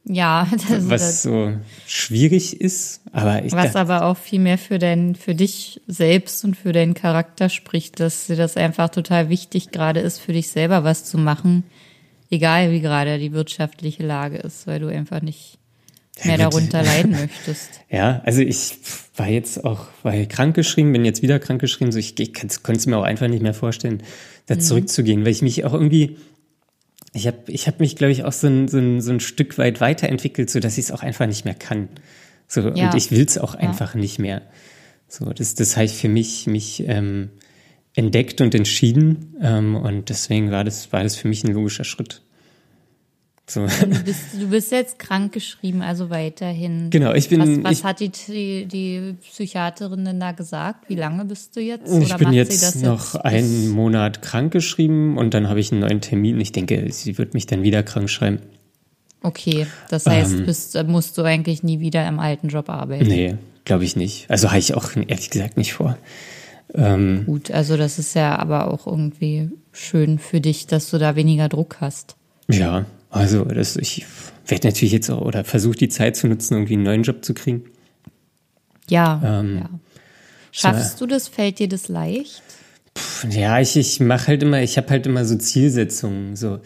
ja, 0.09 0.47
das, 0.69 0.89
was 0.89 1.21
so 1.23 1.53
schwierig 1.85 2.59
ist, 2.61 3.01
aber 3.11 3.43
ich 3.43 3.51
was 3.51 3.75
aber 3.75 4.05
auch 4.05 4.17
viel 4.17 4.39
mehr 4.39 4.57
für 4.57 4.79
dein, 4.79 5.15
für 5.15 5.35
dich 5.35 5.81
selbst 5.87 6.45
und 6.45 6.55
für 6.55 6.71
deinen 6.71 6.93
Charakter 6.93 7.49
spricht, 7.49 7.99
dass 7.99 8.27
dir 8.27 8.35
das 8.35 8.57
einfach 8.57 8.89
total 8.89 9.29
wichtig 9.29 9.71
gerade 9.71 9.99
ist, 9.99 10.19
für 10.19 10.33
dich 10.33 10.49
selber 10.49 10.83
was 10.83 11.03
zu 11.03 11.17
machen, 11.17 11.63
egal 12.29 12.71
wie 12.71 12.79
gerade 12.79 13.19
die 13.19 13.33
wirtschaftliche 13.33 14.05
Lage 14.05 14.37
ist, 14.37 14.65
weil 14.65 14.79
du 14.79 14.87
einfach 14.87 15.21
nicht 15.21 15.57
mehr 16.23 16.37
darunter 16.37 16.81
leiden 16.83 17.11
möchtest. 17.11 17.81
Ja, 17.89 18.21
also 18.25 18.41
ich 18.41 18.77
war 19.15 19.27
jetzt 19.27 19.65
auch, 19.65 19.87
war 20.03 20.13
krankgeschrieben, 20.25 20.93
bin 20.93 21.05
jetzt 21.05 21.21
wieder 21.21 21.39
krankgeschrieben, 21.39 21.91
so 21.91 21.99
ich, 21.99 22.17
ich 22.19 22.33
konnte 22.33 22.79
es 22.79 22.85
mir 22.85 22.97
auch 22.97 23.03
einfach 23.03 23.27
nicht 23.27 23.43
mehr 23.43 23.53
vorstellen, 23.53 24.03
da 24.45 24.55
mhm. 24.55 24.61
zurückzugehen, 24.61 25.25
weil 25.25 25.31
ich 25.31 25.41
mich 25.41 25.65
auch 25.65 25.73
irgendwie 25.73 26.17
ich 27.17 27.27
habe 27.27 27.39
ich 27.47 27.67
hab 27.67 27.79
mich, 27.79 27.95
glaube 27.95 28.11
ich, 28.11 28.23
auch 28.23 28.31
so 28.31 28.47
ein, 28.47 28.67
so, 28.67 28.77
ein, 28.77 29.01
so 29.01 29.11
ein 29.11 29.19
Stück 29.19 29.57
weit 29.57 29.81
weiterentwickelt, 29.81 30.49
so 30.49 30.59
dass 30.59 30.77
ich 30.77 30.85
es 30.85 30.91
auch 30.91 31.01
einfach 31.01 31.25
nicht 31.25 31.45
mehr 31.45 31.55
kann. 31.55 31.89
So, 32.47 32.61
ja. 32.69 32.89
Und 32.89 32.95
ich 32.95 33.11
will 33.11 33.25
es 33.25 33.37
auch 33.37 33.55
ja. 33.55 33.61
einfach 33.61 33.95
nicht 33.95 34.19
mehr. 34.19 34.41
So, 35.07 35.25
das, 35.33 35.55
das 35.55 35.75
habe 35.75 35.85
ich 35.85 35.93
für 35.93 36.09
mich, 36.09 36.47
mich 36.47 36.83
ähm, 36.87 37.29
entdeckt 37.95 38.41
und 38.41 38.53
entschieden. 38.53 39.35
Ähm, 39.41 39.75
und 39.75 40.09
deswegen 40.09 40.51
war 40.51 40.63
das, 40.63 40.91
war 40.93 41.03
das 41.03 41.15
für 41.15 41.27
mich 41.27 41.43
ein 41.43 41.53
logischer 41.53 41.83
Schritt. 41.83 42.21
Du, 43.53 43.65
bist, 44.03 44.19
du 44.33 44.49
bist 44.49 44.71
jetzt 44.73 44.99
krank 44.99 45.31
geschrieben, 45.31 45.81
also 45.81 46.09
weiterhin. 46.09 46.89
Genau, 46.89 47.13
ich 47.13 47.29
bin. 47.29 47.39
Was, 47.39 47.63
was 47.63 47.79
ich, 47.79 47.83
hat 47.85 47.99
die, 48.01 48.65
die, 48.65 49.15
Psychiaterin 49.21 50.03
denn 50.03 50.19
da 50.19 50.33
gesagt? 50.33 50.89
Wie 50.89 50.95
lange 50.95 51.23
bist 51.23 51.55
du 51.55 51.61
jetzt? 51.61 51.89
ich 51.89 52.13
bin 52.15 52.33
jetzt 52.33 52.83
noch 52.83 53.13
jetzt 53.13 53.25
einen 53.25 53.69
Monat 53.69 54.21
krank 54.21 54.51
geschrieben 54.51 55.17
und 55.17 55.33
dann 55.33 55.47
habe 55.47 55.61
ich 55.61 55.71
einen 55.71 55.79
neuen 55.79 56.01
Termin. 56.01 56.41
Ich 56.41 56.51
denke, 56.51 56.91
sie 56.91 57.17
wird 57.17 57.33
mich 57.33 57.45
dann 57.45 57.63
wieder 57.63 57.83
krank 57.83 58.09
schreiben. 58.09 58.39
Okay, 59.23 59.65
das 59.89 60.05
heißt, 60.05 60.33
ähm, 60.33 60.45
bist, 60.45 60.83
musst 60.87 61.17
du 61.17 61.23
eigentlich 61.23 61.63
nie 61.63 61.79
wieder 61.79 62.05
im 62.05 62.19
alten 62.19 62.49
Job 62.49 62.69
arbeiten? 62.69 63.07
Nee, 63.07 63.35
glaube 63.63 63.85
ich 63.85 63.95
nicht. 63.95 64.29
Also 64.29 64.49
habe 64.49 64.59
ich 64.59 64.73
auch 64.73 64.93
ehrlich 64.95 65.29
gesagt 65.29 65.55
nicht 65.55 65.73
vor. 65.73 65.97
Ähm, 66.73 67.23
Gut, 67.25 67.49
also 67.51 67.77
das 67.77 67.97
ist 67.97 68.13
ja 68.13 68.37
aber 68.37 68.71
auch 68.73 68.87
irgendwie 68.87 69.49
schön 69.71 70.19
für 70.19 70.41
dich, 70.41 70.67
dass 70.67 70.89
du 70.89 70.97
da 70.97 71.15
weniger 71.15 71.47
Druck 71.47 71.77
hast. 71.79 72.17
ja, 72.49 72.85
also 73.09 73.45
das, 73.45 73.75
ich 73.77 74.05
werde 74.45 74.67
natürlich 74.67 74.93
jetzt 74.93 75.09
auch 75.09 75.21
oder 75.21 75.43
versuche 75.43 75.77
die 75.77 75.89
Zeit 75.89 76.15
zu 76.15 76.27
nutzen, 76.27 76.55
irgendwie 76.55 76.73
einen 76.73 76.83
neuen 76.83 77.03
Job 77.03 77.23
zu 77.23 77.33
kriegen. 77.33 77.65
Ja, 78.89 79.21
Ähm, 79.23 79.57
ja. 79.59 79.69
Schaffst 80.51 80.99
du 81.01 81.05
das? 81.05 81.27
Fällt 81.27 81.59
dir 81.59 81.67
das 81.67 81.87
leicht? 81.87 82.41
Ja, 83.29 83.59
ich, 83.59 83.75
ich 83.75 83.99
mache 83.99 84.27
halt 84.27 84.41
immer, 84.41 84.61
ich 84.61 84.77
habe 84.77 84.89
halt 84.89 85.05
immer 85.05 85.23
so 85.23 85.35
Zielsetzungen. 85.35 86.35
So 86.35 86.59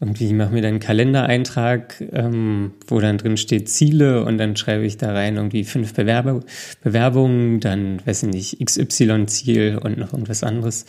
irgendwie, 0.00 0.26
ich 0.26 0.32
mache 0.32 0.52
mir 0.52 0.62
dann 0.62 0.70
einen 0.70 0.80
Kalendereintrag, 0.80 2.02
ähm, 2.12 2.72
wo 2.86 3.00
dann 3.00 3.18
drin 3.18 3.36
steht 3.36 3.68
Ziele 3.68 4.24
und 4.24 4.38
dann 4.38 4.56
schreibe 4.56 4.84
ich 4.86 4.96
da 4.96 5.12
rein 5.12 5.36
irgendwie 5.36 5.64
fünf 5.64 5.94
Bewerber, 5.94 6.40
Bewerbungen, 6.82 7.60
dann 7.60 8.04
weiß 8.06 8.24
ich 8.24 8.30
nicht, 8.30 8.64
XY-Ziel 8.64 9.78
und 9.82 9.98
noch 9.98 10.12
irgendwas 10.12 10.42
anderes. 10.42 10.86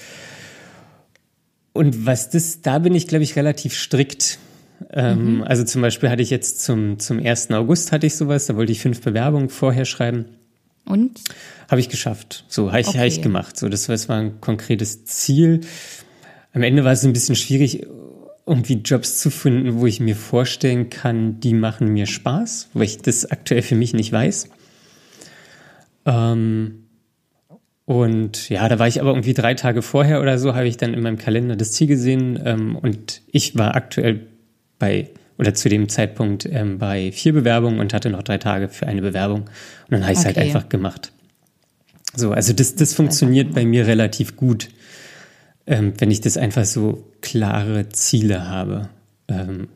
Und 1.73 2.05
was 2.05 2.29
das, 2.29 2.61
da 2.61 2.79
bin 2.79 2.95
ich, 2.95 3.07
glaube 3.07 3.23
ich, 3.23 3.35
relativ 3.35 3.75
strikt. 3.75 4.39
Ähm, 4.91 5.43
Also 5.45 5.63
zum 5.63 5.81
Beispiel 5.81 6.09
hatte 6.09 6.21
ich 6.21 6.29
jetzt 6.29 6.61
zum, 6.63 6.99
zum 6.99 7.19
1. 7.19 7.51
August 7.51 7.91
hatte 7.91 8.07
ich 8.07 8.15
sowas, 8.15 8.45
da 8.45 8.55
wollte 8.55 8.71
ich 8.71 8.81
fünf 8.81 9.01
Bewerbungen 9.01 9.49
vorher 9.49 9.85
schreiben. 9.85 10.25
Und? 10.85 11.21
Habe 11.69 11.81
ich 11.81 11.89
geschafft. 11.89 12.45
So, 12.47 12.69
habe 12.69 12.81
ich, 12.81 12.87
Okay. 12.87 12.99
hab 12.99 13.05
ich 13.05 13.21
gemacht. 13.21 13.57
So, 13.57 13.69
das 13.69 13.87
war, 13.89 13.93
das 13.93 14.07
war 14.09 14.17
ein 14.19 14.39
konkretes 14.41 15.05
Ziel. 15.05 15.61
Am 16.53 16.61
Ende 16.61 16.83
war 16.83 16.91
es 16.91 17.03
ein 17.03 17.13
bisschen 17.13 17.35
schwierig, 17.35 17.87
irgendwie 18.45 18.75
Jobs 18.75 19.19
zu 19.19 19.31
finden, 19.31 19.79
wo 19.79 19.87
ich 19.87 19.99
mir 19.99 20.15
vorstellen 20.15 20.91
kann, 20.91 21.39
die 21.39 21.55
machen 21.55 21.87
mir 21.87 22.05
Spaß, 22.05 22.69
weil 22.73 22.83
ich 22.83 22.99
das 22.99 23.25
aktuell 23.25 23.63
für 23.63 23.75
mich 23.75 23.93
nicht 23.93 24.11
weiß. 24.11 24.49
Ähm, 26.05 26.83
und 27.85 28.49
ja, 28.49 28.67
da 28.69 28.79
war 28.79 28.87
ich 28.87 28.99
aber 28.99 29.09
irgendwie 29.11 29.33
drei 29.33 29.53
Tage 29.53 29.81
vorher 29.81 30.21
oder 30.21 30.37
so, 30.37 30.55
habe 30.55 30.67
ich 30.67 30.77
dann 30.77 30.93
in 30.93 31.01
meinem 31.01 31.17
Kalender 31.17 31.55
das 31.55 31.71
Ziel 31.71 31.87
gesehen. 31.87 32.39
Ähm, 32.43 32.75
und 32.75 33.21
ich 33.31 33.57
war 33.57 33.75
aktuell 33.75 34.27
bei, 34.79 35.09
oder 35.37 35.53
zu 35.53 35.69
dem 35.69 35.89
Zeitpunkt 35.89 36.45
ähm, 36.45 36.77
bei 36.77 37.11
vier 37.11 37.33
Bewerbungen 37.33 37.79
und 37.79 37.93
hatte 37.93 38.09
noch 38.09 38.23
drei 38.23 38.37
Tage 38.37 38.69
für 38.69 38.87
eine 38.87 39.01
Bewerbung. 39.01 39.41
Und 39.41 39.49
dann 39.91 40.03
habe 40.03 40.13
ich 40.13 40.19
es 40.19 40.25
halt 40.25 40.37
Okay. 40.37 40.47
einfach 40.47 40.69
gemacht. 40.69 41.11
So, 42.15 42.31
also 42.31 42.53
das, 42.53 42.75
das 42.75 42.93
funktioniert 42.93 43.53
bei 43.53 43.65
mir 43.65 43.87
relativ 43.87 44.37
gut, 44.37 44.69
ähm, 45.67 45.93
wenn 45.97 46.11
ich 46.11 46.21
das 46.21 46.37
einfach 46.37 46.65
so 46.65 47.03
klare 47.21 47.89
Ziele 47.89 48.47
habe. 48.47 48.89
Ähm, 49.27 49.67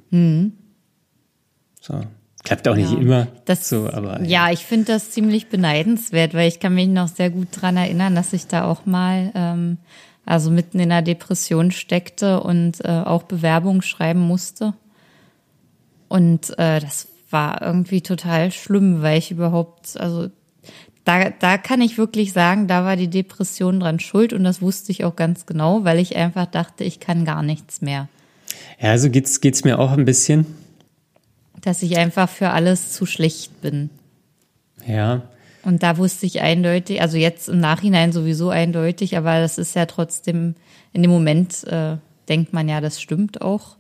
So. 1.82 2.02
Klappt 2.46 2.68
auch 2.70 2.76
nicht 2.76 2.92
Ja. 2.92 2.98
immer 2.98 3.28
Das, 3.46 3.68
so, 3.68 3.90
aber 3.92 4.22
ja, 4.24 4.50
ich 4.52 4.60
finde 4.66 4.86
das 4.94 5.12
ziemlich 5.12 5.48
beneidenswert, 5.50 6.34
weil 6.34 6.48
ich 6.48 6.60
kann 6.62 6.74
mich 6.74 6.88
noch 6.88 7.10
sehr 7.10 7.30
gut 7.30 7.50
dran 7.52 7.76
erinnern, 7.76 8.16
dass 8.16 8.32
ich 8.32 8.48
da 8.48 8.64
auch 8.64 8.86
mal 8.86 9.32
ähm, 9.36 9.78
also 10.26 10.50
mitten 10.50 10.80
in 10.80 10.92
einer 10.92 11.02
Depression 11.02 11.72
steckte 11.72 12.40
und 12.42 12.84
äh, 12.86 12.88
auch 12.88 13.24
Bewerbungen 13.24 13.82
schreiben 13.82 14.22
musste. 14.22 14.74
Und 16.10 16.50
äh, 16.58 16.82
das 16.82 17.08
war 17.30 17.62
irgendwie 17.62 18.02
total 18.02 18.52
schlimm, 18.52 19.02
weil 19.02 19.20
ich 19.20 19.32
überhaupt, 19.32 19.98
also 20.00 20.30
da, 21.06 21.30
da 21.30 21.58
kann 21.58 21.82
ich 21.82 21.98
wirklich 21.98 22.34
sagen, 22.34 22.68
da 22.68 22.84
war 22.84 22.96
die 22.96 23.08
Depression 23.08 23.80
dran 23.80 24.00
schuld 24.00 24.34
und 24.34 24.44
das 24.44 24.62
wusste 24.62 24.92
ich 24.92 25.06
auch 25.06 25.16
ganz 25.16 25.46
genau, 25.46 25.84
weil 25.86 26.00
ich 26.00 26.16
einfach 26.16 26.46
dachte, 26.46 26.84
ich 26.84 27.00
kann 27.00 27.26
gar 27.26 27.44
nichts 27.44 27.82
mehr. 27.82 28.10
Ja, 28.80 28.98
so 28.98 29.10
geht's, 29.10 29.42
geht's 29.42 29.64
mir 29.64 29.80
auch 29.80 29.92
ein 29.92 30.06
bisschen. 30.06 30.46
Dass 31.62 31.84
ich 31.84 31.98
einfach 31.98 32.30
für 32.30 32.50
alles 32.50 32.92
zu 32.94 33.06
schlecht 33.06 33.62
bin. 33.62 33.90
Ja. 34.86 35.24
Und 35.64 35.84
da 35.84 35.98
wusste 35.98 36.26
ich 36.26 36.42
eindeutig, 36.42 37.02
also 37.02 37.18
jetzt 37.18 37.50
im 37.50 37.60
Nachhinein 37.60 38.12
sowieso 38.12 38.50
eindeutig, 38.50 39.18
aber 39.18 39.42
das 39.42 39.58
ist 39.58 39.76
ja 39.76 39.86
trotzdem, 39.86 40.56
in 40.94 41.02
dem 41.02 41.12
Moment 41.12 41.66
äh, 41.66 41.98
denkt 42.30 42.54
man 42.54 42.70
ja, 42.70 42.82
das 42.82 43.02
stimmt 43.02 43.42
auch. 43.42 43.76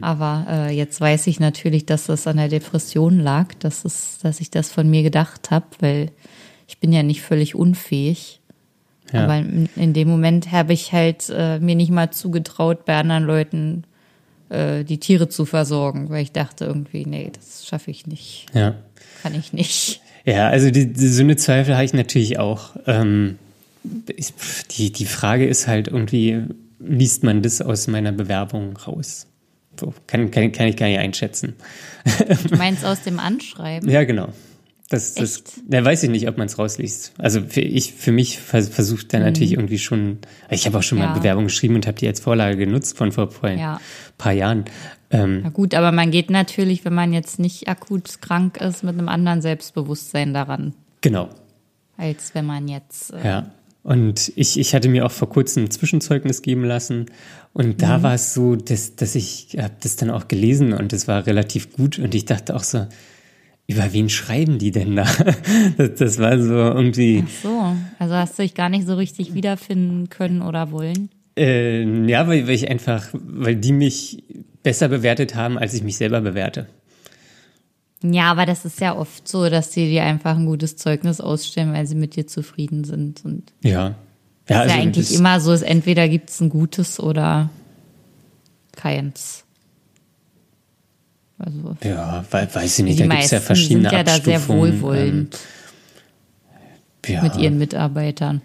Aber 0.00 0.46
äh, 0.48 0.76
jetzt 0.76 1.00
weiß 1.00 1.26
ich 1.26 1.40
natürlich, 1.40 1.86
dass 1.86 2.06
das 2.06 2.26
an 2.28 2.36
der 2.36 2.48
Depression 2.48 3.18
lag, 3.18 3.52
dass, 3.58 3.84
es, 3.84 4.18
dass 4.22 4.40
ich 4.40 4.50
das 4.50 4.70
von 4.70 4.88
mir 4.88 5.02
gedacht 5.02 5.50
habe, 5.50 5.66
weil 5.80 6.10
ich 6.68 6.78
bin 6.78 6.92
ja 6.92 7.02
nicht 7.02 7.22
völlig 7.22 7.54
unfähig. 7.56 8.40
Ja. 9.12 9.24
Aber 9.24 9.38
in, 9.38 9.68
in 9.74 9.92
dem 9.92 10.08
Moment 10.08 10.52
habe 10.52 10.72
ich 10.72 10.92
halt 10.92 11.30
äh, 11.30 11.58
mir 11.58 11.74
nicht 11.74 11.90
mal 11.90 12.10
zugetraut, 12.10 12.84
bei 12.84 12.96
anderen 12.96 13.24
Leuten 13.24 13.84
äh, 14.50 14.84
die 14.84 14.98
Tiere 14.98 15.28
zu 15.28 15.44
versorgen, 15.44 16.10
weil 16.10 16.22
ich 16.22 16.32
dachte 16.32 16.64
irgendwie, 16.64 17.04
nee, 17.04 17.30
das 17.34 17.66
schaffe 17.66 17.90
ich 17.90 18.06
nicht, 18.06 18.46
Ja. 18.54 18.74
kann 19.22 19.34
ich 19.34 19.52
nicht. 19.52 20.00
Ja, 20.24 20.48
also 20.48 20.70
die, 20.70 20.92
die, 20.92 21.08
so 21.08 21.22
eine 21.22 21.36
Zweifel 21.36 21.74
habe 21.74 21.84
ich 21.84 21.92
natürlich 21.92 22.38
auch. 22.38 22.76
Ähm, 22.86 23.38
ich, 24.14 24.32
die, 24.72 24.90
die 24.90 25.06
Frage 25.06 25.46
ist 25.46 25.68
halt 25.68 25.86
irgendwie, 25.88 26.42
liest 26.80 27.22
man 27.22 27.42
das 27.42 27.60
aus 27.60 27.86
meiner 27.86 28.12
Bewerbung 28.12 28.76
raus? 28.76 29.26
So, 29.78 29.94
kann, 30.06 30.30
kann, 30.30 30.52
kann 30.52 30.66
ich 30.68 30.76
gar 30.76 30.86
nicht 30.86 30.98
einschätzen. 30.98 31.54
Du 32.48 32.56
meinst 32.56 32.84
aus 32.84 33.02
dem 33.02 33.18
Anschreiben? 33.18 33.88
Ja, 33.90 34.04
genau. 34.04 34.28
Das, 34.88 35.14
das, 35.14 35.38
Echt? 35.38 35.52
da 35.68 35.84
weiß 35.84 36.04
ich 36.04 36.10
nicht, 36.10 36.28
ob 36.28 36.38
man 36.38 36.46
es 36.46 36.58
rausliest. 36.60 37.12
Also 37.18 37.40
für, 37.42 37.60
ich, 37.60 37.92
für 37.94 38.12
mich 38.12 38.38
vers 38.38 38.68
versucht 38.68 39.12
da 39.12 39.18
natürlich 39.18 39.52
irgendwie 39.54 39.80
schon, 39.80 40.18
ich 40.48 40.64
habe 40.66 40.78
auch 40.78 40.82
schon 40.84 40.98
mal 40.98 41.06
Mhm. 41.08 41.12
Ja. 41.14 41.18
Bewerbungen 41.18 41.48
geschrieben 41.48 41.74
und 41.74 41.86
habe 41.88 41.98
die 41.98 42.06
als 42.06 42.20
Vorlage 42.20 42.56
genutzt 42.56 42.96
von 42.96 43.10
vor 43.10 43.30
vor 43.32 43.48
ein 43.48 43.58
Ja. 43.58 43.80
paar 44.16 44.30
Jahren. 44.32 44.64
Ähm, 45.10 45.40
Na 45.42 45.48
gut, 45.50 45.74
aber 45.74 45.90
man 45.90 46.12
geht 46.12 46.30
natürlich, 46.30 46.84
wenn 46.84 46.94
man 46.94 47.12
jetzt 47.12 47.40
nicht 47.40 47.68
akut 47.68 48.20
krank 48.22 48.58
ist, 48.60 48.84
mit 48.84 48.94
einem 48.96 49.08
anderen 49.08 49.42
Selbstbewusstsein 49.42 50.32
daran, 50.32 50.72
genau. 51.00 51.30
als 51.96 52.34
wenn 52.36 52.46
man 52.46 52.68
jetzt. 52.68 53.12
Äh, 53.12 53.24
Ja. 53.26 53.50
Und 53.86 54.32
ich, 54.34 54.58
ich 54.58 54.74
hatte 54.74 54.88
mir 54.88 55.06
auch 55.06 55.12
vor 55.12 55.28
kurzem 55.28 55.66
ein 55.66 55.70
Zwischenzeugnis 55.70 56.42
geben 56.42 56.64
lassen. 56.64 57.06
Und 57.52 57.82
da 57.82 58.02
war 58.02 58.14
es 58.14 58.34
so, 58.34 58.56
dass, 58.56 58.96
dass 58.96 59.14
ich 59.14 59.56
habe 59.60 59.74
das 59.80 59.94
dann 59.94 60.10
auch 60.10 60.26
gelesen 60.26 60.72
und 60.72 60.92
es 60.92 61.06
war 61.06 61.24
relativ 61.24 61.72
gut. 61.72 62.00
Und 62.00 62.12
ich 62.12 62.24
dachte 62.24 62.56
auch 62.56 62.64
so, 62.64 62.88
über 63.68 63.92
wen 63.92 64.08
schreiben 64.08 64.58
die 64.58 64.72
denn 64.72 64.96
da? 64.96 65.06
Das, 65.76 65.94
das 65.94 66.18
war 66.18 66.36
so 66.36 66.52
irgendwie, 66.54 67.22
Ach 67.24 67.42
so, 67.44 67.76
also 68.00 68.14
hast 68.16 68.36
du 68.36 68.42
dich 68.42 68.54
gar 68.54 68.70
nicht 68.70 68.88
so 68.88 68.96
richtig 68.96 69.34
wiederfinden 69.34 70.10
können 70.10 70.42
oder 70.42 70.72
wollen? 70.72 71.08
äh, 71.38 71.84
ja, 72.08 72.26
weil, 72.26 72.48
weil 72.48 72.54
ich 72.54 72.68
einfach, 72.68 73.06
weil 73.12 73.54
die 73.54 73.72
mich 73.72 74.24
besser 74.64 74.88
bewertet 74.88 75.36
haben, 75.36 75.58
als 75.58 75.74
ich 75.74 75.84
mich 75.84 75.96
selber 75.96 76.20
bewerte. 76.22 76.66
Ja, 78.02 78.30
aber 78.30 78.44
das 78.46 78.64
ist 78.64 78.80
ja 78.80 78.94
oft 78.96 79.26
so, 79.26 79.48
dass 79.48 79.72
sie 79.72 79.88
dir 79.88 80.04
einfach 80.04 80.36
ein 80.36 80.46
gutes 80.46 80.76
Zeugnis 80.76 81.20
ausstellen, 81.20 81.72
weil 81.72 81.86
sie 81.86 81.94
mit 81.94 82.14
dir 82.16 82.26
zufrieden 82.26 82.84
sind. 82.84 83.24
Und 83.24 83.52
Ja. 83.62 83.94
Ja, 83.94 83.94
das 84.46 84.58
also 84.58 84.68
ist 84.70 84.76
ja 84.76 84.82
eigentlich 84.82 85.08
das- 85.08 85.18
immer 85.18 85.40
so, 85.40 85.52
ist 85.52 85.62
entweder 85.62 86.08
gibt 86.08 86.30
es 86.30 86.40
ein 86.40 86.50
gutes 86.50 87.00
oder 87.00 87.50
keins. 88.76 89.44
Also 91.38 91.76
Ja, 91.82 92.24
weil, 92.30 92.54
weiß 92.54 92.78
ich 92.78 92.84
nicht, 92.84 92.98
die 92.98 93.02
da 93.02 93.08
gibt 93.08 93.14
es 93.14 93.18
meisten 93.32 93.34
ja 93.34 93.40
verschiedene 93.40 93.82
sind 93.90 93.92
ja 93.92 94.04
da 94.04 94.12
sehr 94.12 94.36
Abstufungen, 94.36 94.60
wohlwollend 94.82 95.38
Ähm, 97.06 97.14
ja. 97.14 97.22
mit 97.22 97.36
ihren 97.36 97.58
Mitarbeitern. 97.58 98.40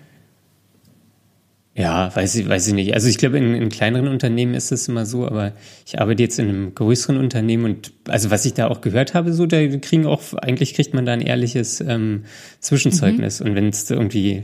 Ja, 1.81 2.15
weiß 2.15 2.35
ich, 2.35 2.47
weiß 2.47 2.67
ich 2.67 2.73
nicht. 2.73 2.93
Also 2.93 3.07
ich 3.07 3.17
glaube, 3.17 3.39
in, 3.39 3.55
in 3.55 3.69
kleineren 3.69 4.07
Unternehmen 4.07 4.53
ist 4.53 4.71
es 4.71 4.87
immer 4.87 5.05
so, 5.07 5.25
aber 5.25 5.53
ich 5.85 5.99
arbeite 5.99 6.21
jetzt 6.21 6.37
in 6.37 6.47
einem 6.47 6.75
größeren 6.75 7.17
Unternehmen 7.17 7.65
und 7.65 7.91
also 8.07 8.29
was 8.29 8.45
ich 8.45 8.53
da 8.53 8.67
auch 8.67 8.81
gehört 8.81 9.15
habe, 9.15 9.33
so, 9.33 9.47
da 9.47 9.65
kriegen 9.77 10.05
auch, 10.05 10.21
eigentlich 10.35 10.75
kriegt 10.75 10.93
man 10.93 11.07
da 11.07 11.13
ein 11.13 11.21
ehrliches 11.21 11.81
ähm, 11.81 12.25
Zwischenzeugnis 12.59 13.41
und 13.41 13.55
wenn 13.55 13.69
es 13.69 13.89
irgendwie 13.89 14.43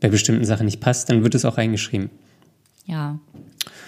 bei 0.00 0.08
bestimmten 0.08 0.44
Sachen 0.44 0.66
nicht 0.66 0.80
passt, 0.80 1.10
dann 1.10 1.24
wird 1.24 1.34
es 1.34 1.44
auch 1.44 1.58
reingeschrieben. 1.58 2.08
Ja. 2.86 3.18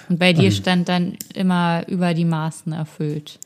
Und 0.09 0.19
bei 0.19 0.31
Ähm. 0.31 0.39
dir 0.39 0.51
stand 0.51 0.89
dann 0.89 1.17
immer 1.35 1.85
über 1.87 2.15
die 2.15 2.25
Maßen 2.25 2.73
erfüllt. 2.73 3.39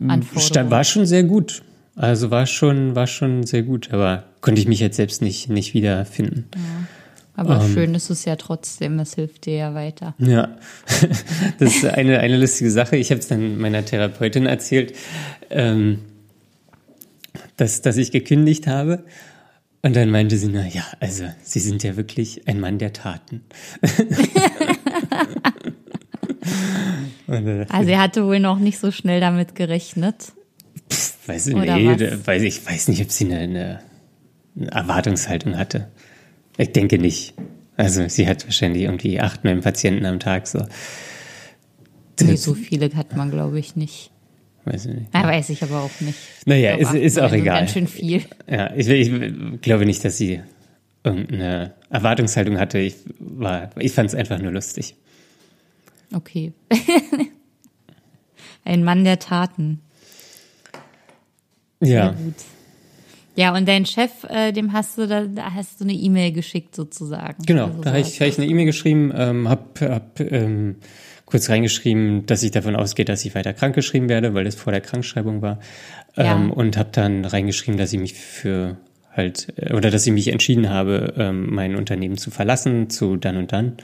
Anforderungen. 0.00 0.70
War 0.70 0.84
schon 0.84 1.04
sehr 1.04 1.22
gut. 1.24 1.62
Also 1.96 2.30
war 2.30 2.46
schon, 2.46 2.96
war 2.96 3.06
schon 3.06 3.44
sehr 3.44 3.62
gut, 3.62 3.92
aber 3.92 4.24
konnte 4.40 4.60
ich 4.60 4.66
mich 4.66 4.80
jetzt 4.80 4.96
selbst 4.96 5.22
nicht, 5.22 5.48
nicht 5.48 5.74
wiederfinden. 5.74 6.46
Aber 7.36 7.60
ähm. 7.60 7.72
schön 7.72 7.94
ist 7.94 8.10
es 8.10 8.24
ja 8.24 8.36
trotzdem, 8.36 8.96
das 8.98 9.14
hilft 9.14 9.46
dir 9.46 9.56
ja 9.56 9.74
weiter. 9.74 10.14
Ja, 10.18 10.56
das 11.58 11.74
ist 11.76 11.84
eine, 11.84 12.20
eine 12.20 12.36
lustige 12.38 12.70
Sache. 12.70 12.96
Ich 12.96 13.10
habe 13.10 13.20
es 13.20 13.26
dann 13.28 13.58
meiner 13.58 13.84
Therapeutin 13.84 14.46
erzählt, 14.46 14.94
ähm, 15.50 16.00
dass, 17.56 17.82
dass 17.82 17.96
ich 17.96 18.12
gekündigt 18.12 18.66
habe. 18.66 19.04
Und 19.82 19.96
dann 19.96 20.10
meinte 20.10 20.38
sie, 20.38 20.48
na 20.48 20.66
ja, 20.66 20.84
also 21.00 21.24
Sie 21.42 21.60
sind 21.60 21.82
ja 21.82 21.96
wirklich 21.96 22.48
ein 22.48 22.58
Mann 22.60 22.78
der 22.78 22.92
Taten. 22.92 23.42
Äh, 27.28 27.64
Also 27.70 27.90
er 27.90 28.00
hatte 28.00 28.26
wohl 28.26 28.40
noch 28.40 28.58
nicht 28.58 28.78
so 28.78 28.90
schnell 28.90 29.20
damit 29.20 29.54
gerechnet. 29.54 30.32
weiß 31.26 31.46
ich, 31.48 31.54
oder 31.54 31.76
nee, 31.76 31.96
da- 31.96 32.26
weiß, 32.26 32.42
ich 32.42 32.66
weiß 32.66 32.88
nicht, 32.88 33.02
ob 33.02 33.10
sie 33.10 33.24
eine, 33.32 33.80
eine 34.56 34.70
Erwartungshaltung 34.70 35.56
hatte. 35.56 35.88
Ich 36.56 36.72
denke 36.72 36.98
nicht. 36.98 37.34
Also 37.76 38.06
sie 38.08 38.26
hat 38.28 38.44
wahrscheinlich 38.44 38.82
irgendwie 38.82 39.20
acht, 39.20 39.44
neun 39.44 39.60
Patienten 39.60 40.06
am 40.06 40.20
Tag 40.20 40.46
so. 40.46 40.66
Nee, 42.20 42.36
so 42.36 42.54
viele 42.54 42.94
hat 42.94 43.16
man, 43.16 43.30
glaube 43.30 43.58
ich, 43.58 43.74
nicht. 43.74 44.10
Weiß 44.64 44.86
ich 44.86 44.94
nicht. 44.94 45.10
Na, 45.12 45.24
weiß 45.24 45.50
ich 45.50 45.62
aber 45.62 45.80
auch 45.82 46.00
nicht. 46.00 46.18
Naja, 46.46 46.76
ist, 46.76 46.94
ist 46.94 47.18
auch 47.18 47.32
egal. 47.32 47.60
Ganz 47.60 47.72
schön 47.72 47.88
viel. 47.88 48.22
Ja, 48.48 48.72
ich, 48.74 48.88
ich 48.88 49.60
glaube 49.60 49.84
nicht, 49.84 50.04
dass 50.04 50.16
sie 50.16 50.40
irgendeine 51.02 51.74
Erwartungshaltung 51.90 52.58
hatte. 52.58 52.78
Ich, 52.78 52.96
ich 53.78 53.92
fand 53.92 54.08
es 54.08 54.14
einfach 54.14 54.38
nur 54.38 54.52
lustig. 54.52 54.94
Okay. 56.12 56.52
Ein 58.64 58.84
Mann 58.84 59.04
der 59.04 59.18
Taten. 59.18 59.80
Ja. 61.80 62.14
Sehr 62.14 62.24
gut. 62.24 62.34
Ja, 63.36 63.54
und 63.56 63.66
dein 63.66 63.84
Chef, 63.84 64.10
äh, 64.28 64.52
dem 64.52 64.72
hast 64.72 64.96
du 64.96 65.06
da, 65.06 65.24
da 65.24 65.54
hast 65.54 65.80
du 65.80 65.84
eine 65.84 65.92
E-Mail 65.92 66.32
geschickt 66.32 66.74
sozusagen. 66.74 67.42
Genau, 67.46 67.66
Also 67.66 67.82
da 67.82 67.90
habe 67.90 68.00
ich, 68.00 68.20
hab 68.20 68.28
ich 68.28 68.38
eine 68.38 68.46
E-Mail 68.46 68.66
geschrieben, 68.66 69.12
ähm, 69.14 69.48
hab, 69.48 69.80
hab 69.80 70.20
ähm, 70.20 70.76
kurz 71.24 71.50
reingeschrieben, 71.50 72.26
dass 72.26 72.42
ich 72.42 72.52
davon 72.52 72.76
ausgehe, 72.76 73.04
dass 73.04 73.24
ich 73.24 73.34
weiter 73.34 73.52
krankgeschrieben 73.52 74.08
werde, 74.08 74.34
weil 74.34 74.44
das 74.44 74.54
vor 74.54 74.72
der 74.72 74.80
Krankschreibung 74.80 75.42
war. 75.42 75.58
Ähm, 76.16 76.24
Ja. 76.48 76.54
Und 76.54 76.76
habe 76.76 76.90
dann 76.92 77.24
reingeschrieben, 77.24 77.76
dass 77.76 77.92
ich 77.92 77.98
mich 77.98 78.14
für 78.14 78.76
halt, 79.12 79.52
äh, 79.56 79.74
oder 79.74 79.90
dass 79.90 80.06
ich 80.06 80.12
mich 80.12 80.28
entschieden 80.28 80.70
habe, 80.70 81.14
ähm, 81.16 81.52
mein 81.52 81.74
Unternehmen 81.74 82.16
zu 82.16 82.30
verlassen, 82.30 82.88
zu 82.90 83.16
dann 83.16 83.36
und 83.36 83.52
dann. 83.52 83.76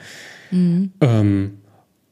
Ähm, 1.01 1.57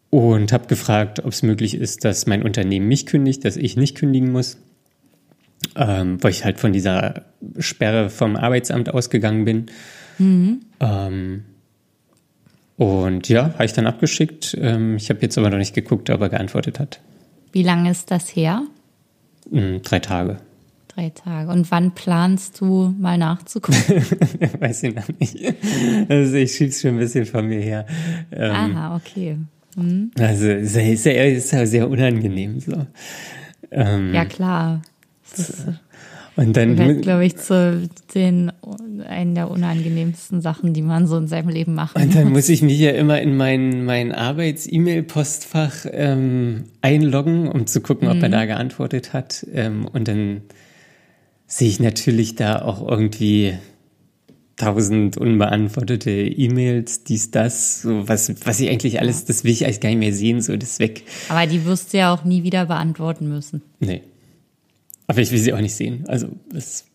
und 0.09 0.51
habe 0.51 0.67
gefragt, 0.67 1.19
ob 1.19 1.31
es 1.31 1.43
möglich 1.43 1.75
ist, 1.75 2.03
dass 2.03 2.25
mein 2.25 2.41
Unternehmen 2.41 2.87
mich 2.87 3.05
kündigt, 3.05 3.45
dass 3.45 3.57
ich 3.57 3.77
nicht 3.77 3.95
kündigen 3.95 4.31
muss. 4.31 4.57
Ähm, 5.75 6.21
weil 6.21 6.31
ich 6.31 6.43
halt 6.45 6.59
von 6.59 6.73
dieser 6.73 7.23
Sperre 7.59 8.09
vom 8.09 8.35
Arbeitsamt 8.35 8.93
ausgegangen 8.93 9.45
bin. 9.45 9.65
Ähm, 10.19 11.45
und 12.77 13.29
ja, 13.29 13.53
habe 13.53 13.65
ich 13.65 13.73
dann 13.73 13.87
abgeschickt. 13.87 14.57
Ähm, 14.59 14.95
ich 14.95 15.09
habe 15.09 15.19
jetzt 15.21 15.37
aber 15.37 15.49
noch 15.49 15.57
nicht 15.57 15.73
geguckt, 15.75 16.09
ob 16.09 16.21
er 16.21 16.29
geantwortet 16.29 16.79
hat. 16.79 16.99
Wie 17.51 17.63
lange 17.63 17.91
ist 17.91 18.11
das 18.11 18.35
her? 18.35 18.63
Hm, 19.51 19.81
drei 19.81 19.99
Tage. 19.99 20.37
Drei 20.87 21.09
Tage. 21.09 21.51
Und 21.51 21.71
wann 21.71 21.91
planst 21.93 22.61
du 22.61 22.93
mal 22.99 23.17
nachzugucken? 23.17 23.81
Weiß 24.59 24.83
ich 24.83 24.95
noch 24.95 25.07
nicht. 25.19 25.37
Also 26.09 26.35
ich 26.35 26.53
schieb's 26.53 26.81
schon 26.81 26.91
ein 26.91 26.97
bisschen 26.97 27.25
von 27.25 27.47
mir 27.47 27.59
her. 27.61 27.85
Ähm, 28.31 28.51
Aha, 28.51 28.95
okay. 28.95 29.37
Hm. 29.75 30.11
also 30.17 30.47
ist 30.47 30.75
ja, 30.75 30.81
ist, 30.81 31.05
ja, 31.05 31.23
ist 31.23 31.51
ja 31.51 31.65
sehr 31.65 31.89
unangenehm 31.89 32.59
so. 32.59 32.85
Ähm, 33.71 34.13
Ja, 34.13 34.25
klar. 34.25 34.81
Das 35.35 35.49
ist, 35.49 35.65
und 36.39 36.55
dann 36.55 36.77
gehört, 36.77 37.01
glaube 37.01 37.25
ich, 37.25 37.35
zu 37.35 37.89
den 38.15 38.51
einen 39.05 39.35
der 39.35 39.51
unangenehmsten 39.51 40.39
Sachen, 40.39 40.73
die 40.73 40.81
man 40.81 41.05
so 41.05 41.17
in 41.17 41.27
seinem 41.27 41.49
Leben 41.49 41.73
machen 41.73 42.01
Und 42.01 42.15
dann 42.15 42.31
muss. 42.31 42.47
ich 42.47 42.61
mich 42.61 42.79
ja 42.79 42.91
immer 42.91 43.21
in 43.21 43.35
mein, 43.35 43.83
mein 43.83 44.13
Arbeits-E-Mail-Postfach 44.13 45.85
ähm, 45.91 46.65
einloggen, 46.81 47.49
um 47.49 47.67
zu 47.67 47.81
gucken, 47.81 48.07
ob 48.07 48.21
er 48.23 48.29
da 48.29 48.45
geantwortet 48.45 49.11
hat. 49.11 49.45
Ähm, 49.51 49.85
und 49.85 50.07
dann 50.07 50.41
sehe 51.45 51.67
ich 51.67 51.81
natürlich 51.81 52.35
da 52.35 52.61
auch 52.61 52.87
irgendwie 52.87 53.55
tausend 54.55 55.17
unbeantwortete 55.17 56.11
E-Mails, 56.11 57.03
dies, 57.03 57.31
das, 57.31 57.81
so 57.81 58.07
was, 58.07 58.33
was 58.45 58.59
ich 58.61 58.69
eigentlich 58.69 59.01
alles, 59.01 59.25
das 59.25 59.43
will 59.43 59.51
ich 59.51 59.65
eigentlich 59.65 59.81
gar 59.81 59.89
nicht 59.89 59.99
mehr 59.99 60.13
sehen, 60.13 60.41
so 60.41 60.55
das 60.55 60.79
weg. 60.79 61.03
Aber 61.27 61.47
die 61.47 61.65
wirst 61.65 61.93
du 61.93 61.97
ja 61.97 62.13
auch 62.13 62.23
nie 62.23 62.43
wieder 62.43 62.65
beantworten 62.65 63.27
müssen. 63.27 63.61
Nee. 63.79 64.03
Aber 65.09 65.19
ich 65.19 65.31
will 65.31 65.39
sie 65.39 65.53
auch 65.53 65.59
nicht 65.59 65.73
sehen. 65.75 66.05
Also 66.07 66.27
das, 66.53 66.85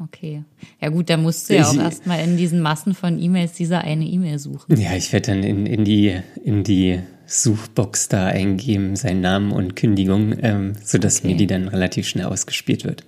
Okay. 0.00 0.44
Ja 0.80 0.90
gut, 0.90 1.10
da 1.10 1.16
musst 1.16 1.50
du 1.50 1.56
ja 1.56 1.68
auch 1.68 1.76
erstmal 1.76 2.20
in 2.20 2.36
diesen 2.36 2.60
Massen 2.60 2.94
von 2.94 3.20
E-Mails 3.20 3.54
diese 3.54 3.78
eine 3.78 4.04
E-Mail 4.04 4.38
suchen. 4.38 4.80
ja, 4.80 4.94
ich 4.94 5.12
werde 5.12 5.32
dann 5.32 5.42
in, 5.42 5.66
in 5.66 5.84
die 5.84 6.16
in 6.44 6.62
die 6.62 7.00
Suchbox 7.26 8.06
da 8.08 8.26
eingeben, 8.28 8.94
seinen 8.94 9.20
Namen 9.22 9.50
und 9.50 9.74
Kündigung, 9.74 10.34
ähm, 10.40 10.74
sodass 10.84 11.18
Okay. 11.18 11.28
mir 11.28 11.36
die 11.36 11.48
dann 11.48 11.66
relativ 11.66 12.06
schnell 12.06 12.26
ausgespielt 12.26 12.84
wird. 12.84 13.02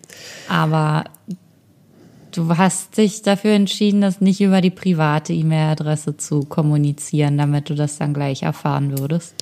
Aber 0.49 1.05
du 2.33 2.57
hast 2.57 2.97
dich 2.99 3.23
dafür 3.23 3.53
entschieden, 3.53 4.01
das 4.01 4.21
nicht 4.21 4.41
über 4.41 4.61
die 4.61 4.71
private 4.71 5.33
E-Mail-Adresse 5.33 6.17
zu 6.17 6.41
kommunizieren, 6.41 7.39
damit 7.39 7.71
du 7.71 7.75
das 7.77 7.99
dann 7.99 8.15
gleich 8.15 8.43
erfahren 8.43 8.99
würdest. 8.99 9.33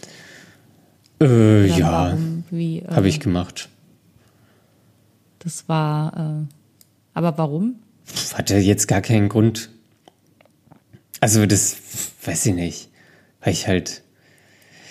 Äh, 1.21 1.67
ja, 1.67 2.17
äh, 2.53 2.83
habe 2.89 3.09
ich 3.09 3.21
gemacht. 3.21 3.71
Das 5.41 5.69
war, 5.69 6.47
äh, 6.47 6.55
aber 7.15 7.39
warum? 7.39 7.77
Hatte 8.35 8.57
jetzt 8.59 8.87
gar 8.89 9.03
keinen 9.03 9.29
Grund. 9.29 9.71
Also 11.21 11.47
das 11.47 11.77
weiß 12.25 12.47
ich 12.47 12.55
nicht. 12.55 12.89
Weil 13.43 13.53
ich 13.53 13.67
halt, 13.69 14.03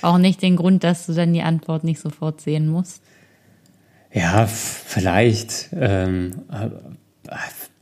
Auch 0.01 0.17
nicht 0.17 0.41
den 0.41 0.55
Grund, 0.55 0.83
dass 0.83 1.05
du 1.05 1.13
dann 1.13 1.33
die 1.33 1.41
Antwort 1.41 1.83
nicht 1.83 1.99
sofort 1.99 2.41
sehen 2.41 2.67
musst. 2.67 3.01
ja, 4.13 4.45
vielleicht, 4.47 5.69
ähm, 5.73 6.31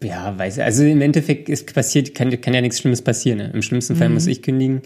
ja, 0.02 0.38
weiß 0.38 0.58
ich. 0.58 0.64
Also 0.64 0.84
im 0.84 1.02
Endeffekt 1.02 1.50
ist 1.50 1.74
passiert, 1.74 2.16
kann, 2.16 2.40
kann 2.42 2.54
ja 2.54 2.62
nichts 2.62 2.80
Schlimmes 2.80 3.02
passieren. 3.02 3.38
Ne? 3.40 3.52
Im 3.54 3.62
schlimmsten 3.62 3.96
Fall 3.96 4.10
muss 4.10 4.28
ich 4.28 4.42
kündigen. 4.42 4.82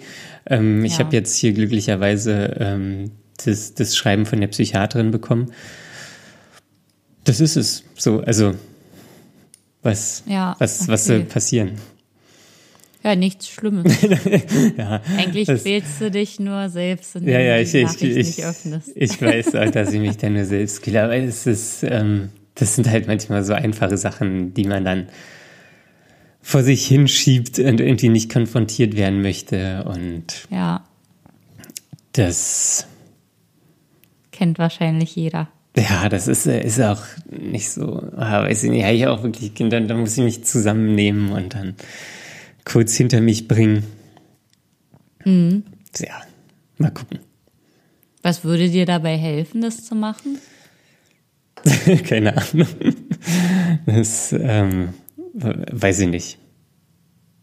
Ähm, 0.45 0.83
Ich 0.83 0.93
Mhm. 0.93 0.99
Ja. 0.99 1.05
habe 1.05 1.15
jetzt 1.15 1.35
hier 1.37 1.53
glücklicherweise 1.53 2.57
ähm, 2.59 3.11
das, 3.45 3.73
das 3.73 3.95
Schreiben 3.95 4.25
von 4.25 4.39
der 4.41 4.47
Psychiaterin 4.47 5.11
bekommen. 5.11 5.51
Das 7.23 7.39
ist 7.39 7.55
es. 7.57 7.83
So, 7.95 8.21
also 8.21 8.55
was, 9.81 10.23
Ja, 10.27 10.55
was, 10.59 10.87
was 10.87 11.05
soll 11.05 11.19
okay. 11.19 11.27
passieren? 11.29 11.71
Ja, 13.03 13.15
nichts 13.15 13.47
Schlimmes. 13.47 13.93
Ja, 14.77 15.01
Eigentlich 15.17 15.47
quälst 15.47 16.01
du 16.01 16.11
dich 16.11 16.37
nur 16.39 16.67
selbst, 16.69 17.15
indem 17.15 17.33
Ja, 17.33 17.39
ja, 17.39 17.55
du 17.55 17.61
ich, 17.61 17.71
die 17.71 17.77
ich, 17.77 17.83
Nachricht 17.85 18.03
ich, 18.17 18.27
nicht 18.37 18.43
öffnest. 18.45 18.89
ich 18.95 19.21
weiß 19.21 19.55
auch, 19.55 19.69
dass 19.71 19.93
ich 19.93 19.99
mich 20.01 20.17
da 20.17 20.29
nur 20.29 20.43
selbst 20.45 20.81
quäle, 20.81 21.03
aber 21.05 21.15
es 21.15 21.45
ist, 21.47 21.83
ähm, 21.83 22.29
das 22.55 22.75
sind 22.75 22.89
halt 22.89 23.07
manchmal 23.07 23.43
so 23.45 23.53
einfache 23.53 23.97
Sachen, 23.97 24.53
die 24.53 24.65
man 24.65 24.83
dann 24.83 25.07
vor 26.41 26.61
sich 26.63 26.85
hinschiebt 26.87 27.59
und 27.59 27.79
irgendwie 27.79 28.09
nicht 28.09 28.31
konfrontiert 28.31 28.95
werden 28.97 29.21
möchte 29.21 29.83
und 29.85 30.47
Ja, 30.49 30.83
das, 32.13 32.85
kennt 34.31 34.57
wahrscheinlich 34.59 35.15
jeder. 35.15 35.47
Ja, 35.79 36.09
das 36.09 36.27
ist, 36.27 36.45
äh, 36.47 36.63
ist 36.65 36.79
auch 36.81 37.01
nicht 37.29 37.69
so, 37.71 38.01
ah, 38.15 38.43
weiß 38.43 38.63
ich 38.65 38.69
nicht, 38.71 38.83
habe 38.83 38.95
ich 38.95 39.07
auch 39.07 39.23
wirklich 39.23 39.53
Kinder, 39.53 39.79
da 39.81 39.95
muss 39.95 40.17
ich 40.17 40.23
mich 40.23 40.43
zusammennehmen 40.43 41.31
und 41.31 41.53
dann 41.55 41.75
kurz 42.65 42.95
hinter 42.95 43.21
mich 43.21 43.47
bringen. 43.47 43.83
Mhm. 45.25 45.63
Ja, 45.99 46.21
mal 46.77 46.91
gucken. 46.91 47.19
Was 48.21 48.43
würde 48.43 48.69
dir 48.69 48.85
dabei 48.85 49.17
helfen, 49.17 49.61
das 49.61 49.85
zu 49.85 49.95
machen? 49.95 50.37
Keine 52.07 52.35
Ahnung. 52.37 52.67
Das 53.85 54.33
ähm, 54.33 54.89
weiß 55.33 55.99
ich 56.01 56.07
nicht. 56.07 56.37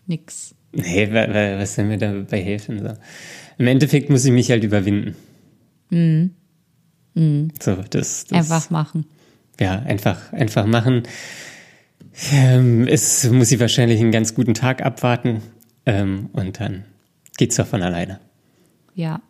Nix. 0.07 0.55
Nee, 0.73 1.09
wa- 1.13 1.29
wa- 1.29 1.59
was 1.59 1.75
soll 1.75 1.87
mir 1.87 1.99
dabei 1.99 2.43
helfen? 2.43 2.79
So. 2.81 2.93
Im 3.59 3.67
Endeffekt 3.67 4.11
muss 4.11 4.25
ich 4.25 4.33
mich 4.33 4.51
halt 4.51 4.65
überwinden. 4.65 5.17
So, 7.17 7.77
das, 7.77 8.25
das 8.27 8.33
Einfach 8.33 8.71
machen. 8.71 9.07
ja 9.59 9.79
einfach 9.81 10.33
einfach 10.33 10.67
machen. 10.67 11.05
Ähm, 12.33 12.87
es 12.89 13.29
muss 13.31 13.51
ich 13.53 13.59
wahrscheinlich 13.61 14.01
einen 14.01 14.13
ganz 14.13 14.35
guten 14.35 14.55
Tag 14.55 14.85
abwarten 14.85 15.43
ähm, 15.87 16.29
und 16.33 16.61
dann 16.61 16.85
geht's 17.39 17.57
doch 17.57 17.67
von 17.67 17.83
alleine. 17.83 18.21
Ja. 18.95 19.21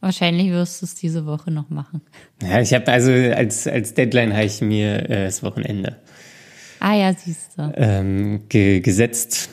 Wahrscheinlich 0.00 0.50
wirst 0.50 0.82
du 0.82 0.86
es 0.86 0.94
diese 0.94 1.26
Woche 1.26 1.50
noch 1.50 1.70
machen. 1.70 2.02
Ja, 2.42 2.60
ich 2.60 2.72
habe 2.74 2.90
also 2.92 3.10
als 3.10 3.66
als 3.66 3.94
Deadline 3.94 4.32
habe 4.34 4.44
ich 4.44 4.60
mir 4.60 5.08
äh, 5.10 5.24
das 5.24 5.42
Wochenende 5.42 5.96
Ah 6.80 6.94
ja, 6.94 7.14
siehst 7.14 7.56
du. 7.56 7.72
ähm, 7.76 8.42
ge 8.48 8.80
gesetzt. 8.80 9.48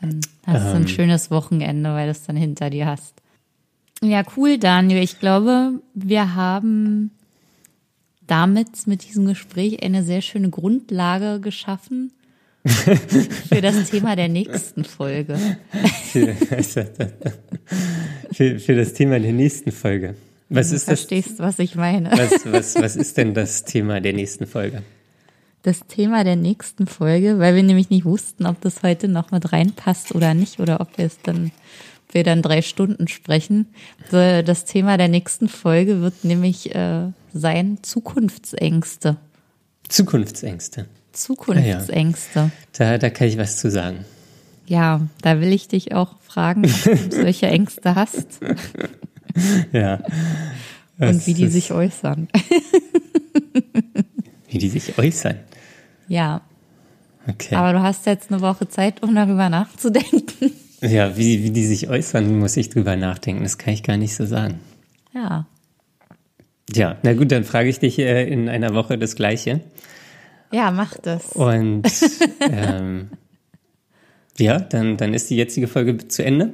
Dann 0.00 0.20
hast 0.46 0.66
du 0.66 0.70
Ähm. 0.70 0.76
ein 0.82 0.88
schönes 0.88 1.30
Wochenende, 1.30 1.90
weil 1.94 2.06
du 2.06 2.10
es 2.12 2.22
dann 2.24 2.36
hinter 2.36 2.68
dir 2.70 2.86
hast. 2.86 3.14
Ja, 4.02 4.22
cool, 4.36 4.58
Daniel. 4.58 5.02
Ich 5.02 5.18
glaube, 5.18 5.80
wir 5.94 6.34
haben 6.34 7.10
damit 8.26 8.86
mit 8.86 9.04
diesem 9.08 9.26
Gespräch 9.26 9.82
eine 9.82 10.02
sehr 10.04 10.20
schöne 10.22 10.50
Grundlage 10.50 11.40
geschaffen 11.40 12.12
für 12.64 13.60
das 13.60 13.90
Thema 13.90 14.14
der 14.16 14.28
nächsten 14.28 14.84
Folge. 14.84 15.38
für, 16.12 16.34
für, 18.32 18.58
für 18.60 18.74
das 18.76 18.92
Thema 18.92 19.18
der 19.18 19.32
nächsten 19.32 19.72
Folge. 19.72 20.14
Was 20.50 20.70
Du 20.70 20.76
ist 20.76 20.88
das? 20.88 21.00
verstehst, 21.00 21.38
was 21.38 21.58
ich 21.58 21.74
meine. 21.74 22.10
Was, 22.12 22.44
was, 22.50 22.74
was 22.76 22.96
ist 22.96 23.16
denn 23.16 23.34
das 23.34 23.64
Thema 23.64 24.00
der 24.00 24.12
nächsten 24.12 24.46
Folge? 24.46 24.82
Das 25.62 25.80
Thema 25.88 26.24
der 26.24 26.36
nächsten 26.36 26.86
Folge, 26.86 27.38
weil 27.38 27.54
wir 27.56 27.62
nämlich 27.62 27.90
nicht 27.90 28.04
wussten, 28.04 28.46
ob 28.46 28.60
das 28.60 28.82
heute 28.82 29.08
noch 29.08 29.30
mit 29.30 29.52
reinpasst 29.52 30.14
oder 30.14 30.32
nicht, 30.34 30.60
oder 30.60 30.80
ob 30.80 30.96
wir 30.96 31.04
es 31.06 31.18
dann, 31.22 31.50
wir 32.10 32.24
dann 32.24 32.42
drei 32.42 32.62
Stunden 32.62 33.08
sprechen. 33.08 33.66
Das 34.10 34.64
Thema 34.64 34.96
der 34.96 35.08
nächsten 35.08 35.48
Folge 35.48 36.00
wird 36.00 36.24
nämlich 36.24 36.74
äh, 36.74 37.08
sein 37.32 37.78
Zukunftsängste. 37.82 39.16
Zukunftsängste. 39.88 40.86
Zukunftsängste. 41.12 42.50
Da, 42.76 42.98
da 42.98 43.10
kann 43.10 43.28
ich 43.28 43.38
was 43.38 43.56
zu 43.58 43.70
sagen. 43.70 44.04
Ja, 44.66 45.00
da 45.22 45.40
will 45.40 45.52
ich 45.52 45.68
dich 45.68 45.94
auch 45.94 46.16
fragen, 46.20 46.64
ob 46.66 46.82
du 46.84 47.10
solche 47.10 47.46
Ängste 47.46 47.94
hast 47.94 48.40
Ja. 49.72 50.00
und 50.98 51.26
wie 51.26 51.34
die 51.34 51.48
sich 51.48 51.72
äußern. 51.72 52.28
Wie 54.48 54.58
die 54.58 54.68
sich 54.68 54.98
äußern. 54.98 55.38
Ja, 56.08 56.42
Okay. 57.30 57.54
Aber 57.56 57.74
du 57.74 57.82
hast 57.82 58.06
jetzt 58.06 58.32
eine 58.32 58.40
Woche 58.40 58.68
Zeit, 58.70 59.02
um 59.02 59.14
darüber 59.14 59.50
nachzudenken. 59.50 60.50
Ja, 60.80 61.16
wie, 61.16 61.42
wie 61.42 61.50
die 61.50 61.66
sich 61.66 61.88
äußern, 61.88 62.38
muss 62.38 62.56
ich 62.56 62.70
drüber 62.70 62.96
nachdenken. 62.96 63.42
Das 63.42 63.58
kann 63.58 63.74
ich 63.74 63.82
gar 63.82 63.96
nicht 63.96 64.14
so 64.14 64.26
sagen. 64.26 64.60
Ja. 65.12 65.46
Ja, 66.72 66.98
na 67.02 67.14
gut, 67.14 67.32
dann 67.32 67.44
frage 67.44 67.68
ich 67.68 67.78
dich 67.78 67.98
äh, 67.98 68.28
in 68.28 68.48
einer 68.48 68.74
Woche 68.74 68.98
das 68.98 69.16
Gleiche. 69.16 69.60
Ja, 70.52 70.70
mach 70.70 70.96
das. 70.98 71.32
Und 71.32 71.84
ähm, 72.40 73.08
ja, 74.38 74.60
dann, 74.60 74.96
dann 74.96 75.14
ist 75.14 75.30
die 75.30 75.36
jetzige 75.36 75.66
Folge 75.66 76.08
zu 76.08 76.24
Ende. 76.24 76.52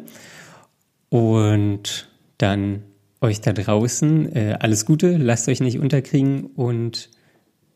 Und 1.11 2.09
dann 2.39 2.83
euch 3.21 3.41
da 3.41 3.53
draußen 3.53 4.35
äh, 4.35 4.57
alles 4.61 4.87
Gute, 4.87 5.17
lasst 5.17 5.49
euch 5.49 5.61
nicht 5.61 5.79
unterkriegen 5.79 6.47
und 6.47 7.11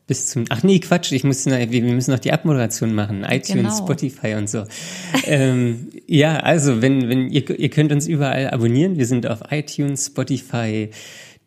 bis 0.09 0.25
zum. 0.25 0.45
Ach 0.49 0.63
nee, 0.63 0.79
Quatsch, 0.79 1.11
ich 1.11 1.23
muss, 1.23 1.45
wir, 1.45 1.81
müssen 1.83 2.11
noch 2.11 2.19
die 2.19 2.33
Abmoderation 2.33 2.93
machen. 2.93 3.23
iTunes, 3.23 3.47
genau. 3.47 3.77
Spotify 3.77 4.33
und 4.33 4.49
so. 4.49 4.65
ähm, 5.25 5.87
ja, 6.07 6.37
also 6.37 6.81
wenn, 6.81 7.07
wenn 7.07 7.29
ihr, 7.29 7.47
ihr 7.57 7.69
könnt 7.69 7.91
uns 7.91 8.07
überall 8.07 8.49
abonnieren. 8.49 8.97
Wir 8.97 9.05
sind 9.05 9.27
auf 9.27 9.51
iTunes, 9.51 10.07
Spotify, 10.07 10.89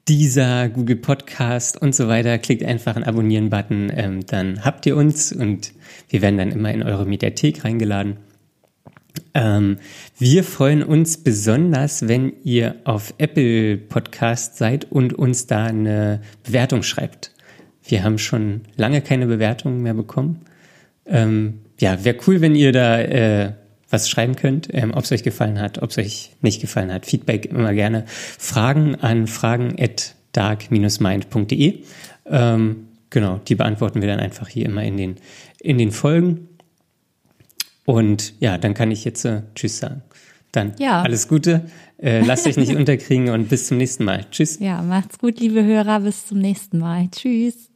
Deezer, 0.09 0.69
Google 0.69 0.97
Podcast 0.97 1.83
und 1.83 1.93
so 1.95 2.07
weiter. 2.07 2.39
Klickt 2.39 2.65
einfach 2.65 2.95
einen 2.95 3.05
Abonnieren-Button, 3.05 3.93
ähm, 3.95 4.27
dann 4.27 4.65
habt 4.65 4.87
ihr 4.87 4.97
uns 4.97 5.33
und 5.33 5.73
wir 6.09 6.23
werden 6.23 6.39
dann 6.39 6.53
immer 6.53 6.73
in 6.73 6.85
eure 6.85 7.05
Mediathek 7.05 7.65
reingeladen. 7.65 8.19
Ähm, 9.35 9.79
wir 10.19 10.45
freuen 10.45 10.85
uns 10.85 11.17
besonders, 11.19 12.07
wenn 12.07 12.33
ihr 12.45 12.77
auf 12.85 13.13
Apple 13.19 13.77
Podcast 13.77 14.57
seid 14.57 14.91
und 14.91 15.15
uns 15.15 15.49
da 15.49 15.65
eine 15.65 16.21
Bewertung 16.45 16.85
schreibt. 16.85 17.33
Wir 17.85 18.05
haben 18.05 18.19
schon 18.19 18.63
lange 18.77 19.01
keine 19.03 19.27
Bewertungen 19.27 19.83
mehr 19.83 19.95
bekommen. 19.95 20.43
Ähm, 21.07 21.61
ja, 21.81 22.05
wäre 22.05 22.17
cool, 22.27 22.41
wenn 22.41 22.55
ihr 22.55 22.73
da 22.73 23.01
äh, 23.01 23.53
was 23.91 24.09
schreiben 24.09 24.37
könnt, 24.37 24.69
ähm, 24.73 24.93
ob 24.95 25.05
es 25.05 25.13
euch 25.13 25.23
gefallen 25.23 25.61
hat, 25.61 25.83
ob 25.83 25.91
es 25.91 25.99
euch 25.99 26.31
nicht 26.41 26.61
gefallen 26.61 26.93
hat. 26.93 27.07
Feedback 27.07 27.47
immer 27.47 27.75
gerne. 27.75 28.05
Fragen 28.07 28.95
an 28.97 29.27
fragen 29.27 29.77
at 29.79 30.15
dark-mind.de. 30.33 31.83
Ähm, 32.27 32.89
genau, 33.11 33.41
die 33.47 33.55
beantworten 33.55 34.01
wir 34.01 34.09
dann 34.09 34.21
einfach 34.21 34.49
hier 34.49 34.67
immer 34.67 34.83
in 34.83 34.97
den, 34.97 35.17
in 35.61 35.79
den 35.79 35.93
Folgen. 35.93 36.49
Und 37.85 38.35
ja, 38.41 38.59
dann 38.59 38.75
kann 38.75 38.91
ich 38.91 39.05
jetzt 39.05 39.25
äh, 39.25 39.43
Tschüss 39.55 39.79
sagen. 39.79 40.03
Dann 40.53 40.75
ja. 40.79 41.03
alles 41.03 41.29
Gute, 41.29 41.67
äh, 41.99 42.25
lasst 42.25 42.47
euch 42.47 42.57
nicht 42.57 42.75
unterkriegen 42.77 43.31
und 43.31 43.49
bis 43.49 43.67
zum 43.67 43.77
nächsten 43.79 44.05
Mal. 44.05 44.27
Tschüss. 44.31 44.59
Ja, 44.61 44.83
macht's 44.83 45.19
gut, 45.19 45.41
liebe 45.41 45.65
Hörer, 45.65 46.01
bis 46.01 46.27
zum 46.27 46.39
nächsten 46.39 46.79
Mal. 46.79 47.09
Tschüss. 47.11 47.72